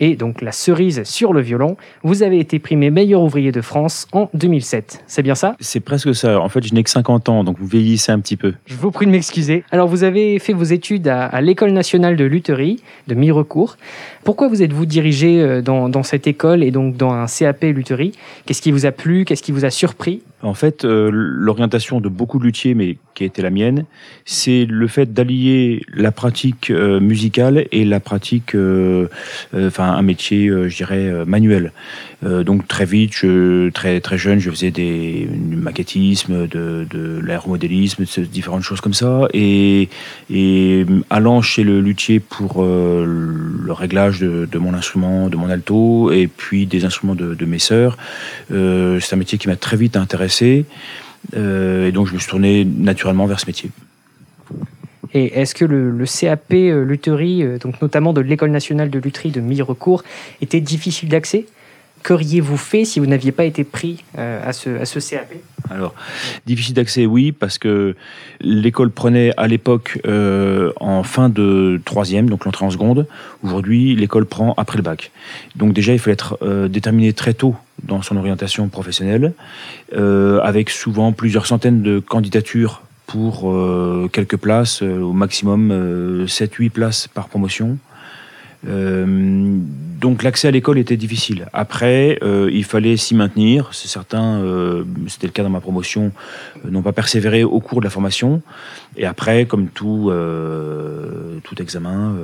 Et 0.00 0.16
donc 0.16 0.42
la 0.42 0.52
cerise 0.52 1.02
sur 1.04 1.32
le 1.32 1.40
violon, 1.40 1.76
vous 2.02 2.22
avez 2.22 2.38
été 2.38 2.58
primé 2.58 2.90
meilleur 2.90 3.22
ouvrier 3.22 3.52
de 3.52 3.60
France 3.60 4.06
en 4.12 4.28
2007. 4.34 5.04
C'est 5.06 5.22
bien 5.22 5.34
ça? 5.34 5.56
C'est 5.60 5.80
presque 5.80 6.14
ça. 6.14 6.40
En 6.40 6.48
fait, 6.48 6.66
je 6.66 6.74
n'ai 6.74 6.82
que 6.82 6.90
50 6.90 7.28
ans, 7.28 7.44
donc 7.44 7.58
vous 7.58 7.66
vieillissez 7.66 8.12
un 8.12 8.20
petit 8.20 8.36
peu. 8.36 8.54
Je 8.66 8.74
vous 8.74 8.90
prie 8.90 9.06
de 9.06 9.10
m'excuser. 9.10 9.64
Alors 9.70 9.88
vous 9.88 10.04
avez 10.04 10.38
fait 10.38 10.52
vos 10.52 10.64
études 10.64 11.08
à, 11.08 11.24
à 11.26 11.40
l'École 11.40 11.72
nationale 11.72 12.16
de 12.16 12.24
lutherie 12.24 12.82
de 13.06 13.14
Mirecourt. 13.14 13.76
Pourquoi 14.24 14.48
vous 14.48 14.62
êtes-vous 14.62 14.86
dirigé 14.86 15.40
euh, 15.40 15.62
dans, 15.62 15.88
dans 15.88 16.02
cette 16.02 16.26
école 16.26 16.62
et 16.62 16.70
donc 16.70 16.96
dans 16.96 17.12
un 17.12 17.26
CAP 17.26 17.62
lutherie? 17.62 18.12
Qu'est-ce 18.44 18.62
qui 18.62 18.72
vous 18.72 18.86
a 18.86 18.92
plu? 18.92 19.24
Qu'est-ce 19.24 19.42
qui 19.42 19.52
vous 19.52 19.64
a 19.64 19.70
surpris? 19.70 20.22
En 20.42 20.52
fait, 20.52 20.84
euh, 20.84 21.10
l'orientation 21.12 22.00
de 22.00 22.08
beaucoup 22.10 22.38
de 22.38 22.44
luthiers, 22.44 22.74
mais 22.74 22.98
qui 23.14 23.22
a 23.24 23.26
été 23.26 23.40
la 23.40 23.48
mienne, 23.48 23.86
c'est 24.26 24.66
le 24.66 24.86
fait 24.86 25.14
d'allier 25.14 25.82
la 25.94 26.12
pratique 26.12 26.70
euh, 26.70 27.00
musicale 27.00 27.66
et 27.72 27.86
la 27.86 28.00
pratique, 28.00 28.54
euh, 28.54 29.08
enfin 29.54 29.92
un 29.92 30.02
métier, 30.02 30.48
je 30.48 30.76
dirais, 30.76 31.24
manuel. 31.24 31.72
Euh, 32.24 32.44
donc 32.44 32.66
très 32.66 32.86
vite, 32.86 33.12
je, 33.14 33.68
très 33.70 34.00
très 34.00 34.16
jeune, 34.16 34.38
je 34.38 34.50
faisais 34.50 34.70
du 34.70 35.28
maquettisme, 35.56 36.46
de, 36.46 36.86
de 36.88 37.20
l'aéromodélisme, 37.22 38.04
différentes 38.24 38.62
choses 38.62 38.80
comme 38.80 38.94
ça. 38.94 39.28
Et, 39.34 39.88
et 40.30 40.86
allant 41.10 41.42
chez 41.42 41.62
le 41.62 41.80
luthier 41.80 42.20
pour 42.20 42.64
euh, 42.64 43.04
le 43.06 43.72
réglage 43.72 44.20
de, 44.20 44.58
mon 44.58 44.72
instrument, 44.74 45.28
de 45.28 45.36
mon 45.36 45.50
alto, 45.50 46.10
et 46.10 46.26
puis 46.26 46.66
des 46.66 46.84
instruments 46.84 47.14
de, 47.14 47.44
mes 47.44 47.58
sœurs, 47.58 47.96
euh, 48.52 48.98
c'est 49.00 49.14
un 49.14 49.18
métier 49.18 49.38
qui 49.38 49.48
m'a 49.48 49.56
très 49.56 49.76
vite 49.76 49.96
intéressé. 49.96 50.64
Euh, 51.34 51.88
et 51.88 51.92
donc 51.92 52.06
je 52.06 52.14
me 52.14 52.18
suis 52.18 52.28
tourné 52.28 52.64
naturellement 52.64 53.26
vers 53.26 53.40
ce 53.40 53.46
métier. 53.46 53.70
Et 55.14 55.40
est-ce 55.40 55.54
que 55.54 55.64
le, 55.64 56.04
CAP 56.04 56.52
euh, 56.52 56.84
lutherie, 56.84 57.42
euh, 57.42 57.58
donc 57.58 57.80
notamment 57.80 58.12
de 58.12 58.20
l'École 58.20 58.50
nationale 58.50 58.90
de 58.90 58.98
lutherie 58.98 59.30
de 59.30 59.40
Mirecourt, 59.40 60.02
était 60.40 60.60
difficile 60.60 61.08
d'accès? 61.08 61.46
Qu'auriez-vous 62.06 62.56
fait 62.56 62.84
si 62.84 63.00
vous 63.00 63.06
n'aviez 63.06 63.32
pas 63.32 63.42
été 63.42 63.64
pris 63.64 64.04
euh, 64.16 64.40
à, 64.48 64.52
ce, 64.52 65.00
CAP 65.10 65.34
Alors, 65.70 65.92
difficile 66.46 66.74
d'accès, 66.74 67.04
oui, 67.04 67.32
parce 67.32 67.58
que 67.58 67.96
l'école 68.40 68.92
prenait 68.92 69.32
à 69.36 69.48
l'époque 69.48 69.98
euh, 70.06 70.70
en 70.76 71.02
fin 71.02 71.28
de 71.28 71.80
troisième, 71.84 72.30
donc 72.30 72.44
l'entrée 72.44 72.64
en 72.64 72.70
seconde. 72.70 73.08
Aujourd'hui, 73.42 73.96
l'école 73.96 74.24
prend 74.24 74.54
après 74.56 74.76
le 74.76 74.84
bac. 74.84 75.10
Donc 75.56 75.72
déjà, 75.72 75.94
il 75.94 75.98
fallait 75.98 76.12
être 76.12 76.38
euh, 76.42 76.68
déterminé 76.68 77.12
très 77.12 77.34
tôt 77.34 77.56
dans 77.82 78.02
son 78.02 78.16
orientation 78.16 78.68
professionnelle, 78.68 79.32
avec 79.92 80.70
souvent 80.70 81.10
plusieurs 81.10 81.46
centaines 81.46 81.82
de 81.82 81.98
candidatures 81.98 82.82
pour 83.06 83.52
quelques 84.12 84.36
places, 84.36 84.82
au 84.82 85.12
maximum 85.12 85.70
euh, 85.70 86.26
7-8 86.26 86.70
places 86.70 87.08
par 87.08 87.28
promotion. 87.28 87.78
Euh, 88.66 89.58
donc 90.00 90.22
l'accès 90.22 90.48
à 90.48 90.50
l'école 90.50 90.78
était 90.78 90.96
difficile. 90.96 91.46
Après, 91.52 92.18
euh, 92.22 92.50
il 92.52 92.64
fallait 92.64 92.96
s'y 92.96 93.14
maintenir. 93.14 93.70
C'est 93.72 93.88
certain, 93.88 94.40
euh, 94.42 94.84
c'était 95.08 95.26
le 95.26 95.32
cas 95.32 95.42
dans 95.42 95.50
ma 95.50 95.60
promotion, 95.60 96.12
euh, 96.64 96.70
n'ont 96.70 96.82
pas 96.82 96.92
persévéré 96.92 97.44
au 97.44 97.60
cours 97.60 97.80
de 97.80 97.84
la 97.84 97.90
formation. 97.90 98.42
Et 98.96 99.06
après, 99.06 99.46
comme 99.46 99.68
tout, 99.68 100.10
euh, 100.10 101.38
tout 101.44 101.60
examen, 101.62 102.14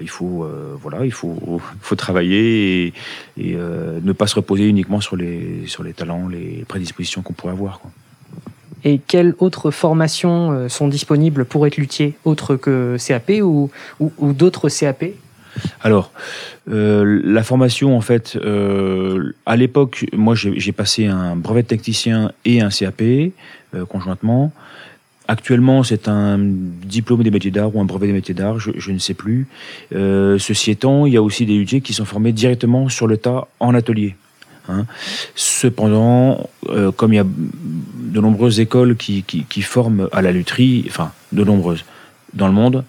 il 0.00 0.08
faut, 0.08 0.46
voilà, 0.80 1.04
il 1.04 1.12
faut, 1.12 1.60
faut 1.80 1.96
travailler 1.96 2.92
et, 3.38 3.56
ne 3.56 4.12
pas 4.12 4.26
se 4.26 4.34
reposer 4.34 4.68
uniquement 4.68 5.00
sur 5.00 5.16
les, 5.16 5.64
sur 5.66 5.82
les 5.82 5.92
talents, 5.92 6.28
les 6.28 6.64
prédispositions 6.68 7.22
qu'on 7.22 7.32
pourrait 7.32 7.52
avoir. 7.52 7.80
Et 8.84 8.98
quelles 8.98 9.34
autres 9.38 9.70
formations 9.70 10.68
sont 10.68 10.88
disponibles 10.88 11.44
pour 11.44 11.66
être 11.66 11.76
luthier, 11.76 12.16
autres 12.24 12.56
que 12.56 12.96
CAP 13.04 13.32
ou, 13.42 13.70
ou 13.98 14.32
d'autres 14.32 14.68
CAP 14.68 15.06
Alors, 15.82 16.12
euh, 16.70 17.20
la 17.24 17.42
formation, 17.42 17.96
en 17.96 18.00
fait, 18.00 18.36
euh, 18.36 19.32
à 19.46 19.56
l'époque, 19.56 20.06
moi, 20.12 20.34
j'ai 20.34 20.72
passé 20.72 21.06
un 21.06 21.36
brevet 21.36 21.62
de 21.62 21.68
technicien 21.68 22.32
et 22.44 22.60
un 22.60 22.70
CAP 22.70 23.02
euh, 23.02 23.84
conjointement. 23.88 24.52
Actuellement, 25.28 25.82
c'est 25.82 26.06
un 26.08 26.38
diplôme 26.38 27.22
des 27.22 27.30
métiers 27.30 27.50
d'art 27.50 27.74
ou 27.74 27.80
un 27.80 27.84
brevet 27.84 28.06
des 28.06 28.12
métiers 28.12 28.34
d'art, 28.34 28.60
je, 28.60 28.92
ne 28.92 28.98
sais 28.98 29.14
plus. 29.14 29.48
Ceci 29.90 30.70
étant, 30.70 31.04
il 31.04 31.14
y 31.14 31.16
a 31.16 31.22
aussi 31.22 31.46
des 31.46 31.56
luthiers 31.56 31.80
qui 31.80 31.94
sont 31.94 32.04
formés 32.04 32.30
directement 32.30 32.88
sur 32.88 33.08
le 33.08 33.16
tas 33.16 33.48
en 33.58 33.74
atelier. 33.74 34.14
hein. 34.68 34.86
Cependant, 35.34 36.48
comme 36.96 37.12
il 37.12 37.16
y 37.16 37.18
a 37.18 37.26
de 37.26 38.20
nombreuses 38.20 38.60
écoles 38.60 38.94
qui 38.94 39.62
forment 39.62 40.08
à 40.12 40.22
la 40.22 40.30
lutherie, 40.30 40.84
enfin, 40.86 41.10
de 41.32 41.42
nombreuses 41.42 41.84
dans 42.34 42.46
le 42.46 42.54
monde, 42.54 42.84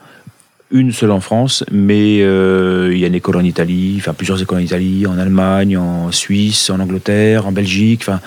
une 0.70 0.92
seule 0.92 1.12
en 1.12 1.22
France, 1.22 1.64
mais 1.72 2.22
euh, 2.22 2.90
il 2.92 3.00
y 3.00 3.06
a 3.06 3.08
une 3.08 3.16
école 3.16 3.38
en 3.38 3.44
Italie, 3.44 3.96
enfin 4.00 4.14
plusieurs 4.14 4.42
écoles 4.42 4.58
en 4.58 4.62
Italie, 4.62 5.08
en 5.08 5.18
Allemagne, 5.18 5.78
en 5.78 6.12
Suisse, 6.12 6.70
en 6.70 6.80
Angleterre, 6.80 7.48
en 7.48 7.54
Belgique. 7.54 8.02
Enfin, 8.04 8.20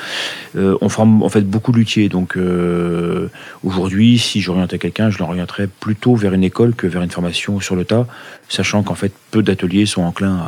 euh, 0.57 0.77
on 0.81 0.89
forme 0.89 1.23
en 1.23 1.29
fait 1.29 1.43
beaucoup 1.43 1.71
de 1.71 1.77
luthiers. 1.77 2.09
Donc 2.09 2.37
euh, 2.37 3.29
aujourd'hui, 3.63 4.19
si 4.19 4.41
j'orientais 4.41 4.79
quelqu'un, 4.79 5.11
je 5.11 5.19
l'orienterais 5.19 5.67
plutôt 5.67 6.15
vers 6.15 6.33
une 6.33 6.45
école 6.45 6.75
que 6.75 6.87
vers 6.87 7.03
une 7.03 7.11
formation 7.11 7.61
sur 7.61 7.77
le 7.77 7.85
tas, 7.85 8.07
sachant 8.49 8.83
qu'en 8.83 8.95
fait 8.95 9.13
peu 9.31 9.43
d'ateliers 9.43 9.85
sont 9.85 10.03
enclins 10.03 10.41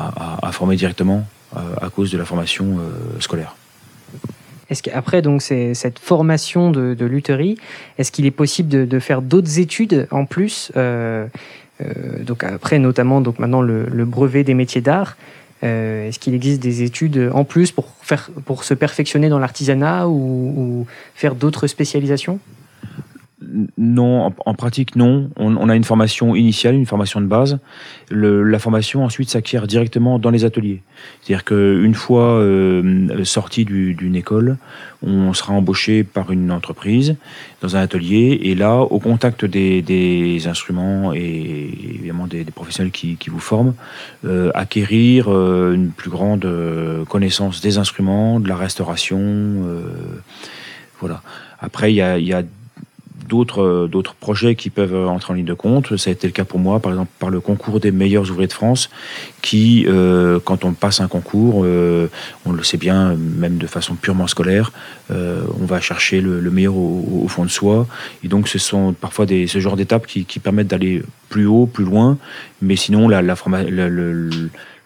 à, 0.42 0.50
former 0.52 0.76
directement 0.76 1.26
à 1.54 1.90
cause 1.90 2.10
de 2.10 2.16
la 2.16 2.24
formation 2.24 2.78
scolaire. 3.20 3.54
Est-ce 4.70 4.82
qu'après 4.82 5.20
donc 5.20 5.42
cette 5.42 5.98
formation 5.98 6.70
de, 6.70 6.94
de 6.94 7.04
lutherie, 7.04 7.58
est-ce 7.98 8.10
qu'il 8.10 8.24
est 8.24 8.30
possible 8.30 8.88
de, 8.88 8.98
faire 8.98 9.20
d'autres 9.20 9.58
études 9.58 10.08
en 10.10 10.24
plus 10.24 10.72
Donc 12.20 12.44
après 12.44 12.78
notamment 12.78 13.22
maintenant 13.38 13.62
le, 13.62 14.04
brevet 14.04 14.44
des 14.44 14.54
métiers 14.54 14.80
d'art. 14.80 15.16
euh, 15.64 16.08
est-ce 16.08 16.18
qu'il 16.18 16.34
existe 16.34 16.60
des 16.60 16.82
études 16.82 17.30
en 17.32 17.44
plus 17.44 17.70
pour 17.72 17.86
faire 18.02 18.30
pour 18.44 18.64
se 18.64 18.74
perfectionner 18.74 19.28
dans 19.28 19.38
l'artisanat 19.38 20.08
ou 20.08 20.86
faire 21.14 21.34
d'autres 21.34 21.66
spécialisations? 21.66 22.38
Non, 23.76 24.32
en, 24.46 24.54
pratique, 24.54 24.96
non. 24.96 25.30
On, 25.36 25.68
a 25.68 25.76
une 25.76 25.84
formation 25.84 26.34
initiale, 26.34 26.74
une 26.74 26.86
formation 26.86 27.20
de 27.20 27.26
base. 27.26 27.58
La 28.10 28.58
formation 28.58 29.04
ensuite 29.04 29.30
s'acquiert 29.30 29.66
directement 29.66 30.18
dans 30.18 30.30
les 30.30 30.44
ateliers. 30.44 30.82
C'est-à-dire 31.20 31.44
qu'une 31.44 31.94
fois 31.94 32.38
euh, 32.38 33.24
sorti 33.24 33.64
du- 33.64 33.94
d'une 33.94 34.16
école, 34.16 34.56
on 35.04 35.32
sera 35.32 35.52
embauché 35.52 36.04
par 36.04 36.30
une 36.30 36.50
entreprise 36.50 37.16
dans 37.60 37.76
un 37.76 37.80
atelier 37.80 38.38
et 38.42 38.54
là, 38.54 38.80
au 38.80 38.98
contact 38.98 39.44
des, 39.44 40.46
instruments 40.46 41.12
et 41.12 41.70
évidemment 41.94 42.26
des, 42.26 42.44
professionnels 42.44 42.92
qui, 42.92 43.18
vous 43.28 43.40
forment, 43.40 43.74
euh, 44.24 44.50
acquérir 44.54 45.28
euh, 45.28 45.72
une 45.74 45.90
plus 45.90 46.10
grande 46.10 46.44
euh, 46.44 47.04
connaissance 47.04 47.60
des 47.60 47.78
instruments, 47.78 48.40
de 48.40 48.48
la 48.48 48.56
restauration. 48.56 49.22
voilà. 51.00 51.22
Après, 51.60 51.92
il 51.92 51.96
y 51.96 52.32
a 52.32 52.42
d'autres 53.32 53.62
euh, 53.62 53.88
d'autres 53.88 54.14
projets 54.14 54.54
qui 54.54 54.68
peuvent 54.68 54.94
euh, 54.94 55.06
entrer 55.06 55.32
en 55.32 55.36
ligne 55.36 55.46
de 55.46 55.54
compte. 55.54 55.96
Ça 55.96 56.10
a 56.10 56.12
été 56.12 56.26
le 56.26 56.34
cas 56.34 56.44
pour 56.44 56.60
moi, 56.60 56.80
par 56.80 56.92
exemple, 56.92 57.10
par 57.18 57.30
le 57.30 57.40
concours 57.40 57.80
des 57.80 57.90
meilleurs 57.90 58.30
ouvriers 58.30 58.46
de 58.46 58.52
France, 58.52 58.90
qui, 59.40 59.86
euh, 59.88 60.38
quand 60.44 60.66
on 60.66 60.72
passe 60.74 61.00
un 61.00 61.08
concours, 61.08 61.64
on 62.44 62.52
le 62.52 62.62
sait 62.62 62.76
bien, 62.76 63.14
même 63.14 63.56
de 63.56 63.66
façon 63.66 63.94
purement 63.94 64.26
scolaire, 64.26 64.72
on 65.10 65.66
va 65.66 65.80
chercher 65.80 66.20
le, 66.20 66.40
le 66.40 66.50
meilleur 66.50 66.76
au, 66.76 67.26
fond 67.28 67.44
de 67.44 67.50
soi. 67.50 67.86
Et 68.22 68.28
donc, 68.28 68.48
ce 68.48 68.58
sont 68.58 68.92
parfois 68.92 69.26
des, 69.26 69.46
ce 69.46 69.58
genre 69.60 69.76
d'étapes 69.76 70.06
qui, 70.06 70.38
permettent 70.40 70.68
d'aller 70.68 71.02
plus 71.28 71.46
haut, 71.46 71.66
plus 71.66 71.84
loin. 71.84 72.18
Mais 72.60 72.76
sinon, 72.76 73.08
la, 73.08 73.22
la 73.22 73.34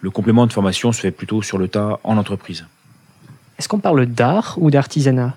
le 0.07 0.11
complément 0.11 0.47
de 0.47 0.53
formation 0.53 0.93
se 0.93 1.01
fait 1.01 1.11
plutôt 1.11 1.43
sur 1.43 1.59
le 1.59 1.69
tas 1.69 1.99
en 2.05 2.17
entreprise. 2.17 2.67
Est-ce 3.59 3.69
qu'on 3.69 3.81
parle 3.81 4.07
d'art 4.07 4.57
ou 4.59 4.71
d'artisanat? 4.71 5.35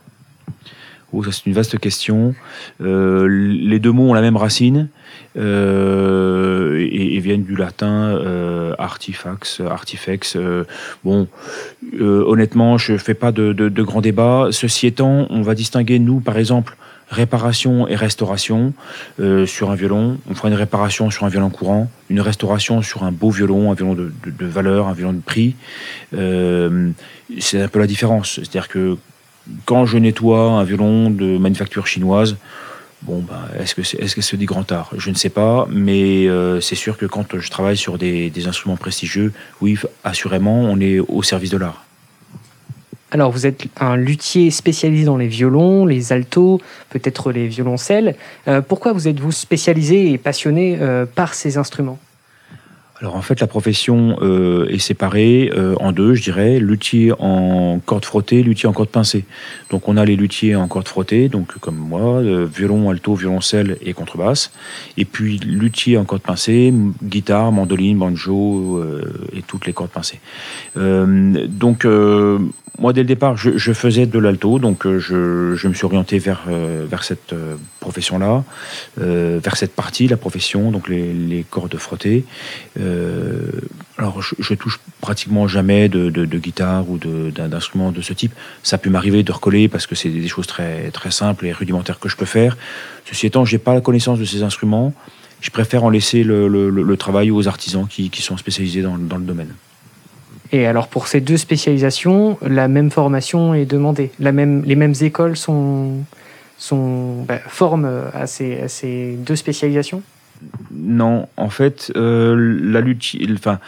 Oh, 1.12 1.24
ça 1.24 1.32
c'est 1.32 1.45
une 1.45 1.53
vaste 1.53 1.80
question. 1.80 2.36
Euh, 2.82 3.28
les 3.28 3.80
deux 3.80 3.91
mots 3.91 4.10
ont 4.10 4.14
la 4.14 4.22
même 4.22 4.38
racine 4.38 4.89
euh, 5.38 6.88
et, 6.91 7.20
viennent 7.20 7.43
du 7.43 7.55
latin 7.55 8.10
euh, 8.10 8.74
artifax, 8.78 9.62
artifex. 9.62 10.36
euh, 10.36 10.64
bon, 11.03 11.28
honnêtement, 11.99 12.78
je 12.78 12.97
fais 12.97 13.14
pas 13.14 13.32
de, 13.32 13.53
de, 13.53 13.70
de 13.70 13.84
grands 13.84 14.01
débats. 14.01 14.47
Ceci 14.51 14.88
étant, 14.88 15.28
on 15.30 15.41
va 15.41 15.55
distinguer 15.55 15.99
nous, 15.99 16.20
par 16.20 16.38
exemple, 16.38 16.78
réparation 17.10 17.88
et 17.88 17.95
restauration 17.95 18.74
sur 19.45 19.72
un 19.72 19.76
violon. 19.76 20.18
On 20.30 20.36
fera 20.36 20.49
une 20.49 20.53
réparation 20.53 21.10
sur 21.10 21.26
un 21.26 21.30
violon 21.30 21.49
courant, 21.49 21.89
une 22.10 22.22
restauration 22.22 22.82
sur 22.82 23.03
un 23.03 23.12
beau 23.12 23.32
violon, 23.32 23.72
un 23.72 23.76
violon 23.76 23.95
de, 23.95 24.45
valeur, 24.45 24.88
un 24.88 24.93
violon 24.93 25.14
de 25.14 25.22
prix. 25.22 25.55
C'est 26.12 27.62
un 27.62 27.68
peu 27.68 27.80
la 27.80 27.88
différence. 27.88 28.36
C'est-à-dire 28.36 28.68
que 28.68 28.97
quand 29.66 29.86
je 29.86 29.97
nettoie 29.97 30.52
un 30.52 30.64
violon 30.64 31.10
de 31.10 31.38
manufacture 31.38 31.88
chinoise, 31.88 32.38
bon, 33.04 33.20
ben, 33.20 33.41
est-ce 33.62 33.76
que 33.76 33.84
c'est 33.84 33.97
est 33.97 34.08
-ce 34.08 34.22
c'est 34.22 34.38
du 34.38 34.45
grand 34.45 34.72
art? 34.72 34.89
Je 34.97 35.10
ne 35.10 35.16
sais 35.16 35.30
pas, 35.30 35.68
mais 35.70 36.28
euh, 36.28 36.62
c'est 36.62 36.76
sûr 36.76 36.97
que 36.97 37.06
quand 37.06 37.39
je 37.39 37.50
travaille 37.50 37.78
sur 37.78 37.97
des, 37.97 38.30
des 38.30 38.47
instruments 38.47 38.78
prestigieux, 38.78 39.32
oui, 39.62 39.78
assurément, 40.04 40.60
on 40.74 40.80
est 40.80 41.00
au 41.00 41.24
service 41.24 41.52
de 41.52 41.58
l'art. 41.58 41.86
Alors, 43.12 43.32
vous 43.32 43.47
êtes 43.47 43.66
un 43.80 43.95
luthier 43.95 44.52
spécialisé 44.52 45.06
dans 45.06 45.18
les 45.18 45.28
violons, 45.28 45.86
les 45.86 46.14
altos, 46.14 46.62
peut-être 46.91 47.32
les 47.32 47.47
violoncelles. 47.47 48.16
Euh, 48.47 48.62
pourquoi 48.62 48.93
vous 48.93 49.08
êtes-vous 49.08 49.32
spécialisé 49.32 50.12
et 50.12 50.18
passionné 50.20 50.78
euh, 50.80 51.08
par 51.08 51.34
ces 51.34 51.58
instruments? 51.58 51.97
Alors 53.02 53.16
en 53.16 53.22
fait, 53.22 53.39
la 53.39 53.47
profession 53.47 54.18
euh, 54.22 54.68
est 54.68 54.80
séparée 54.80 55.52
euh, 55.56 55.74
en 55.80 55.93
deux, 55.93 56.16
je 56.16 56.24
dirais, 56.24 56.60
luthier 56.60 57.14
en 57.18 57.80
corde 57.86 58.04
frottée, 58.04 58.43
luthier 58.43 58.68
en 58.68 58.74
corde 58.74 58.89
pincée. 58.89 59.24
Donc 59.70 59.88
on 59.88 59.95
a 59.95 60.04
les 60.04 60.18
luthiers 60.18 60.56
en 60.56 60.68
corde 60.68 60.88
frottée, 60.88 61.30
donc 61.30 61.58
comme 61.60 61.78
moi, 61.78 62.02
euh, 62.02 62.45
violon, 62.45 62.89
alto, 62.89 63.16
violoncelle 63.16 63.78
et 63.82 63.93
contrebasse. 63.93 64.52
Et 64.97 65.06
puis 65.06 65.38
luthier 65.38 65.97
en 65.97 66.04
corde 66.04 66.24
pincée, 66.24 66.74
guitare, 67.02 67.54
mandoline, 67.54 67.97
banjo 67.97 68.80
euh, 68.80 69.30
et 69.34 69.43
toutes 69.43 69.66
les 69.66 69.72
cordes 69.72 69.91
pincées. 69.91 70.20
Euh, 70.76 71.47
donc 71.47 71.86
euh, 71.86 72.39
moi, 72.80 72.94
dès 72.94 73.02
le 73.02 73.08
départ, 73.08 73.36
je, 73.38 73.58
je 73.58 73.74
faisais 73.74 74.06
de 74.06 74.18
l'alto, 74.20 74.58
donc 74.60 74.86
euh, 74.86 75.00
je, 75.00 75.56
je 75.56 75.68
me 75.68 75.74
suis 75.74 75.86
orienté 75.86 76.18
vers, 76.18 76.44
euh, 76.48 76.86
vers 76.90 77.04
cette 77.04 77.34
euh, 77.34 77.56
profession-là, 77.82 78.44
euh, 79.02 79.40
vers 79.44 79.58
cette 79.58 79.76
partie, 79.76 80.08
la 80.08 80.18
profession, 80.18 80.72
donc 80.72 80.88
les, 80.90 81.14
les 81.14 81.44
cordes 81.44 81.76
frottées. 81.78 82.26
Euh, 82.80 83.48
alors, 83.98 84.22
je, 84.22 84.36
je 84.40 84.54
touche 84.54 84.80
pratiquement 85.02 85.48
jamais 85.48 85.90
de, 85.90 86.10
de, 86.10 86.26
de 86.26 86.38
guitare 86.40 86.90
ou 86.90 86.98
de- 86.98 87.30
d'un 87.32 87.50
d'instrument 87.50 87.92
de 87.92 88.02
ce 88.02 88.14
type. 88.14 88.34
Ça 88.64 88.78
peut 88.78 88.90
m'arriver 88.90 89.24
de 89.24 89.32
recoller 89.32 89.68
parce 89.68 89.86
que 89.86 89.96
c'est 89.96 90.10
des 90.10 90.28
choses 90.28 90.48
très, 90.48 90.90
très 90.92 91.12
simples 91.12 91.46
et 91.46 91.52
rudimentaires 91.52 92.00
que 92.00 92.08
je 92.10 92.16
peux 92.16 92.26
faire. 92.26 92.58
Ceci 93.06 93.28
étant, 93.28 93.44
j'ai 93.46 93.58
pas 93.58 93.74
la 93.74 93.82
connaissance 93.82 94.20
de 94.20 94.26
ces 94.26 94.42
instruments. 94.44 94.94
Je 95.42 95.50
préfère 95.52 95.84
en 95.84 95.90
laisser 95.90 96.24
le- 96.24 96.48
le- 96.48 96.70
le 96.70 96.98
travail 96.98 97.30
aux 97.32 97.48
artisans 97.48 97.88
qui, 97.90 98.10
qui 98.10 98.22
sont 98.22 98.38
spécialisés 98.38 98.82
dans, 98.82 98.98
dans 98.98 99.18
le 99.18 99.24
domaine. 99.24 99.54
Et 100.52 100.66
alors, 100.66 100.88
pour 100.88 101.08
ces 101.08 101.22
deux 101.22 101.38
spécialisations, 101.38 102.38
la 102.41 102.68
même 102.68 102.89
formation 102.89 103.54
est 103.54 103.66
demandée. 103.66 104.12
Les 104.20 104.32
mêmes 104.32 104.95
écoles 105.02 105.38
sont, 105.38 105.97
bah, 107.28 107.39
forment 107.47 108.04
à 108.14 108.26
ces, 108.28 109.18
deux 109.18 109.36
spécialisations? 109.36 110.02
Non, 110.72 111.28
en 111.36 111.50
fait, 111.50 111.91
euh, 111.97 112.60
la, 112.64 112.80
lutte, 112.80 113.18
enfin, 113.34 113.60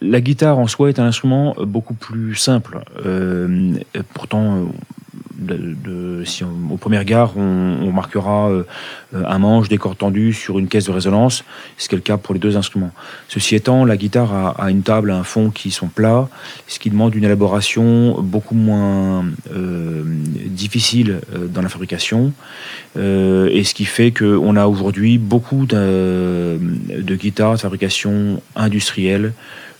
la 0.00 0.20
guitare 0.20 0.58
en 0.58 0.66
soi 0.66 0.88
est 0.88 0.98
un 0.98 1.04
instrument 1.04 1.54
beaucoup 1.60 1.94
plus 1.94 2.34
simple. 2.34 2.80
Euh, 3.06 3.76
pourtant, 4.12 4.66
si 6.24 6.44
on- 6.44 6.72
au 6.74 6.76
premier 6.76 6.98
regard, 6.98 7.36
on, 7.36 7.78
on 7.82 7.92
marquera 7.92 8.48
euh, 8.50 8.64
un 9.12 9.38
manche, 9.38 9.68
des 9.68 9.78
cordes 9.78 9.98
tendues 9.98 10.32
sur 10.32 10.58
une 10.58 10.68
caisse 10.68 10.86
de 10.86 10.92
résonance, 10.92 11.44
ce 11.78 11.88
qui 11.88 11.94
est 11.94 11.98
le 11.98 12.02
cas 12.02 12.16
pour 12.16 12.34
les 12.34 12.40
deux 12.40 12.56
instruments. 12.56 12.92
Ceci 13.28 13.54
étant, 13.54 13.84
la 13.84 13.96
guitare 13.96 14.54
a, 14.58 14.70
une 14.70 14.82
table, 14.82 15.10
un 15.10 15.24
fond 15.24 15.50
qui 15.50 15.70
sont 15.70 15.88
plats, 15.88 16.28
ce 16.66 16.78
qui 16.78 16.90
demande 16.90 17.14
une 17.14 17.24
élaboration 17.24 18.20
beaucoup 18.20 18.54
moins 18.54 19.24
euh, 19.54 20.02
difficile 20.46 21.20
euh, 21.34 21.46
dans 21.46 21.62
la 21.62 21.68
fabrication. 21.68 22.32
Euh, 22.96 23.48
et 23.52 23.64
ce 23.64 23.74
qui 23.74 23.84
fait 23.84 24.12
qu'on 24.12 24.56
a 24.56 24.66
aujourd'hui 24.66 25.18
beaucoup 25.18 25.66
de 25.66 26.58
guitares 27.14 27.54
de 27.54 27.58
fabrication 27.58 28.42
industrielle 28.56 29.32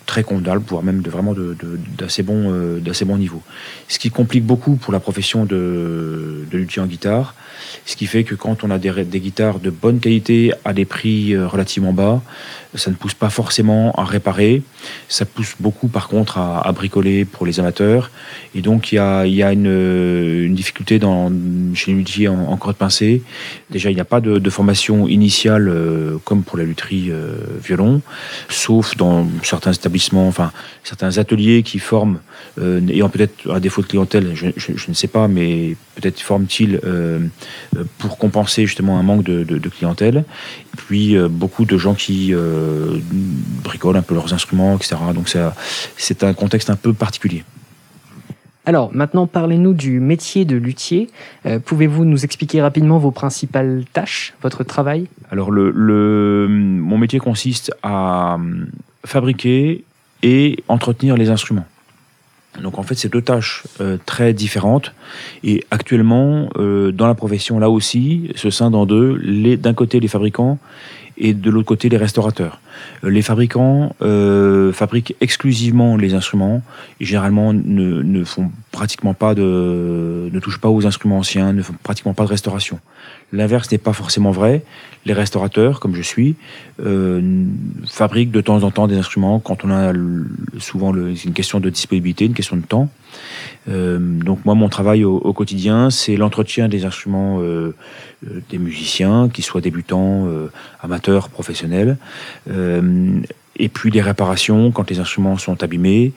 très 0.06 0.22
convenables, 0.24 0.62
voire 0.66 0.82
même 0.82 1.00
de 1.02 1.10
vraiment 1.10 1.32
de- 1.32 1.56
de- 1.62 1.78
d'assez 1.98 2.22
bon, 2.22 2.50
euh, 2.52 2.78
d'assez 2.80 3.04
bon 3.04 3.16
niveau. 3.16 3.42
Ce 3.88 3.98
qui 3.98 4.10
complique 4.10 4.44
beaucoup 4.44 4.76
pour 4.76 4.92
la 4.92 5.00
profession 5.00 5.44
de, 5.44 6.44
de 6.50 6.58
luthier 6.58 6.82
en 6.82 6.86
guitare, 6.86 7.34
ce 7.86 7.96
qui 7.96 8.06
fait 8.06 8.24
que 8.24 8.34
quand 8.34 8.64
on 8.64 8.70
a 8.70 8.78
des, 8.78 9.04
des 9.04 9.20
guitares 9.20 9.58
de 9.60 9.70
bonne 9.70 10.00
qualité 10.00 10.52
à 10.64 10.72
des 10.72 10.84
prix 10.84 11.34
euh, 11.34 11.46
relativement 11.46 11.92
bas, 11.92 12.22
ça 12.74 12.90
ne 12.90 12.96
pousse 12.96 13.14
pas 13.14 13.28
forcément 13.28 13.92
à 13.92 14.04
réparer. 14.04 14.62
Ça 15.08 15.24
pousse 15.26 15.54
beaucoup, 15.60 15.88
par 15.88 16.08
contre, 16.08 16.38
à, 16.38 16.66
à 16.66 16.72
bricoler 16.72 17.24
pour 17.26 17.44
les 17.44 17.60
amateurs. 17.60 18.10
Et 18.54 18.62
donc, 18.62 18.92
il 18.92 18.96
y 18.96 18.98
a, 18.98 19.26
y 19.26 19.42
a 19.42 19.52
une, 19.52 19.66
une 19.66 20.54
difficulté 20.54 20.98
dans, 20.98 21.30
chez 21.74 21.90
les 21.92 21.98
luthiers 21.98 22.28
en, 22.28 22.40
en 22.40 22.56
corde 22.56 22.76
pincée. 22.76 23.22
Déjà, 23.70 23.90
il 23.90 23.94
n'y 23.94 24.00
a 24.00 24.06
pas 24.06 24.20
de, 24.22 24.38
de 24.38 24.50
formation 24.50 25.06
initiale 25.06 25.68
euh, 25.68 26.16
comme 26.24 26.42
pour 26.44 26.56
la 26.56 26.64
lutherie 26.64 27.10
violon, 27.62 28.00
sauf 28.48 28.96
dans 28.96 29.26
certains 29.42 29.72
établissements, 29.72 29.91
enfin, 30.28 30.52
certains 30.84 31.18
ateliers 31.18 31.62
qui 31.62 31.78
forment, 31.78 32.18
euh, 32.60 32.80
ayant 32.88 33.08
peut-être 33.08 33.50
un 33.50 33.60
défaut 33.60 33.82
de 33.82 33.86
clientèle, 33.86 34.32
je, 34.34 34.46
je- 34.56 34.76
je 34.76 34.88
ne 34.88 34.94
sais 34.94 35.08
pas, 35.08 35.28
mais 35.28 35.76
peut-être 35.96 36.20
forment-ils 36.20 36.80
euh, 36.84 37.18
euh, 37.76 37.84
pour 37.98 38.18
compenser 38.18 38.66
justement 38.66 38.98
un 38.98 39.02
manque 39.02 39.24
de, 39.24 39.44
de- 39.44 39.58
de 39.58 39.68
clientèle. 39.68 40.18
Et 40.74 40.76
puis, 40.76 41.16
euh, 41.16 41.28
beaucoup 41.28 41.64
de 41.64 41.76
gens 41.78 41.94
qui 41.94 42.32
bricolent 43.64 43.96
un 43.96 44.02
peu 44.02 44.14
leurs 44.14 44.32
instruments, 44.32 44.76
etc. 44.76 44.96
Donc, 45.14 45.28
ça- 45.28 45.54
c'est 45.96 46.24
un 46.24 46.34
contexte 46.34 46.70
un 46.70 46.76
peu 46.76 46.92
particulier. 46.92 47.44
Alors, 48.64 48.94
maintenant, 48.94 49.26
parlez-nous 49.26 49.74
du 49.74 49.98
métier 49.98 50.44
de 50.44 50.54
luthier. 50.54 51.10
Euh, 51.46 51.58
Pouvez-vous 51.58 52.04
nous 52.04 52.24
expliquer 52.24 52.62
rapidement 52.62 52.98
vos 53.00 53.10
principales 53.10 53.82
tâches, 53.92 54.34
votre 54.40 54.62
travail? 54.62 55.08
Alors, 55.32 55.50
le, 55.50 55.72
le- 55.74 56.46
mon 56.48 56.96
métier 56.96 57.18
consiste 57.18 57.72
à 57.82 58.38
fabriquer 59.04 59.84
et 60.22 60.62
entretenir 60.68 61.16
les 61.16 61.30
instruments. 61.30 61.66
Donc, 62.60 62.78
en 62.78 62.82
fait, 62.82 62.94
c'est 62.94 63.10
deux 63.10 63.22
tâches 63.22 63.62
euh, 63.80 63.96
très 64.04 64.34
différentes. 64.34 64.92
Et 65.42 65.64
actuellement, 65.70 66.50
euh, 66.58 66.92
dans 66.92 67.06
la 67.06 67.14
profession, 67.14 67.58
là 67.58 67.70
aussi, 67.70 68.30
se 68.36 68.50
scindent 68.50 68.74
en 68.74 68.84
deux. 68.84 69.18
D'un 69.56 69.74
côté, 69.74 70.00
les 70.00 70.08
fabricants 70.08 70.58
et 71.18 71.34
de 71.34 71.50
l'autre 71.50 71.66
côté, 71.68 71.88
les 71.88 71.96
restaurateurs. 71.96 72.60
Euh, 73.04 73.10
Les 73.10 73.22
fabricants 73.22 73.94
euh, 74.02 74.72
fabriquent 74.72 75.14
exclusivement 75.20 75.96
les 75.96 76.14
instruments 76.14 76.62
et 77.00 77.04
généralement 77.04 77.52
ne, 77.52 78.02
ne 78.02 78.24
font 78.24 78.50
pratiquement 78.70 79.14
pas 79.14 79.34
de, 79.34 80.30
ne 80.32 80.40
touchent 80.40 80.60
pas 80.60 80.68
aux 80.70 80.86
instruments 80.86 81.18
anciens, 81.18 81.52
ne 81.52 81.62
font 81.62 81.74
pratiquement 81.82 82.14
pas 82.14 82.24
de 82.24 82.28
restauration. 82.30 82.78
L'inverse 83.32 83.70
n'est 83.70 83.78
pas 83.78 83.92
forcément 83.92 84.30
vrai. 84.30 84.62
Les 85.04 85.12
restaurateurs, 85.12 85.80
comme 85.80 85.94
je 85.94 86.02
suis, 86.02 86.36
euh, 86.84 87.44
fabriquent 87.86 88.30
de 88.30 88.40
temps 88.40 88.62
en 88.62 88.70
temps 88.70 88.86
des 88.86 88.96
instruments 88.96 89.40
quand 89.40 89.64
on 89.64 89.70
a 89.70 89.92
souvent 90.58 90.92
le- 90.92 91.12
une 91.24 91.32
question 91.32 91.60
de 91.60 91.68
disponibilité, 91.70 92.24
une 92.26 92.34
question 92.34 92.56
de 92.56 92.62
temps. 92.62 92.88
Euh, 93.68 93.98
donc 93.98 94.44
moi, 94.44 94.54
mon 94.54 94.68
travail 94.68 95.04
au, 95.04 95.32
quotidien, 95.32 95.90
c'est 95.90 96.16
l'entretien 96.16 96.68
des 96.68 96.84
instruments 96.84 97.38
euh, 97.40 97.74
euh, 98.26 98.40
des 98.50 98.58
musiciens, 98.58 99.28
qu'ils 99.28 99.44
soient 99.44 99.60
débutants, 99.60 100.28
amateurs, 100.82 101.28
professionnels. 101.28 101.96
Et 103.58 103.68
puis 103.68 103.90
les 103.90 104.00
réparations 104.00 104.70
quand 104.70 104.90
les 104.90 104.98
instruments 104.98 105.36
sont 105.36 105.62
abîmés, 105.62 106.12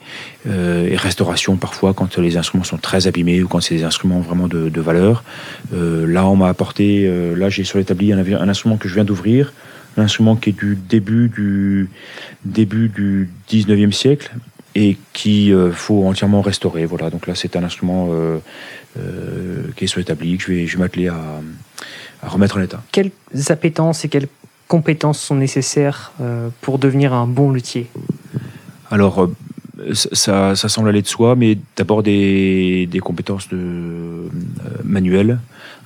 et 0.46 0.96
restauration 0.96 1.56
parfois 1.56 1.94
quand 1.94 2.16
les 2.18 2.36
instruments 2.36 2.64
sont 2.64 2.78
très 2.78 3.06
abîmés 3.06 3.42
ou 3.42 3.48
quand 3.48 3.60
c'est 3.60 3.76
des 3.76 3.84
instruments 3.84 4.20
vraiment 4.20 4.48
de, 4.48 4.80
valeur. 4.80 5.22
Là, 5.72 6.26
on 6.26 6.36
m'a 6.36 6.48
apporté, 6.48 7.08
là 7.36 7.48
j'ai 7.48 7.64
sur 7.64 7.78
l'établi 7.78 8.12
un 8.12 8.48
instrument 8.48 8.76
que 8.76 8.88
je 8.88 8.94
viens 8.94 9.04
d'ouvrir, 9.04 9.52
un 9.96 10.02
instrument 10.02 10.36
qui 10.36 10.50
est 10.50 10.58
du 10.58 10.76
début 10.76 11.28
du, 11.28 11.90
début 12.44 12.88
du 12.88 13.30
19e 13.50 13.92
siècle 13.92 14.30
et 14.76 14.98
qui 15.14 15.52
euh, 15.52 15.72
faut 15.72 16.06
entièrement 16.06 16.42
restaurer. 16.42 16.84
Voilà, 16.84 17.08
donc 17.08 17.26
là 17.26 17.34
c'est 17.34 17.56
un 17.56 17.64
instrument 17.64 18.08
euh, 18.10 18.38
euh, 18.98 19.62
qui 19.74 19.84
est 19.84 19.86
sur 19.86 19.98
l'établi 19.98 20.36
que 20.36 20.44
je 20.44 20.52
vais, 20.52 20.66
je 20.66 20.76
vais 20.76 20.82
m'atteler 20.82 21.08
à, 21.08 21.16
à 22.22 22.28
remettre 22.28 22.58
en 22.58 22.60
état. 22.60 22.82
Quelles 22.92 23.10
appétences 23.48 24.04
et 24.04 24.08
quelles 24.10 24.28
compétences 24.68 25.18
sont 25.18 25.34
nécessaires 25.34 26.12
pour 26.60 26.78
devenir 26.78 27.14
un 27.14 27.26
bon 27.26 27.52
luthier? 27.52 27.86
Alors, 28.90 29.30
ça, 29.92 30.56
ça 30.56 30.68
semble 30.68 30.88
aller 30.88 31.02
de 31.02 31.06
soi, 31.06 31.36
mais 31.36 31.56
d'abord 31.76 32.02
des, 32.02 32.86
des 32.90 32.98
compétences 32.98 33.48
de, 33.48 34.28
manuelles. 34.82 35.38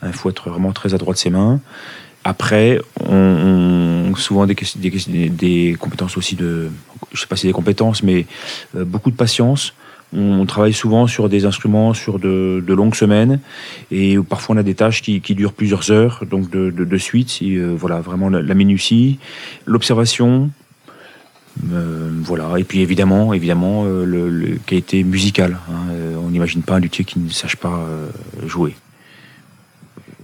Il 0.02 0.14
faut 0.14 0.30
être 0.30 0.48
vraiment 0.48 0.72
très 0.72 0.94
adroit 0.94 1.12
de 1.12 1.18
ses 1.18 1.28
mains. 1.28 1.60
Après, 2.30 2.80
on, 3.08 3.16
on- 3.16 4.14
souvent 4.14 4.46
des, 4.46 5.76
compétences 5.80 6.16
aussi 6.16 6.36
de, 6.36 6.68
je 7.12 7.20
sais 7.20 7.26
pas 7.26 7.34
si 7.34 7.48
des 7.48 7.52
compétences, 7.52 8.04
mais 8.04 8.26
euh, 8.76 8.84
beaucoup 8.84 9.10
de 9.10 9.16
patience, 9.16 9.74
On 10.12 10.46
travaille 10.46 10.72
souvent 10.72 11.06
sur 11.08 11.28
des 11.28 11.44
instruments 11.44 11.92
sur 11.94 12.18
de, 12.18 12.62
longues 12.68 12.94
semaines 12.94 13.40
et 13.90 14.16
parfois 14.18 14.54
on 14.54 14.58
a 14.58 14.62
des 14.64 14.74
tâches 14.74 15.02
qui, 15.02 15.34
durent 15.34 15.52
plusieurs 15.52 15.90
heures, 15.90 16.24
donc 16.28 16.50
de, 16.50 16.98
suite. 16.98 17.38
Euh, 17.42 17.74
voilà, 17.76 18.00
vraiment 18.00 18.28
la, 18.28 18.54
minutie, 18.54 19.18
l'observation, 19.66 20.50
euh, 21.72 22.10
voilà. 22.22 22.58
Et 22.58 22.64
puis 22.64 22.80
évidemment, 22.80 23.34
évidemment, 23.34 23.86
qualité 24.66 25.02
musicale. 25.02 25.58
hein. 25.68 25.82
On 26.24 26.30
n'imagine 26.30 26.62
pas 26.62 26.74
un 26.76 26.80
luthier 26.80 27.04
qui 27.04 27.18
ne 27.18 27.30
sache 27.30 27.56
pas 27.56 27.78
jouer. 28.46 28.74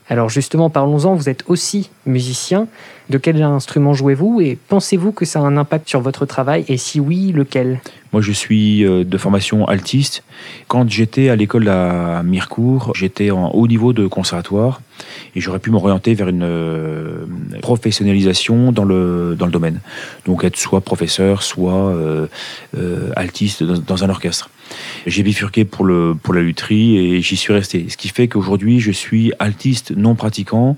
Alors 0.08 0.28
justement, 0.28 0.70
parlons-en, 0.70 1.14
vous 1.14 1.28
êtes 1.28 1.42
aussi 1.48 1.90
musicien. 2.06 2.68
De 3.10 3.18
quel 3.18 3.40
instrument 3.42 3.92
jouez-vous 3.92 4.40
et 4.40 4.58
pensez-vous 4.68 5.12
que 5.12 5.24
ça 5.24 5.40
a 5.40 5.42
un 5.42 5.56
impact 5.56 5.88
sur 5.88 6.00
votre 6.00 6.26
travail 6.26 6.64
et 6.68 6.76
si 6.76 6.98
oui, 6.98 7.32
lequel? 7.32 7.80
Moi, 8.12 8.20
je 8.22 8.32
suis 8.32 8.84
euh, 8.84 9.04
de 9.04 9.18
formation 9.18 9.66
altiste. 9.66 10.24
Quand 10.68 10.88
j'étais 10.88 11.28
à 11.28 11.36
l'école 11.36 11.68
à 11.68 12.22
Mirecourt, 12.24 12.92
j'étais 12.94 13.30
en 13.30 13.50
haut 13.50 13.68
niveau 13.68 13.92
de 13.92 14.06
conservatoire 14.06 14.80
et 15.34 15.40
j'aurais 15.40 15.58
pu 15.58 15.70
m'orienter 15.70 16.14
vers 16.14 16.28
une 16.28 16.42
euh, 16.42 17.26
professionnalisation 17.62 18.72
dans 18.72 18.84
le, 18.84 19.36
dans 19.38 19.46
le 19.46 19.52
domaine. 19.52 19.80
Donc 20.24 20.44
être 20.44 20.56
soit 20.56 20.80
professeur, 20.80 21.42
soit 21.42 21.90
euh, 21.90 22.26
euh, 22.76 23.10
altiste 23.16 23.62
dans, 23.62 23.78
dans 23.78 24.04
un 24.04 24.10
orchestre. 24.10 24.50
J'ai 25.06 25.22
bifurqué 25.22 25.64
pour, 25.64 25.84
le, 25.84 26.16
pour 26.20 26.34
la 26.34 26.42
lutherie 26.42 26.98
et 26.98 27.22
j'y 27.22 27.36
suis 27.36 27.52
resté. 27.52 27.86
Ce 27.88 27.96
qui 27.96 28.08
fait 28.08 28.28
qu'aujourd'hui, 28.28 28.80
je 28.80 28.90
suis 28.90 29.32
altiste 29.38 29.92
non 29.96 30.14
pratiquant. 30.14 30.76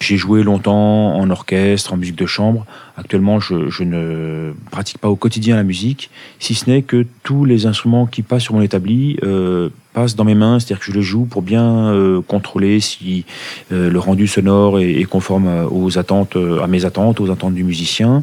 J'ai 0.00 0.16
joué 0.16 0.42
longtemps 0.42 1.16
en 1.16 1.30
orchestre, 1.30 1.92
en 1.92 1.96
musique 1.96 2.16
de 2.16 2.26
chambre. 2.26 2.66
Actuellement, 2.96 3.40
je, 3.40 3.70
je 3.70 3.82
ne 3.82 4.52
pratique 4.70 4.98
pas 4.98 5.08
au 5.08 5.16
quotidien 5.16 5.56
la 5.56 5.62
musique, 5.62 6.10
si 6.38 6.54
ce 6.54 6.70
n'est 6.70 6.82
que 6.82 7.06
tous 7.22 7.44
les 7.44 7.66
instruments 7.66 8.06
qui 8.06 8.22
passent 8.22 8.44
sur 8.44 8.54
mon 8.54 8.62
établi 8.62 9.18
euh, 9.22 9.70
passent 9.94 10.16
dans 10.16 10.24
mes 10.24 10.34
mains, 10.34 10.58
c'est-à-dire 10.58 10.80
que 10.80 10.92
je 10.92 10.92
les 10.92 11.02
joue 11.02 11.24
pour 11.24 11.40
bien 11.40 11.64
euh, 11.64 12.20
contrôler 12.20 12.80
si 12.80 13.24
euh, 13.72 13.88
le 13.88 13.98
rendu 13.98 14.26
sonore 14.26 14.80
est, 14.80 15.04
conforme 15.04 15.48
aux 15.70 15.96
attentes, 15.98 16.36
euh, 16.36 16.62
à 16.62 16.66
mes 16.66 16.84
attentes, 16.84 17.20
aux 17.20 17.30
attentes 17.30 17.54
du 17.54 17.64
musicien. 17.64 18.22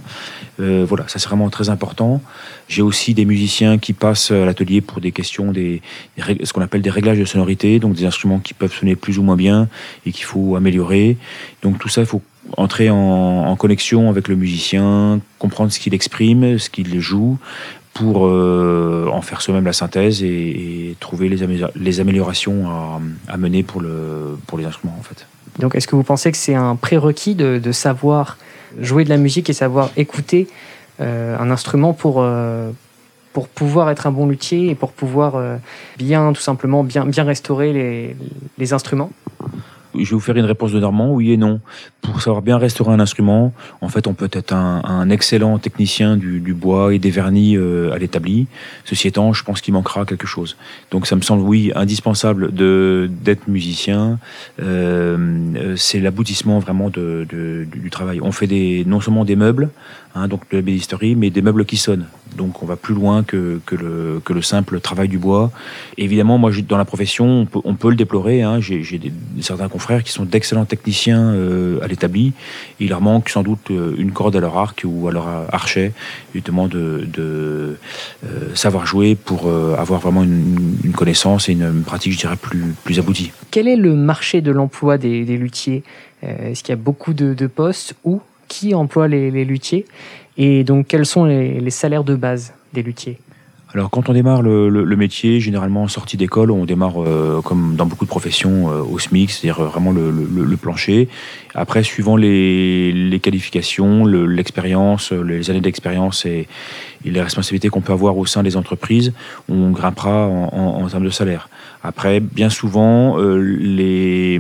Voilà, 0.60 1.08
ça 1.08 1.18
c'est 1.18 1.28
vraiment 1.28 1.50
très 1.50 1.70
important. 1.70 2.22
J'ai 2.68 2.84
aussi 2.84 3.16
des 3.16 3.26
musiciens 3.26 3.80
qui 3.80 3.94
passent 3.94 4.30
à 4.30 4.46
l'atelier 4.46 4.80
pour 4.80 5.02
des 5.02 5.12
questions, 5.12 5.52
des, 5.52 5.82
ce 6.20 6.54
qu'on 6.54 6.62
appelle 6.62 6.84
des 6.84 6.92
réglages 6.92 7.18
de 7.18 7.26
sonorité, 7.26 7.80
donc 7.80 7.96
des 7.96 8.06
instruments 8.06 8.38
qui 8.38 8.54
peuvent 8.54 8.72
sonner 8.72 8.96
plus 8.96 9.18
ou 9.18 9.24
moins 9.24 9.36
bien 9.36 9.68
et 10.06 10.12
qu'il 10.12 10.26
faut 10.26 10.56
améliorer. 10.56 11.18
Donc 11.64 11.80
tout 11.80 11.90
ça, 11.90 12.02
il 12.02 12.08
faut 12.08 12.22
entrer 12.58 12.92
en, 12.92 12.96
en 12.96 13.56
connexion 13.56 14.08
avec 14.12 14.28
le 14.28 14.36
musicien, 14.36 15.20
comprendre 15.40 15.72
ce 15.72 15.80
qu'il 15.80 15.96
exprime, 15.96 16.60
ce 16.60 16.70
qu'il 16.70 17.00
joue, 17.00 17.40
pour 17.94 18.26
euh, 18.26 19.10
en 19.12 19.22
faire 19.22 19.42
soi-même 19.42 19.66
la 19.66 19.74
synthèse 19.74 20.24
et, 20.24 20.96
trouver 21.00 21.30
les, 21.30 21.44
amé- 21.44 21.70
les 21.76 22.00
améliorations 22.00 22.70
à, 23.28 23.38
mener 23.38 23.64
pour, 23.64 23.82
le, 23.82 24.38
pour 24.48 24.58
les 24.58 24.66
instruments 24.66 24.96
en 25.00 25.04
fait. 25.04 25.26
Donc 25.60 25.76
est-ce 25.76 25.88
que 25.88 25.96
vous 25.96 26.04
pensez 26.04 26.32
que 26.32 26.38
c'est 26.38 26.56
un 26.56 26.76
prérequis 26.76 27.36
de, 27.36 27.72
savoir 27.72 28.38
jouer 28.80 29.04
de 29.04 29.10
la 29.10 29.18
musique 29.18 29.50
et 29.50 29.54
savoir 29.54 29.90
écouter 29.98 30.48
euh, 31.00 31.38
un 31.38 31.52
instrument 31.52 31.94
pour, 31.94 32.18
euh, 32.20 32.72
pour 33.34 33.48
pouvoir 33.48 33.90
être 33.90 34.08
un 34.08 34.12
bon 34.12 34.28
luthier 34.28 34.70
et 34.70 34.76
pour 34.76 34.92
pouvoir 34.92 35.42
bien, 35.98 36.32
tout 36.34 36.42
simplement, 36.42 36.84
bien, 36.84 37.24
restaurer 37.24 38.16
les 38.58 38.74
instruments? 38.74 39.12
Je 39.96 40.00
vais 40.10 40.16
vous 40.16 40.20
faire 40.20 40.38
une 40.38 40.46
réponse 40.46 40.72
de 40.72 40.80
Normand, 40.80 41.12
oui 41.14 41.32
et 41.32 41.38
non. 41.38 41.60
Pour 42.02 42.22
savoir 42.22 42.42
bien 42.42 42.58
restaurer 42.58 42.94
un 42.94 43.00
instrument, 43.00 43.54
en 43.82 43.90
fait, 43.90 44.08
on 44.08 44.14
peut 44.14 44.30
être 44.32 44.54
un, 44.54 44.82
un 44.84 45.10
excellent 45.10 45.58
technicien 45.60 46.18
du, 46.18 46.40
du 46.40 46.54
bois 46.54 46.94
et 46.94 47.00
des 47.00 47.12
vernis 47.12 47.56
euh, 47.58 47.92
à 47.94 47.98
l'établi. 47.98 48.48
Ceci 48.86 49.08
étant, 49.08 49.34
je 49.34 49.44
pense 49.44 49.62
qu'il 49.62 49.74
manquera 49.74 50.06
quelque 50.06 50.28
chose. 50.28 50.58
Donc, 50.92 51.08
ça 51.08 51.16
me 51.16 51.22
semble, 51.22 51.44
oui, 51.44 51.72
indispensable 51.76 52.54
de 52.54 53.10
d'être 53.24 53.48
musicien. 53.48 54.18
Euh, 54.62 55.18
euh, 55.56 55.76
c'est 55.76 56.00
l'aboutissement 56.00 56.60
vraiment 56.60 56.90
de, 56.90 57.28
de- 57.30 57.66
du, 57.72 57.90
travail. 57.90 58.20
On 58.22 58.32
fait 58.32 58.48
des, 58.48 58.84
non 58.86 59.00
seulement 59.02 59.26
des 59.26 59.36
meubles, 59.36 59.70
hein, 60.16 60.28
donc 60.28 60.50
de 60.50 60.58
la 60.58 60.62
bédisterie, 60.62 61.16
mais 61.16 61.30
des 61.30 61.42
meubles 61.42 61.66
qui 61.66 61.78
sonnent. 61.78 62.08
Donc, 62.38 62.64
on 62.64 62.66
va 62.66 62.78
plus 62.78 62.96
loin 62.96 63.24
que, 63.24 63.60
que, 63.66 63.76
le, 63.76 64.22
que 64.24 64.32
le 64.32 64.42
simple 64.42 64.80
travail 64.80 65.10
du 65.10 65.18
bois. 65.18 65.52
Évidemment, 65.98 66.38
moi, 66.38 66.50
dans 66.66 66.78
la 66.78 66.86
profession, 66.86 67.42
on 67.42 67.46
peut, 67.46 67.60
on 67.66 67.76
peut 67.76 67.90
le 67.90 67.98
déplorer. 67.98 68.42
Hein. 68.42 68.62
J'ai 68.62 68.82
certains 69.42 69.68
confrères 69.68 70.02
qui 70.02 70.14
sont 70.14 70.24
d'excellents 70.24 70.64
techniciens 70.64 71.22
euh, 71.22 71.82
à 71.82 71.88
l'établi. 71.88 72.32
Il 72.80 72.88
leur 72.88 73.02
manque 73.02 73.28
sans 73.28 73.44
doute 73.44 73.70
euh, 73.70 73.96
une 73.98 74.14
corde 74.14 74.38
à 74.38 74.40
leur 74.40 74.58
arc 74.58 74.84
ou 74.86 75.10
à 75.10 75.12
leur 75.12 75.28
archet, 75.52 75.92
justement, 76.34 76.70
de, 76.70 77.06
de 77.12 77.76
euh, 78.26 78.56
savoir 78.56 78.86
jouer 78.86 79.16
pour 79.16 79.48
euh, 79.48 79.76
avoir 79.78 80.00
vraiment 80.00 80.24
une, 80.24 80.78
une 80.86 80.94
connaissance 80.94 81.50
et 81.50 81.52
une, 81.52 81.64
une 81.64 81.84
pratique, 81.84 82.14
je 82.14 82.20
dirais, 82.20 82.38
plus, 82.38 82.74
plus 82.86 82.98
aboutie. 82.98 83.34
Quel 83.52 83.68
est 83.68 83.76
le 83.76 83.94
marché 83.94 84.40
de 84.40 84.52
l'emploi 84.52 84.98
des, 84.98 85.26
des 85.26 85.36
luthiers? 85.36 85.84
Euh, 86.24 86.52
Est-ce 86.52 86.64
qu'il 86.64 86.72
y 86.72 86.80
a 86.80 86.82
beaucoup 86.82 87.14
de, 87.14 87.34
de 87.34 87.48
postes 87.48 87.96
ou 88.06 88.22
qui 88.52 88.76
emploie 88.76 89.08
les, 89.08 89.32
les 89.32 89.46
luthiers 89.46 89.86
Et 90.38 90.66
donc, 90.66 90.88
quels 90.88 91.06
sont 91.06 91.24
les, 91.24 91.60
les 91.62 91.70
salaires 91.72 92.04
de 92.04 92.16
base 92.16 92.54
des 92.74 92.84
luthiers 92.84 93.18
Alors, 93.74 93.90
quand 93.90 94.10
on 94.10 94.14
démarre 94.14 94.42
le, 94.42 94.96
métier, 94.98 95.40
généralement 95.40 95.84
en 95.84 95.88
sortie 95.88 96.18
d'école, 96.18 96.52
on 96.52 96.66
démarre 96.66 97.02
euh, 97.02 97.42
comme 97.42 97.76
dans 97.78 97.86
beaucoup 97.86 98.04
de 98.04 98.10
professions 98.10 98.70
euh, 98.70 98.82
au 98.82 99.00
SMIC, 99.00 99.32
c'est-à-dire 99.32 99.62
euh, 99.62 99.68
vraiment 99.68 99.94
le, 99.94 100.58
plancher. 100.58 101.08
Après, 101.56 101.82
suivant 101.82 102.18
les, 102.18 103.20
qualifications, 103.24 104.04
le- 104.04 104.26
l'expérience, 104.26 105.14
les 105.14 105.50
années 105.50 105.62
d'expérience 105.62 106.26
et, 106.26 106.48
les 107.04 107.22
responsabilités 107.22 107.70
qu'on 107.70 107.82
peut 107.82 107.94
avoir 107.94 108.16
au 108.18 108.28
sein 108.28 108.44
des 108.44 108.58
entreprises, 108.58 109.12
on 109.50 109.72
grimpera 109.72 110.28
en, 110.28 110.88
termes 110.88 111.06
de 111.06 111.10
salaire. 111.10 111.50
Après, 111.84 112.20
bien 112.20 112.52
souvent, 112.52 113.18
les, 113.18 114.40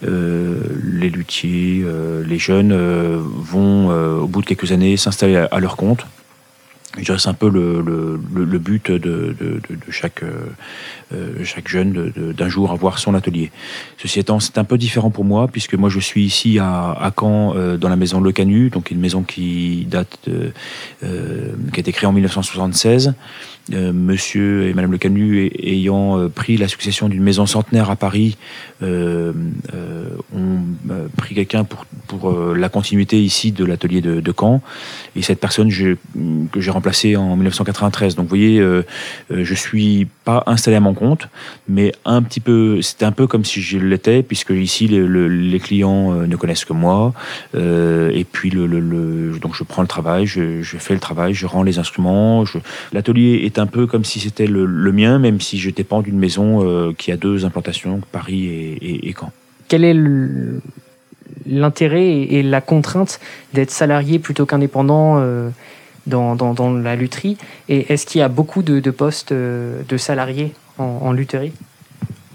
les 0.00 1.10
luthiers, 1.10 1.84
les 2.26 2.38
jeunes 2.38 2.72
vont, 2.72 3.90
au 3.90 4.26
bout 4.26 4.40
de 4.40 4.46
quelques 4.46 4.72
années, 4.72 4.96
s'installer 4.96 5.36
à 5.36 5.60
leur 5.60 5.76
compte. 5.76 6.06
Je 6.98 7.16
c'est 7.16 7.28
un 7.28 7.34
peu 7.34 7.48
le, 7.48 7.80
le, 7.80 8.20
le- 8.44 8.58
but 8.58 8.90
de, 8.90 8.98
de, 8.98 9.34
de- 9.38 9.60
chaque, 9.90 10.22
euh, 10.22 10.30
euh, 11.14 11.42
chaque 11.44 11.66
jeune 11.68 12.12
d'un 12.36 12.48
jour 12.50 12.70
avoir 12.70 12.98
son 12.98 13.14
atelier. 13.14 13.50
Ceci 13.96 14.20
étant, 14.20 14.40
c'est 14.40 14.58
un 14.58 14.64
peu 14.64 14.76
différent 14.76 15.10
pour 15.10 15.24
moi, 15.24 15.48
puisque 15.48 15.74
moi 15.74 15.88
je 15.88 15.98
suis 16.00 16.22
ici 16.24 16.58
à, 16.58 16.92
à 16.92 17.10
Caen, 17.18 17.54
euh, 17.56 17.78
dans 17.78 17.88
la 17.88 17.96
maison 17.96 18.20
Le 18.20 18.30
Canu, 18.30 18.68
donc 18.68 18.90
une 18.90 19.00
maison 19.00 19.22
qui 19.22 19.86
date, 19.90 20.18
de, 20.26 20.52
euh, 21.02 21.52
qui 21.72 21.78
a 21.78 21.80
été 21.80 21.92
créée 21.92 22.06
en 22.08 22.12
1976. 22.12 23.14
Euh, 23.72 23.92
monsieur 23.92 24.64
et 24.66 24.74
Madame 24.74 24.90
Le 24.90 24.98
Canu 24.98 25.38
ay- 25.44 25.52
ayant 25.62 26.18
euh, 26.18 26.28
pris 26.28 26.56
la 26.56 26.66
succession 26.66 27.08
d'une 27.08 27.22
maison 27.22 27.46
centenaire 27.46 27.90
à 27.90 27.96
Paris, 27.96 28.36
euh, 28.82 29.32
ont 30.34 30.58
pris 31.16 31.34
quelqu'un 31.36 31.62
pour, 31.62 31.86
pour 32.08 32.32
la 32.54 32.68
continuité 32.68 33.22
ici 33.22 33.52
de 33.52 33.64
l'atelier 33.64 34.00
de, 34.00 34.34
Caen. 34.38 34.60
Et 35.14 35.22
cette 35.22 35.38
personne 35.40 35.68
que 35.70 36.60
j'ai 36.60 36.70
remplacée 36.70 37.14
en 37.16 37.36
1993. 37.36 38.16
Donc 38.16 38.24
vous 38.24 38.28
voyez, 38.30 38.60
je 39.30 39.54
suis 39.54 40.08
pas 40.24 40.42
installé 40.46 40.76
à 40.76 40.80
mon 40.80 40.94
compte, 40.94 41.28
mais 41.68 41.92
un 42.04 42.22
petit 42.22 42.40
peu, 42.40 42.80
c'était 42.82 43.04
un 43.04 43.12
peu 43.12 43.26
comme 43.26 43.44
si 43.44 43.60
je 43.62 43.78
l'étais, 43.78 44.22
puisque 44.22 44.50
ici 44.50 44.88
le- 44.88 45.06
le- 45.06 45.28
les 45.28 45.60
clients 45.60 46.12
ne 46.12 46.36
connaissent 46.36 46.64
que 46.64 46.72
moi. 46.72 47.12
Et 47.54 48.24
puis 48.30 48.50
donc 48.50 49.54
je 49.54 49.64
prends 49.64 49.82
le 49.82 49.88
travail, 49.88 50.26
je, 50.26 50.62
fais 50.62 50.94
le 50.94 51.00
travail, 51.00 51.34
je 51.34 51.46
rends 51.46 51.62
les 51.62 51.78
instruments. 51.78 52.44
L'atelier 52.92 53.42
est 53.44 53.51
un 53.58 53.66
peu 53.66 53.86
comme 53.86 54.04
si 54.04 54.20
c'était 54.20 54.46
le, 54.46 54.64
le 54.66 54.92
mien, 54.92 55.18
même 55.18 55.40
si 55.40 55.58
je 55.58 55.70
dépends 55.70 56.02
d'une 56.02 56.18
maison 56.18 56.64
euh, 56.66 56.92
qui 56.96 57.12
a 57.12 57.16
deux 57.16 57.44
implantations, 57.44 58.00
Paris 58.12 58.46
et, 58.46 58.72
et- 58.72 59.08
et 59.08 59.14
Caen. 59.18 59.32
Quel 59.68 59.84
est 59.84 59.94
l'intérêt 61.46 62.08
et 62.22 62.42
la 62.42 62.60
contrainte 62.60 63.20
d'être 63.52 63.70
salarié 63.70 64.18
plutôt 64.18 64.46
qu'indépendant 64.46 65.16
euh, 65.18 65.48
dans, 66.06 66.36
dans- 66.36 66.54
dans 66.54 66.72
la 66.72 66.96
lutherie? 66.96 67.36
Et 67.68 67.92
est-ce 67.92 68.06
qu'il 68.06 68.18
y 68.20 68.22
a 68.22 68.28
beaucoup 68.28 68.62
de, 68.62 68.80
de 68.80 68.90
postes 68.90 69.32
euh, 69.32 69.82
de 69.88 69.96
salariés 69.96 70.52
en, 70.78 70.84
en 70.84 71.12
lutherie? 71.12 71.52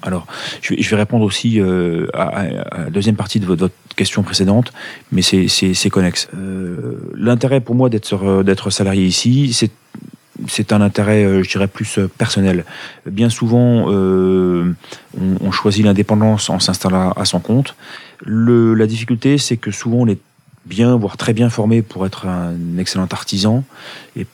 Alors, 0.04 0.28
je 0.62 0.76
vais, 0.90 0.96
répondre 0.96 1.26
aussi 1.26 1.60
euh, 1.60 2.08
à, 2.14 2.44
la 2.84 2.90
deuxième 2.92 3.16
partie 3.16 3.40
de 3.40 3.46
votre, 3.46 3.62
votre 3.62 3.76
question 3.96 4.22
précédente, 4.22 4.72
mais 5.12 5.22
c'est- 5.24 5.48
connexe. 5.90 6.30
Euh, 6.36 7.12
L'intérêt 7.16 7.62
pour 7.62 7.74
moi 7.76 7.90
d'être 7.90 8.70
salarié 8.70 9.06
ici, 9.06 9.54
c'est 9.54 9.72
c'est 10.48 10.72
un 10.72 10.82
intérêt, 10.82 11.24
euh, 11.24 11.44
je 11.44 11.50
dirais, 11.50 11.68
plus 11.68 11.98
euh, 11.98 12.08
personnel. 12.08 12.66
Bien 13.06 13.30
souvent, 13.30 13.86
euh, 13.90 14.74
on, 15.42 15.52
choisit 15.52 15.84
l'indépendance 15.84 16.50
en 16.50 16.60
s'installant 16.60 17.12
à 17.12 17.26
son 17.26 17.40
compte. 17.40 17.76
La 18.26 18.86
difficulté, 18.86 19.38
c'est 19.38 19.58
que 19.58 19.72
souvent, 19.72 19.98
on 20.00 20.08
est 20.08 20.20
bien, 20.66 20.96
voire 20.96 21.18
très 21.18 21.34
bien 21.34 21.50
formé 21.50 21.82
pour 21.82 22.06
être 22.06 22.28
un 22.28 22.78
excellent 22.78 23.08
artisan. 23.12 23.64
Et 24.16 24.28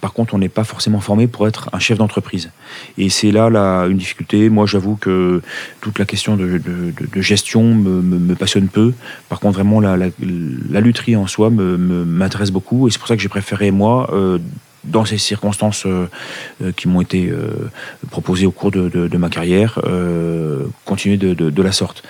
par 0.00 0.12
contre, 0.12 0.34
on 0.34 0.38
n'est 0.38 0.48
pas 0.48 0.64
forcément 0.64 1.00
formé 1.00 1.26
pour 1.26 1.48
être 1.48 1.68
un 1.72 1.78
chef 1.78 1.98
d'entreprise. 1.98 2.50
Et 2.98 3.08
c'est 3.08 3.32
là 3.32 3.46
une 3.86 3.96
difficulté. 3.96 4.48
Moi, 4.50 4.66
j'avoue 4.66 4.96
que 4.96 5.42
toute 5.80 5.98
la 5.98 6.04
question 6.04 6.36
de, 6.36 6.60
gestion 7.16 7.74
me, 7.74 8.34
passionne 8.34 8.68
peu. 8.68 8.92
Par 9.28 9.40
contre, 9.40 9.54
vraiment, 9.54 9.80
la, 9.80 9.96
la, 9.96 10.06
la 10.70 10.80
lutherie 10.80 11.16
en 11.16 11.26
soi 11.26 11.50
me- 11.50 11.76
me- 11.76 12.04
m'intéresse 12.04 12.50
beaucoup. 12.50 12.88
Et 12.88 12.90
c'est 12.90 12.98
pour 12.98 13.08
ça 13.08 13.16
que 13.16 13.22
j'ai 13.22 13.28
préféré, 13.28 13.70
moi, 13.70 14.08
dans 14.84 15.04
ces 15.04 15.18
circonstances 15.18 15.84
euh, 15.86 16.08
euh, 16.62 16.72
qui 16.72 16.88
m'ont 16.88 17.00
été 17.00 17.28
euh, 17.28 17.70
proposées 18.10 18.46
au 18.46 18.50
cours 18.50 18.70
de, 18.70 18.88
de- 18.88 19.08
ma 19.18 19.28
carrière, 19.28 19.78
continuer 20.84 21.16
de, 21.16 21.34
de- 21.34 21.50
de 21.50 21.62
la 21.62 21.72
sorte. 21.72 22.02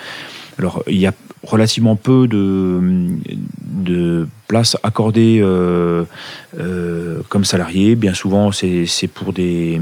Alors, 0.57 0.83
il 0.87 0.97
y 0.97 1.07
a 1.07 1.13
relativement 1.43 1.95
peu 1.95 2.27
de, 2.27 4.27
places 4.47 4.75
accordées 4.83 5.39
euh, 5.41 6.03
euh, 6.59 7.21
comme 7.29 7.45
salariés. 7.45 7.95
Bien 7.95 8.13
souvent, 8.13 8.51
c'est 8.51 9.07
pour 9.07 9.31
des, 9.31 9.79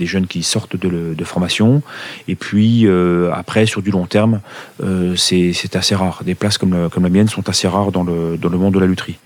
jeunes 0.00 0.26
qui 0.26 0.42
sortent 0.42 0.76
de, 0.76 1.24
formation. 1.24 1.82
Et 2.28 2.34
puis, 2.34 2.86
euh, 2.86 3.30
après, 3.32 3.64
sur 3.64 3.80
du 3.80 3.90
long 3.90 4.06
terme, 4.06 4.40
euh, 4.84 5.16
c'est 5.16 5.74
assez 5.74 5.94
rare. 5.94 6.22
Des 6.24 6.34
places 6.34 6.58
comme, 6.58 6.74
la 6.74 7.08
mienne 7.08 7.28
sont 7.28 7.48
assez 7.48 7.66
rares 7.66 7.90
dans 7.90 8.04
le, 8.04 8.36
dans 8.36 8.50
le 8.50 8.58
monde 8.58 8.74
de 8.74 8.78
la 8.78 8.86
lutherie. 8.86 9.18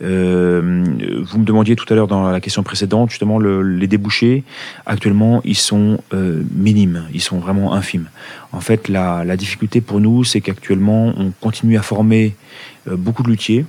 Vous 0.00 0.06
me 0.06 1.44
demandiez 1.44 1.74
tout 1.74 1.90
à 1.90 1.94
l'heure 1.94 2.08
dans 2.08 2.30
la 2.30 2.40
question 2.40 2.62
précédente, 2.62 3.10
justement, 3.10 3.38
le- 3.38 3.62
les 3.62 3.86
débouchés, 3.86 4.44
actuellement, 4.84 5.40
ils 5.44 5.56
sont 5.56 5.98
minimes, 6.54 7.04
ils 7.14 7.22
sont 7.22 7.38
vraiment 7.38 7.72
infimes. 7.72 8.08
En 8.52 8.60
fait, 8.60 8.88
la, 8.88 9.24
la 9.24 9.36
difficulté 9.36 9.80
pour 9.80 10.00
nous, 10.00 10.24
c'est 10.24 10.40
qu'actuellement, 10.40 11.12
on 11.16 11.32
continue 11.40 11.76
à 11.78 11.82
former 11.82 12.34
euh, 12.88 12.96
beaucoup 12.96 13.22
de 13.22 13.28
luthiers, 13.28 13.64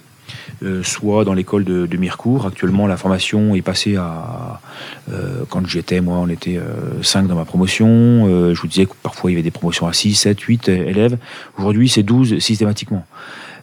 euh, 0.63 0.81
soit 0.83 1.23
dans 1.23 1.33
l'école 1.33 1.63
de, 1.63 1.85
de 1.85 1.97
Mirecourt. 1.97 2.47
Actuellement, 2.47 2.87
la 2.87 2.97
formation 2.97 3.53
est 3.55 3.61
passée 3.61 3.95
à. 3.95 4.59
euh, 5.11 5.43
quand 5.49 5.65
j'étais, 5.67 6.01
moi, 6.01 6.17
on 6.17 6.29
était 6.29 6.59
5 7.01 7.27
dans 7.27 7.35
ma 7.35 7.45
promotion. 7.45 7.87
Euh, 7.89 8.55
je 8.55 8.61
vous 8.61 8.67
disais 8.67 8.85
que 8.85 8.93
parfois, 9.03 9.29
il 9.29 9.33
y 9.33 9.37
avait 9.37 9.43
des 9.43 9.51
promotions 9.51 9.87
à 9.87 9.93
6, 9.93 10.15
7, 10.15 10.39
8 10.39 10.69
élèves. 10.69 11.17
Aujourd'hui, 11.57 11.89
c'est 11.89 12.03
12 12.03 12.39
systématiquement. 12.39 13.05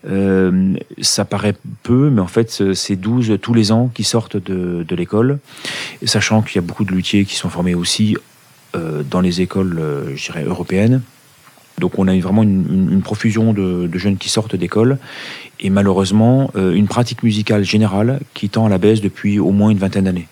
Euh, 0.09 0.75
ça 1.01 1.25
paraît 1.25 1.55
peu, 1.83 2.11
mais 2.11 2.21
en 2.21 2.29
fait, 2.29 2.73
c'est 2.75 2.97
12 2.97 3.39
tous 3.43 3.55
les 3.55 3.73
ans 3.73 3.91
qui 3.93 4.05
sortent 4.05 4.37
de, 4.37 4.85
de 4.87 4.97
l'école, 4.97 5.41
sachant 6.05 6.43
qu'il 6.43 6.57
y 6.57 6.59
a 6.59 6.63
beaucoup 6.63 6.85
de 6.85 6.93
luthiers 6.93 7.25
qui 7.25 7.35
sont 7.35 7.49
formés 7.51 7.75
aussi 7.75 8.17
euh, 8.17 8.21
dans 8.75 9.21
les 9.21 9.41
écoles, 9.41 9.79
euh, 9.79 10.17
je 10.17 10.27
dirais, 10.27 10.45
européennes. 10.45 11.03
Donc 11.79 11.99
on 11.99 12.09
a 12.09 12.19
vraiment 12.19 12.43
une, 12.43 12.89
une- 12.91 13.03
profusion 13.03 13.53
de, 13.53 13.87
de 13.87 13.99
jeunes 13.99 14.17
qui 14.17 14.29
sortent 14.29 14.57
d'école 14.57 14.99
et 15.61 15.71
malheureusement 15.71 16.51
euh, 16.57 16.73
une 16.75 16.89
pratique 16.89 17.23
musicale 17.23 17.65
générale 17.65 18.19
qui 18.35 18.49
tend 18.49 18.67
à 18.67 18.69
la 18.69 18.79
baisse 18.79 19.01
depuis 19.01 19.39
au 19.39 19.53
moins 19.53 19.71
une 19.71 19.79
vingtaine 19.79 20.05
d'années. 20.05 20.27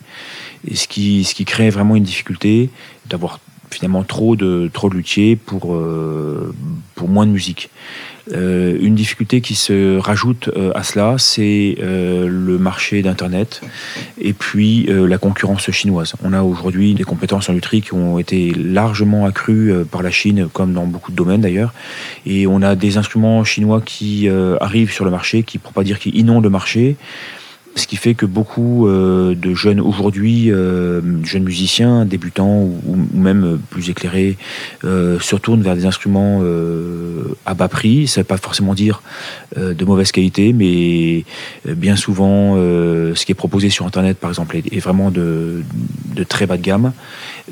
Et 0.66 0.74
ce 0.74 0.88
qui, 0.88 1.22
ce 1.22 1.34
qui 1.36 1.44
crée 1.44 1.70
vraiment 1.70 1.94
une 1.94 2.02
difficulté 2.02 2.70
d'avoir 3.08 3.38
finalement 3.70 4.02
trop 4.02 4.34
de, 4.34 4.68
trop 4.72 4.88
de 4.90 4.94
luthiers 4.96 5.36
pour, 5.36 5.74
euh, 5.74 6.52
pour 6.96 7.08
moins 7.08 7.26
de 7.26 7.32
musique. 7.32 7.70
Euh, 8.32 8.76
une 8.80 8.94
difficulté 8.94 9.40
qui 9.40 9.54
se 9.54 9.98
rajoute 9.98 10.50
euh, 10.56 10.72
à 10.74 10.82
cela, 10.82 11.14
c'est 11.18 11.76
euh, 11.80 12.26
le 12.28 12.58
marché 12.58 13.02
d'Internet 13.02 13.60
et 14.20 14.32
puis 14.32 14.88
la 14.88 15.18
concurrence 15.18 15.70
chinoise. 15.70 16.14
On 16.24 16.32
a 16.32 16.42
aujourd'hui 16.42 16.94
des 16.94 17.04
compétences 17.04 17.48
en 17.48 17.52
lutherie 17.52 17.82
qui 17.82 17.94
ont 17.94 18.18
été 18.18 18.52
largement 18.52 19.26
accrues 19.26 19.72
par 19.90 20.02
la 20.02 20.10
Chine, 20.10 20.48
comme 20.52 20.72
dans 20.72 20.86
beaucoup 20.86 21.10
de 21.10 21.16
domaines 21.16 21.40
d'ailleurs. 21.40 21.72
Et 22.24 22.46
on 22.46 22.62
a 22.62 22.74
des 22.74 22.98
instruments 22.98 23.44
chinois 23.44 23.80
qui 23.84 24.28
arrivent 24.60 24.92
sur 24.92 25.04
le 25.04 25.10
marché, 25.10 25.42
qui, 25.42 25.58
pour 25.58 25.72
pas 25.72 25.84
dire 25.84 25.98
qui 25.98 26.10
inondent 26.10 26.44
le 26.44 26.50
marché, 26.50 26.96
ce 27.76 27.86
qui 27.86 27.96
fait 27.96 28.14
que 28.14 28.24
beaucoup 28.26 28.88
euh, 28.88 29.34
de 29.34 29.54
jeunes 29.54 29.80
aujourd'hui, 29.80 30.50
euh, 30.50 31.00
jeunes 31.24 31.44
musiciens, 31.44 32.06
débutants 32.06 32.62
ou, 32.62 32.96
même 33.12 33.60
plus 33.70 33.90
éclairés, 33.90 34.38
euh, 34.84 35.20
se 35.20 35.36
tournent 35.36 35.62
vers 35.62 35.76
des 35.76 35.84
instruments 35.86 36.42
à 37.44 37.54
bas 37.54 37.68
prix. 37.68 38.06
Ça 38.06 38.20
ne 38.20 38.22
veut 38.22 38.28
pas 38.28 38.38
forcément 38.38 38.74
dire 38.74 39.02
de 39.56 39.84
mauvaise 39.84 40.10
qualité, 40.10 40.52
mais 40.52 41.24
bien 41.74 41.96
souvent, 41.96 42.56
ce 42.56 43.24
qui 43.24 43.32
est 43.32 43.36
proposé 43.36 43.70
sur 43.70 43.86
Internet, 43.86 44.18
par 44.18 44.30
exemple, 44.30 44.56
est, 44.56 44.78
vraiment 44.80 45.10
de, 45.10 45.62
de 46.14 46.24
très 46.24 46.46
bas 46.46 46.56
de 46.56 46.62
gamme, 46.62 46.92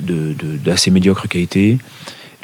de- 0.00 0.32
de- 0.32 0.56
d'assez 0.64 0.90
médiocre 0.90 1.28
qualité. 1.28 1.78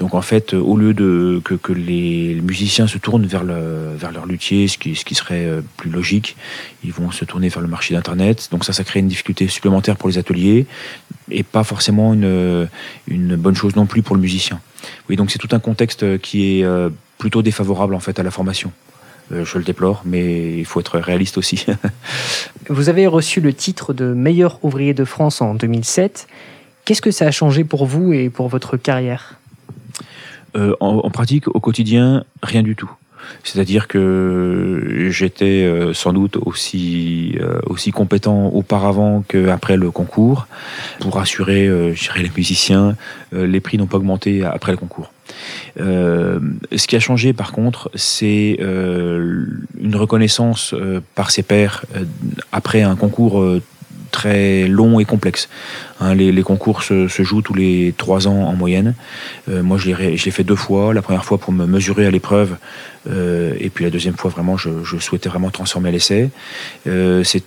Donc 0.01 0.15
en 0.15 0.23
fait, 0.23 0.55
au 0.55 0.79
lieu 0.79 0.95
de 0.95 1.43
que, 1.45 1.73
les 1.73 2.41
musiciens 2.43 2.87
se 2.87 2.97
tournent 2.97 3.27
vers, 3.27 3.45
le, 3.45 3.95
vers 3.95 4.11
leur 4.11 4.25
luthier, 4.25 4.67
ce 4.67 4.79
qui, 4.79 5.15
serait 5.15 5.45
euh, 5.45 5.61
plus 5.77 5.91
logique, 5.91 6.37
ils 6.83 6.91
vont 6.91 7.11
se 7.11 7.27
tourner 7.27 7.51
vers 7.51 7.61
le 7.61 7.69
marché 7.69 7.95
d'Internet. 7.95 8.49
Donc 8.51 8.65
ça, 8.65 8.73
ça 8.73 8.83
crée 8.83 9.01
une 9.01 9.09
difficulté 9.09 9.47
supplémentaire 9.47 9.97
pour 9.97 10.09
les 10.09 10.17
ateliers 10.17 10.65
et 11.31 11.43
pas 11.43 11.65
forcément 11.65 12.15
une, 12.15 12.67
une 13.09 13.37
bonne 13.37 13.55
chose 13.55 13.77
non 13.77 13.85
plus 13.85 14.01
pour 14.01 14.17
le 14.17 14.23
musicien. 14.23 14.59
Oui, 15.11 15.17
donc 15.17 15.31
c'est 15.31 15.39
tout 15.39 15.51
un 15.53 15.59
contexte 15.59 16.19
qui 16.21 16.61
est 16.61 16.65
euh, 16.65 16.89
plutôt 17.19 17.43
défavorable 17.43 17.95
en 17.95 18.01
fait 18.01 18.19
à 18.19 18.23
la 18.23 18.31
formation. 18.31 18.73
Euh, 19.33 19.45
je 19.45 19.59
le 19.59 19.65
déplore, 19.65 20.01
mais 20.07 20.57
il 20.59 20.65
faut 20.65 20.81
être 20.81 20.99
réaliste 20.99 21.37
aussi. 21.37 21.67
Vous 22.71 22.89
avez 22.89 23.07
reçu 23.07 23.43
le 23.43 23.53
titre 23.53 23.93
de 23.93 24.15
meilleur 24.15 24.59
ouvrier 24.65 24.95
de 24.95 25.05
France 25.05 25.43
en 25.43 25.55
2007. 25.55 26.27
Qu'est-ce 26.87 27.03
que 27.03 27.11
ça 27.11 27.27
a 27.27 27.31
changé 27.31 27.65
pour 27.65 27.85
vous 27.85 28.15
et 28.15 28.31
pour 28.31 28.49
votre 28.49 28.79
carrière? 28.79 29.40
Euh, 30.57 30.75
en, 30.81 31.11
pratique, 31.11 31.49
au 31.49 31.61
quotidien, 31.61 32.25
rien 32.43 32.63
du 32.63 32.75
tout. 32.75 32.91
C'est-à-dire 33.45 33.87
que 33.87 35.09
j'étais 35.11 35.65
euh, 35.65 35.93
sans 35.93 36.13
doute 36.13 36.37
aussi, 36.37 37.37
euh, 37.41 37.61
aussi 37.67 37.93
compétent 37.93 38.47
auparavant 38.47 39.23
qu'après 39.27 39.77
le 39.77 39.91
concours. 39.91 40.49
Pour 41.01 41.19
assurer, 41.19 41.69
les 41.69 42.31
musiciens, 42.37 42.97
les 43.33 43.61
prix 43.61 43.79
n'ont 43.79 43.87
pas 43.87 43.99
augmenté 43.99 44.45
après 44.45 44.73
le 44.73 44.79
concours. 44.79 45.13
Ce 45.77 46.87
qui 46.87 46.97
a 46.97 47.01
changé 47.01 47.33
par 47.33 47.53
contre, 47.53 47.91
c'est 47.95 48.59
une 48.61 49.95
reconnaissance 49.95 50.75
par 51.15 51.31
ses 51.31 51.43
pairs 51.43 51.85
après 52.53 52.83
un 52.83 52.97
concours 52.97 53.61
très 54.11 54.67
long 54.67 55.01
et 55.01 55.05
complexe. 55.05 55.49
Hein, 56.01 56.15
les, 56.15 56.43
concours 56.43 56.83
se, 56.83 57.07
jouent 57.09 57.43
tous 57.43 57.55
les 57.55 57.95
trois 57.97 58.27
ans 58.27 58.43
en 58.45 58.55
moyenne. 58.55 58.95
Euh, 59.49 59.63
moi, 59.63 59.79
je 59.79 59.91
l'ai 59.91 60.19
fait 60.19 60.45
deux 60.45 60.57
fois. 60.57 60.95
La 60.95 61.03
première 61.03 61.25
fois 61.25 61.39
pour 61.39 61.53
me 61.53 61.67
mesurer 61.67 62.07
à 62.07 62.11
l'épreuve, 62.11 62.57
euh, 63.09 63.55
et 63.59 63.71
puis 63.71 63.85
la 63.85 63.91
deuxième 63.91 64.17
fois, 64.17 64.31
vraiment, 64.31 64.57
je, 64.57 64.85
je 64.85 64.97
souhaitais 64.99 65.29
vraiment 65.29 65.51
transformer 65.51 65.91
l'essai. 65.93 66.31
Euh, 66.87 67.25
c'est 67.25 67.45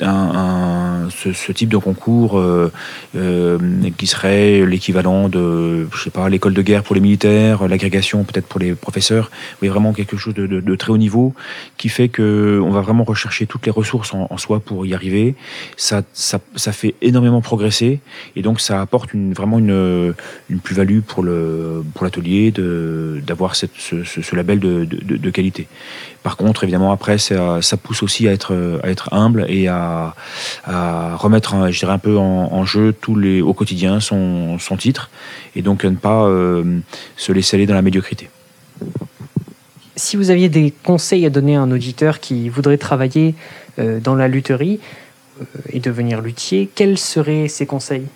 un, 0.00 0.06
un- 0.08 1.10
ce, 1.10 1.32
ce 1.32 1.52
type 1.52 1.68
de 1.68 1.76
concours 1.76 2.38
euh, 2.38 2.70
euh, 3.16 3.58
qui 3.98 4.06
serait 4.06 4.64
l'équivalent 4.66 5.28
de, 5.28 5.86
je 5.94 6.02
sais 6.02 6.10
pas, 6.10 6.28
l'école 6.28 6.54
de 6.54 6.62
guerre 6.62 6.82
pour 6.82 6.94
les 6.94 7.00
militaires, 7.00 7.66
l'agrégation 7.68 8.24
peut-être 8.24 8.46
pour 8.46 8.60
les 8.60 8.74
professeurs, 8.74 9.30
mais 9.60 9.68
vraiment 9.68 9.92
quelque 9.92 10.16
chose 10.16 10.34
de, 10.34 10.46
de- 10.46 10.60
de 10.60 10.74
très 10.76 10.90
haut 10.92 10.96
niveau 10.98 11.34
qui 11.76 11.88
fait 11.88 12.08
que 12.08 12.60
on 12.62 12.70
va 12.70 12.80
vraiment 12.80 13.04
rechercher 13.04 13.46
toutes 13.46 13.66
les 13.66 13.72
ressources 13.72 14.14
en, 14.14 14.26
en 14.30 14.38
soi 14.38 14.60
pour 14.60 14.86
y 14.86 14.94
arriver. 14.94 15.34
Ça, 15.76 16.02
ça, 16.12 16.40
ça 16.56 16.72
fait 16.72 16.94
énormément 17.02 17.40
progresser 17.40 18.00
et 18.36 18.42
donc 18.42 18.60
ça 18.60 18.80
apporte 18.80 19.12
une, 19.14 19.32
vraiment 19.34 19.58
une, 19.58 20.14
une 20.50 20.58
plus-value 20.60 21.00
pour 21.00 21.22
le 21.22 21.84
pour 21.94 22.04
l'atelier 22.04 22.50
de 22.50 23.20
d'avoir 23.26 23.54
ce, 23.56 23.66
ce- 23.76 24.34
label 24.36 24.58
de- 24.58 24.84
de 24.84 25.30
qualité. 25.30 25.68
Par 26.24 26.38
contre, 26.38 26.64
évidemment, 26.64 26.90
après, 26.90 27.18
ça, 27.18 27.60
ça 27.60 27.76
pousse 27.76 28.02
aussi 28.02 28.26
à 28.26 28.32
être, 28.32 28.80
à 28.82 28.88
être 28.88 29.12
humble 29.12 29.44
et 29.46 29.68
à, 29.68 30.14
à 30.64 31.14
remettre, 31.16 31.70
je 31.70 31.78
dirais, 31.78 31.92
un 31.92 31.98
peu 31.98 32.16
en, 32.16 32.48
en 32.50 32.64
jeu 32.64 32.94
tous 32.98 33.14
les, 33.14 33.42
au 33.42 33.52
quotidien 33.52 34.00
son, 34.00 34.58
son 34.58 34.76
titre 34.78 35.10
et 35.54 35.60
donc 35.60 35.84
à 35.84 35.90
ne 35.90 35.96
pas 35.96 36.24
euh, 36.24 36.80
se 37.18 37.30
laisser 37.30 37.56
aller 37.56 37.66
dans 37.66 37.74
la 37.74 37.82
médiocrité. 37.82 38.30
Si 39.96 40.16
vous 40.16 40.30
aviez 40.30 40.48
des 40.48 40.72
conseils 40.82 41.26
à 41.26 41.30
donner 41.30 41.56
à 41.56 41.60
un 41.60 41.70
auditeur 41.70 42.18
qui 42.20 42.48
voudrait 42.48 42.78
travailler 42.78 43.34
euh, 43.78 44.00
dans 44.00 44.14
la 44.14 44.26
lutherie 44.26 44.80
euh, 45.40 45.44
et 45.68 45.78
devenir 45.78 46.22
luthier, 46.22 46.70
quels 46.74 46.96
seraient 46.96 47.48
ces 47.48 47.66
conseils? 47.66 48.06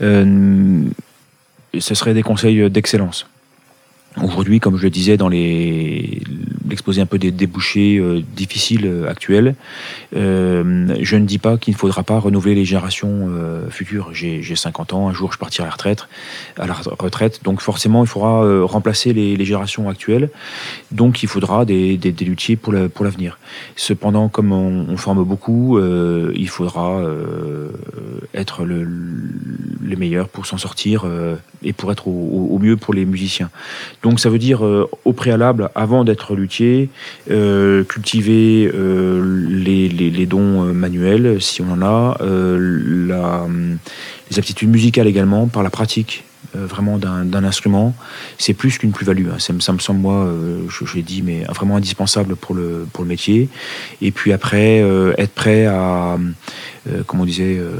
Euh, 0.00 0.84
ce 1.76 1.94
serait 1.96 2.14
des 2.14 2.22
conseils 2.22 2.70
d'excellence. 2.70 3.26
Aujourd'hui, 4.22 4.60
comme 4.60 4.76
je 4.76 4.84
le 4.84 4.90
disais 4.90 5.16
dans 5.16 5.28
les- 5.28 6.22
l'exposé 6.68 7.00
un 7.00 7.06
peu 7.06 7.18
des 7.18 7.30
débouchés 7.30 7.98
euh, 7.98 8.20
difficiles 8.36 8.86
euh, 8.86 9.08
actuels, 9.08 9.54
euh, 10.16 10.94
je 11.00 11.16
ne 11.16 11.24
dis 11.26 11.38
pas 11.38 11.56
qu'il 11.58 11.74
ne 11.74 11.78
faudra 11.78 12.02
pas 12.02 12.18
renouveler 12.18 12.54
les 12.54 12.64
générations 12.64 13.28
euh, 13.30 13.68
futures. 13.70 14.10
J'ai 14.12 14.42
j'ai 14.42 14.56
50 14.56 14.92
ans, 14.92 15.08
un 15.08 15.12
jour 15.12 15.32
je 15.32 15.38
partirai 15.38 15.64
à 15.64 15.66
la 15.68 15.72
retraite, 15.72 16.06
à 16.58 16.66
la 16.66 16.74
retraite 16.98 17.40
donc 17.44 17.60
forcément 17.60 18.02
il 18.04 18.06
faudra 18.06 18.64
remplacer 18.64 19.12
les, 19.12 19.36
les 19.36 19.44
générations 19.44 19.88
actuelles. 19.88 20.30
Donc 20.92 21.22
il 21.22 21.28
faudra 21.28 21.64
des, 21.64 21.96
des, 21.96 22.12
des 22.12 22.24
luthiers 22.24 22.56
pour 22.56 22.72
la- 22.72 22.88
pour 22.88 23.04
l'avenir. 23.04 23.38
Cependant, 23.76 24.28
comme 24.28 24.52
on, 24.52 24.86
on 24.88 24.96
forme 24.96 25.24
beaucoup, 25.24 25.78
il 25.80 26.48
faudra 26.48 27.02
être 28.34 28.64
le, 28.64 28.82
le 28.84 29.96
meilleur 29.96 30.28
pour 30.28 30.46
s'en 30.46 30.58
sortir 30.58 31.04
et 31.64 31.72
pour 31.72 31.90
être 31.90 32.06
au, 32.08 32.58
mieux 32.60 32.76
pour 32.76 32.94
les 32.94 33.04
musiciens. 33.04 33.50
Donc 34.02 34.20
ça 34.20 34.28
veut 34.28 34.38
dire 34.38 34.64
euh, 34.64 34.88
au 35.04 35.12
préalable, 35.12 35.70
avant 35.74 36.04
d'être 36.04 36.34
luthier, 36.36 36.90
euh, 37.30 37.84
cultiver 37.84 38.70
euh, 38.72 39.46
les, 39.48 40.26
dons 40.26 40.62
manuels, 40.72 41.40
si 41.40 41.60
on 41.62 41.72
en 41.72 41.82
a, 41.82 42.16
hum, 42.22 43.78
les 44.30 44.38
aptitudes 44.38 44.70
musicales 44.70 45.06
également, 45.06 45.46
par 45.46 45.62
la 45.62 45.70
pratique. 45.70 46.24
vraiment 46.54 46.98
d'un 46.98 47.44
instrument, 47.44 47.94
c'est 48.38 48.54
plus 48.54 48.78
qu'une 48.78 48.92
plus-value. 48.92 49.28
hein. 49.28 49.38
Ça, 49.38 49.52
me- 49.52 49.60
semble, 49.60 50.00
moi, 50.00 50.32
je, 50.68 50.94
l'ai 50.94 51.02
dit, 51.02 51.20
mais 51.22 51.42
vraiment 51.54 51.76
indispensable 51.76 52.36
pour 52.36 52.54
le, 52.54 52.86
métier. 53.04 53.48
Et 54.00 54.12
puis 54.12 54.32
après, 54.32 54.78
être 55.18 55.34
prêt 55.34 55.66
à, 55.66 56.14
euh, 56.14 56.18
comme 57.06 57.20
on 57.20 57.24
disait 57.24 57.56
euh, 57.58 57.72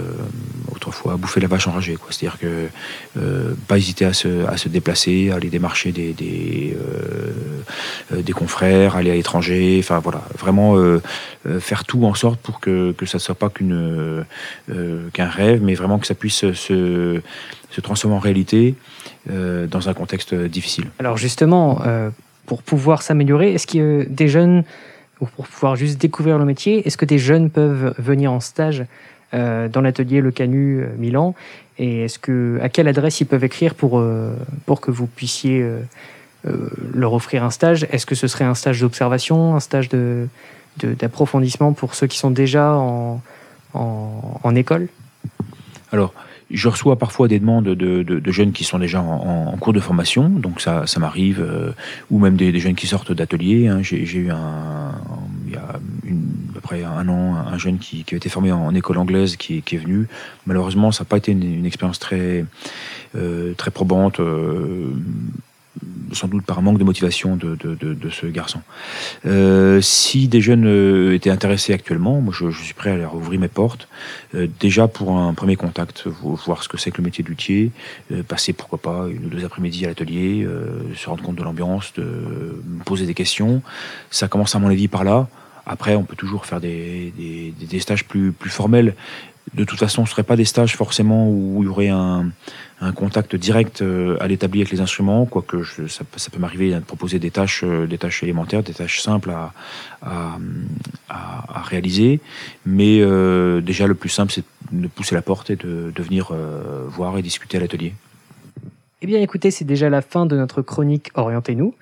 autrefois, 0.74 1.16
bouffer 1.16 1.40
la 1.40 1.48
vache 1.48 1.66
enragée. 1.66 1.96
C'est-à-dire 2.10 2.38
que 2.38 2.68
euh, 3.18 3.54
pas 3.68 3.78
hésiter 3.78 4.04
à 4.04 4.12
se, 4.12 4.68
déplacer, 4.68 5.30
à 5.30 5.36
aller 5.36 5.50
démarcher 5.50 5.92
des, 5.92 6.76
euh, 6.76 7.32
euh, 8.12 8.32
confrères, 8.32 8.96
aller 8.96 9.10
à 9.10 9.14
l'étranger, 9.14 9.76
enfin 9.78 9.98
voilà, 9.98 10.22
vraiment 10.38 10.76
euh, 10.76 11.00
euh, 11.46 11.60
faire 11.60 11.84
tout 11.84 12.04
en 12.04 12.14
sorte 12.14 12.40
pour 12.40 12.60
que, 12.60 12.92
que 12.92 13.06
ça 13.06 13.18
ne 13.18 13.20
soit 13.20 13.34
pas 13.34 13.50
euh, 13.72 14.22
euh, 14.70 15.08
qu'un 15.12 15.28
rêve, 15.28 15.62
mais 15.62 15.74
vraiment 15.74 15.98
que 15.98 16.06
ça 16.06 16.14
puisse 16.14 16.50
se, 16.52 17.20
transformer 17.82 18.16
en 18.16 18.20
réalité 18.20 18.74
euh, 19.30 19.66
dans 19.66 19.88
un 19.88 19.94
contexte 19.94 20.34
difficile. 20.34 20.90
Alors 20.98 21.16
justement, 21.16 21.80
euh, 21.84 22.10
pour 22.46 22.62
pouvoir 22.62 23.02
s'améliorer, 23.02 23.54
est-ce 23.54 23.66
a 23.66 24.04
des 24.04 24.28
jeunes, 24.28 24.64
ou 25.20 25.26
pour 25.26 25.46
pouvoir 25.46 25.76
juste 25.76 26.00
découvrir 26.00 26.38
le 26.38 26.44
métier, 26.44 26.86
est-ce 26.86 26.96
que 26.96 27.04
des 27.04 27.18
jeunes 27.18 27.50
peuvent 27.50 27.94
venir 27.98 28.32
en 28.32 28.40
stage 28.40 28.84
euh, 29.32 29.68
dans 29.68 29.80
l'atelier 29.80 30.20
Le 30.20 30.30
Canu 30.30 30.80
euh, 30.82 30.88
Milan? 30.98 31.34
Et 31.78 32.04
est-ce 32.04 32.18
que 32.18 32.58
à 32.62 32.68
quelle 32.68 32.88
adresse 32.88 33.20
ils 33.20 33.26
peuvent 33.26 33.44
écrire 33.44 33.74
pour, 33.74 33.98
euh, 33.98 34.32
pour 34.66 34.80
que 34.80 34.90
vous 34.90 35.06
puissiez 35.06 35.64
leur 36.92 37.12
offrir 37.14 37.42
un 37.42 37.50
stage? 37.50 37.86
Est-ce 37.90 38.06
que 38.06 38.14
ce 38.14 38.28
serait 38.28 38.44
un 38.44 38.54
stage 38.54 38.80
d'observation, 38.80 39.56
un 39.56 39.60
stage 39.60 39.88
de- 39.88 40.28
d'approfondissement 40.82 41.72
pour 41.72 41.94
ceux 41.94 42.06
qui 42.06 42.18
sont 42.18 42.30
déjà 42.30 42.74
en, 42.74 43.22
en, 43.72 44.40
en 44.42 44.54
école? 44.54 44.88
Alors, 45.90 46.12
je 46.50 46.68
reçois 46.68 46.98
parfois 46.98 47.26
des 47.28 47.38
demandes 47.38 47.64
de, 47.64 47.74
de- 48.02 48.20
de 48.20 48.32
jeunes 48.32 48.52
qui 48.52 48.64
sont 48.64 48.78
déjà 48.78 49.00
en, 49.00 49.56
cours 49.58 49.72
de 49.72 49.80
formation, 49.80 50.28
donc 50.28 50.60
ça, 50.60 50.86
ça 50.86 51.00
m'arrive, 51.00 51.40
euh, 51.40 51.70
ou 52.10 52.18
même 52.18 52.36
des, 52.36 52.52
des 52.52 52.60
jeunes 52.60 52.74
qui 52.74 52.86
sortent 52.86 53.12
d'ateliers. 53.12 53.68
hein. 53.68 53.80
J'ai 53.82 54.02
eu 54.18 54.30
un, 54.30 54.92
il 55.46 55.52
y 55.52 55.56
a 55.56 55.80
une- 56.04 56.28
à 56.50 56.54
peu 56.54 56.60
près 56.60 56.84
un 56.84 57.08
an, 57.08 57.34
un 57.36 57.58
jeune 57.58 57.78
qui, 57.78 58.04
qui 58.04 58.14
a 58.14 58.16
été 58.18 58.28
formé 58.28 58.52
en, 58.52 58.66
en 58.66 58.74
école 58.74 58.98
anglaise 58.98 59.36
qui, 59.36 59.62
qui 59.62 59.76
est 59.76 59.78
venu. 59.78 60.06
Malheureusement, 60.46 60.92
ça 60.92 61.04
n'a 61.04 61.08
pas 61.08 61.16
été 61.16 61.32
une, 61.32 61.42
une 61.42 61.66
expérience 61.66 61.98
très, 61.98 62.44
euh, 63.16 63.54
très 63.54 63.70
probante. 63.70 64.20
euh, 64.20 64.92
sans 66.12 66.28
doute 66.28 66.44
par 66.44 66.62
manque 66.62 66.78
de 66.78 66.84
motivation 66.84 67.36
de, 67.36 67.56
de- 67.56 67.74
de- 67.74 67.94
de 67.94 68.10
ce 68.10 68.26
garçon. 68.26 68.60
Euh, 69.26 69.80
si 69.80 70.28
des 70.28 70.40
jeunes 70.40 70.66
euh, 70.66 71.14
étaient 71.14 71.30
intéressés 71.30 71.72
actuellement, 71.72 72.20
moi 72.20 72.32
je, 72.36 72.50
suis 72.50 72.74
prêt 72.74 72.90
à 72.90 72.96
leur 72.96 73.14
ouvrir 73.14 73.40
mes 73.40 73.48
portes. 73.48 73.88
Euh, 74.34 74.46
déjà 74.60 74.86
pour 74.86 75.18
un 75.18 75.34
premier 75.34 75.56
contact, 75.56 76.06
vo- 76.06 76.38
voir 76.46 76.62
ce 76.62 76.68
que 76.68 76.76
c'est 76.76 76.90
que 76.90 76.98
le 76.98 77.04
métier 77.04 77.24
euh, 78.12 78.22
passer 78.22 78.52
pourquoi 78.52 78.78
pas 78.78 79.06
une 79.10 79.24
ou 79.26 79.28
deux 79.28 79.44
après-midi 79.44 79.84
à 79.84 79.88
l'atelier, 79.88 80.46
se 80.94 81.08
rendre 81.08 81.22
compte 81.24 81.36
de 81.36 81.42
l'ambiance, 81.42 81.92
de 81.96 82.62
poser 82.84 83.06
des 83.06 83.14
questions. 83.14 83.62
Ça 84.10 84.28
commence 84.28 84.54
à 84.54 84.58
mon 84.58 84.68
avis 84.68 84.88
par 84.88 85.02
là. 85.04 85.28
Après, 85.66 85.96
on 85.96 86.04
peut 86.04 86.16
toujours 86.16 86.44
faire 86.46 86.60
des- 86.60 87.12
des- 87.16 87.52
des 87.66 87.80
stages 87.80 88.04
plus, 88.04 88.32
plus 88.32 88.50
formels. 88.50 88.94
De 89.54 89.62
toute 89.62 89.78
façon, 89.78 90.04
ce 90.04 90.10
ne 90.10 90.12
seraient 90.12 90.24
pas 90.24 90.36
des 90.36 90.44
stages 90.44 90.76
forcément 90.76 91.28
où 91.28 91.62
il 91.62 91.66
y 91.66 91.68
aurait 91.68 91.88
un, 91.88 92.30
contact 92.96 93.34
direct 93.34 93.80
euh, 93.80 94.18
à 94.20 94.26
l'établi 94.26 94.60
avec 94.60 94.70
les 94.70 94.82
instruments, 94.82 95.24
quoique 95.24 95.62
ça, 95.88 96.04
peut 96.04 96.38
m'arriver 96.38 96.70
de 96.74 96.80
proposer 96.80 97.18
des 97.18 97.30
tâches, 97.30 97.62
euh, 97.64 97.86
des 97.86 97.96
tâches 97.96 98.22
élémentaires, 98.22 98.62
des 98.62 98.74
tâches 98.74 99.00
simples 99.00 99.32
à, 100.02 100.38
réaliser. 101.62 102.20
Mais 102.66 103.00
euh, 103.00 103.62
déjà, 103.62 103.86
le 103.86 103.94
plus 103.94 104.10
simple, 104.10 104.32
c'est 104.32 104.44
de 104.70 104.86
pousser 104.88 105.14
la 105.14 105.22
porte 105.22 105.48
et 105.48 105.56
de, 105.56 105.92
venir 105.96 106.32
voir 106.88 107.16
et 107.16 107.22
discuter 107.22 107.56
à 107.56 107.60
l'atelier. 107.60 107.94
Eh 109.00 109.06
bien, 109.06 109.20
écoutez, 109.20 109.50
c'est 109.50 109.64
déjà 109.64 109.88
la 109.88 110.02
fin 110.02 110.26
de 110.26 110.36
notre 110.36 110.60
chronique 110.60 111.10
Orientez-nous. 111.14 111.74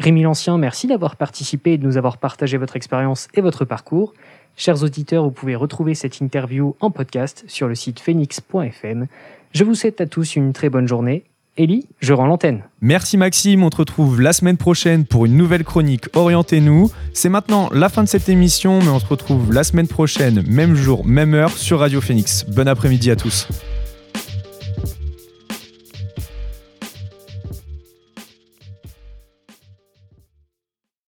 Rémi 0.00 0.22
Lancien, 0.22 0.58
merci 0.58 0.86
d'avoir 0.86 1.16
participé 1.16 1.72
et 1.72 1.78
de 1.78 1.84
nous 1.84 1.96
avoir 1.96 2.18
partagé 2.18 2.56
votre 2.56 2.76
expérience 2.76 3.28
et 3.34 3.40
votre 3.40 3.64
parcours. 3.64 4.14
Chers 4.56 4.82
auditeurs, 4.82 5.24
vous 5.24 5.30
pouvez 5.30 5.54
retrouver 5.54 5.94
cette 5.94 6.20
interview 6.20 6.74
en 6.80 6.90
podcast 6.90 7.44
sur 7.46 7.68
le 7.68 7.74
site 7.74 8.00
phoenix.fm. 8.00 9.06
Je 9.52 9.64
vous 9.64 9.74
souhaite 9.74 10.00
à 10.00 10.06
tous 10.06 10.36
une 10.36 10.52
très 10.52 10.68
bonne 10.68 10.88
journée. 10.88 11.24
Ellie, 11.56 11.86
je 11.98 12.12
rends 12.12 12.26
l'antenne. 12.26 12.62
Merci 12.80 13.16
Maxime, 13.16 13.64
on 13.64 13.70
te 13.70 13.78
retrouve 13.78 14.20
la 14.20 14.32
semaine 14.32 14.56
prochaine 14.56 15.04
pour 15.04 15.26
une 15.26 15.36
nouvelle 15.36 15.64
chronique 15.64 16.04
Orientez-nous. 16.14 16.90
C'est 17.12 17.28
maintenant 17.28 17.68
la 17.72 17.88
fin 17.88 18.04
de 18.04 18.08
cette 18.08 18.28
émission, 18.28 18.78
mais 18.80 18.88
on 18.88 19.00
se 19.00 19.06
retrouve 19.06 19.52
la 19.52 19.64
semaine 19.64 19.88
prochaine, 19.88 20.44
même 20.46 20.76
jour, 20.76 21.04
même 21.04 21.34
heure, 21.34 21.50
sur 21.50 21.80
Radio 21.80 22.00
Phoenix. 22.00 22.44
Bon 22.48 22.68
après-midi 22.68 23.10
à 23.10 23.16
tous. 23.16 23.48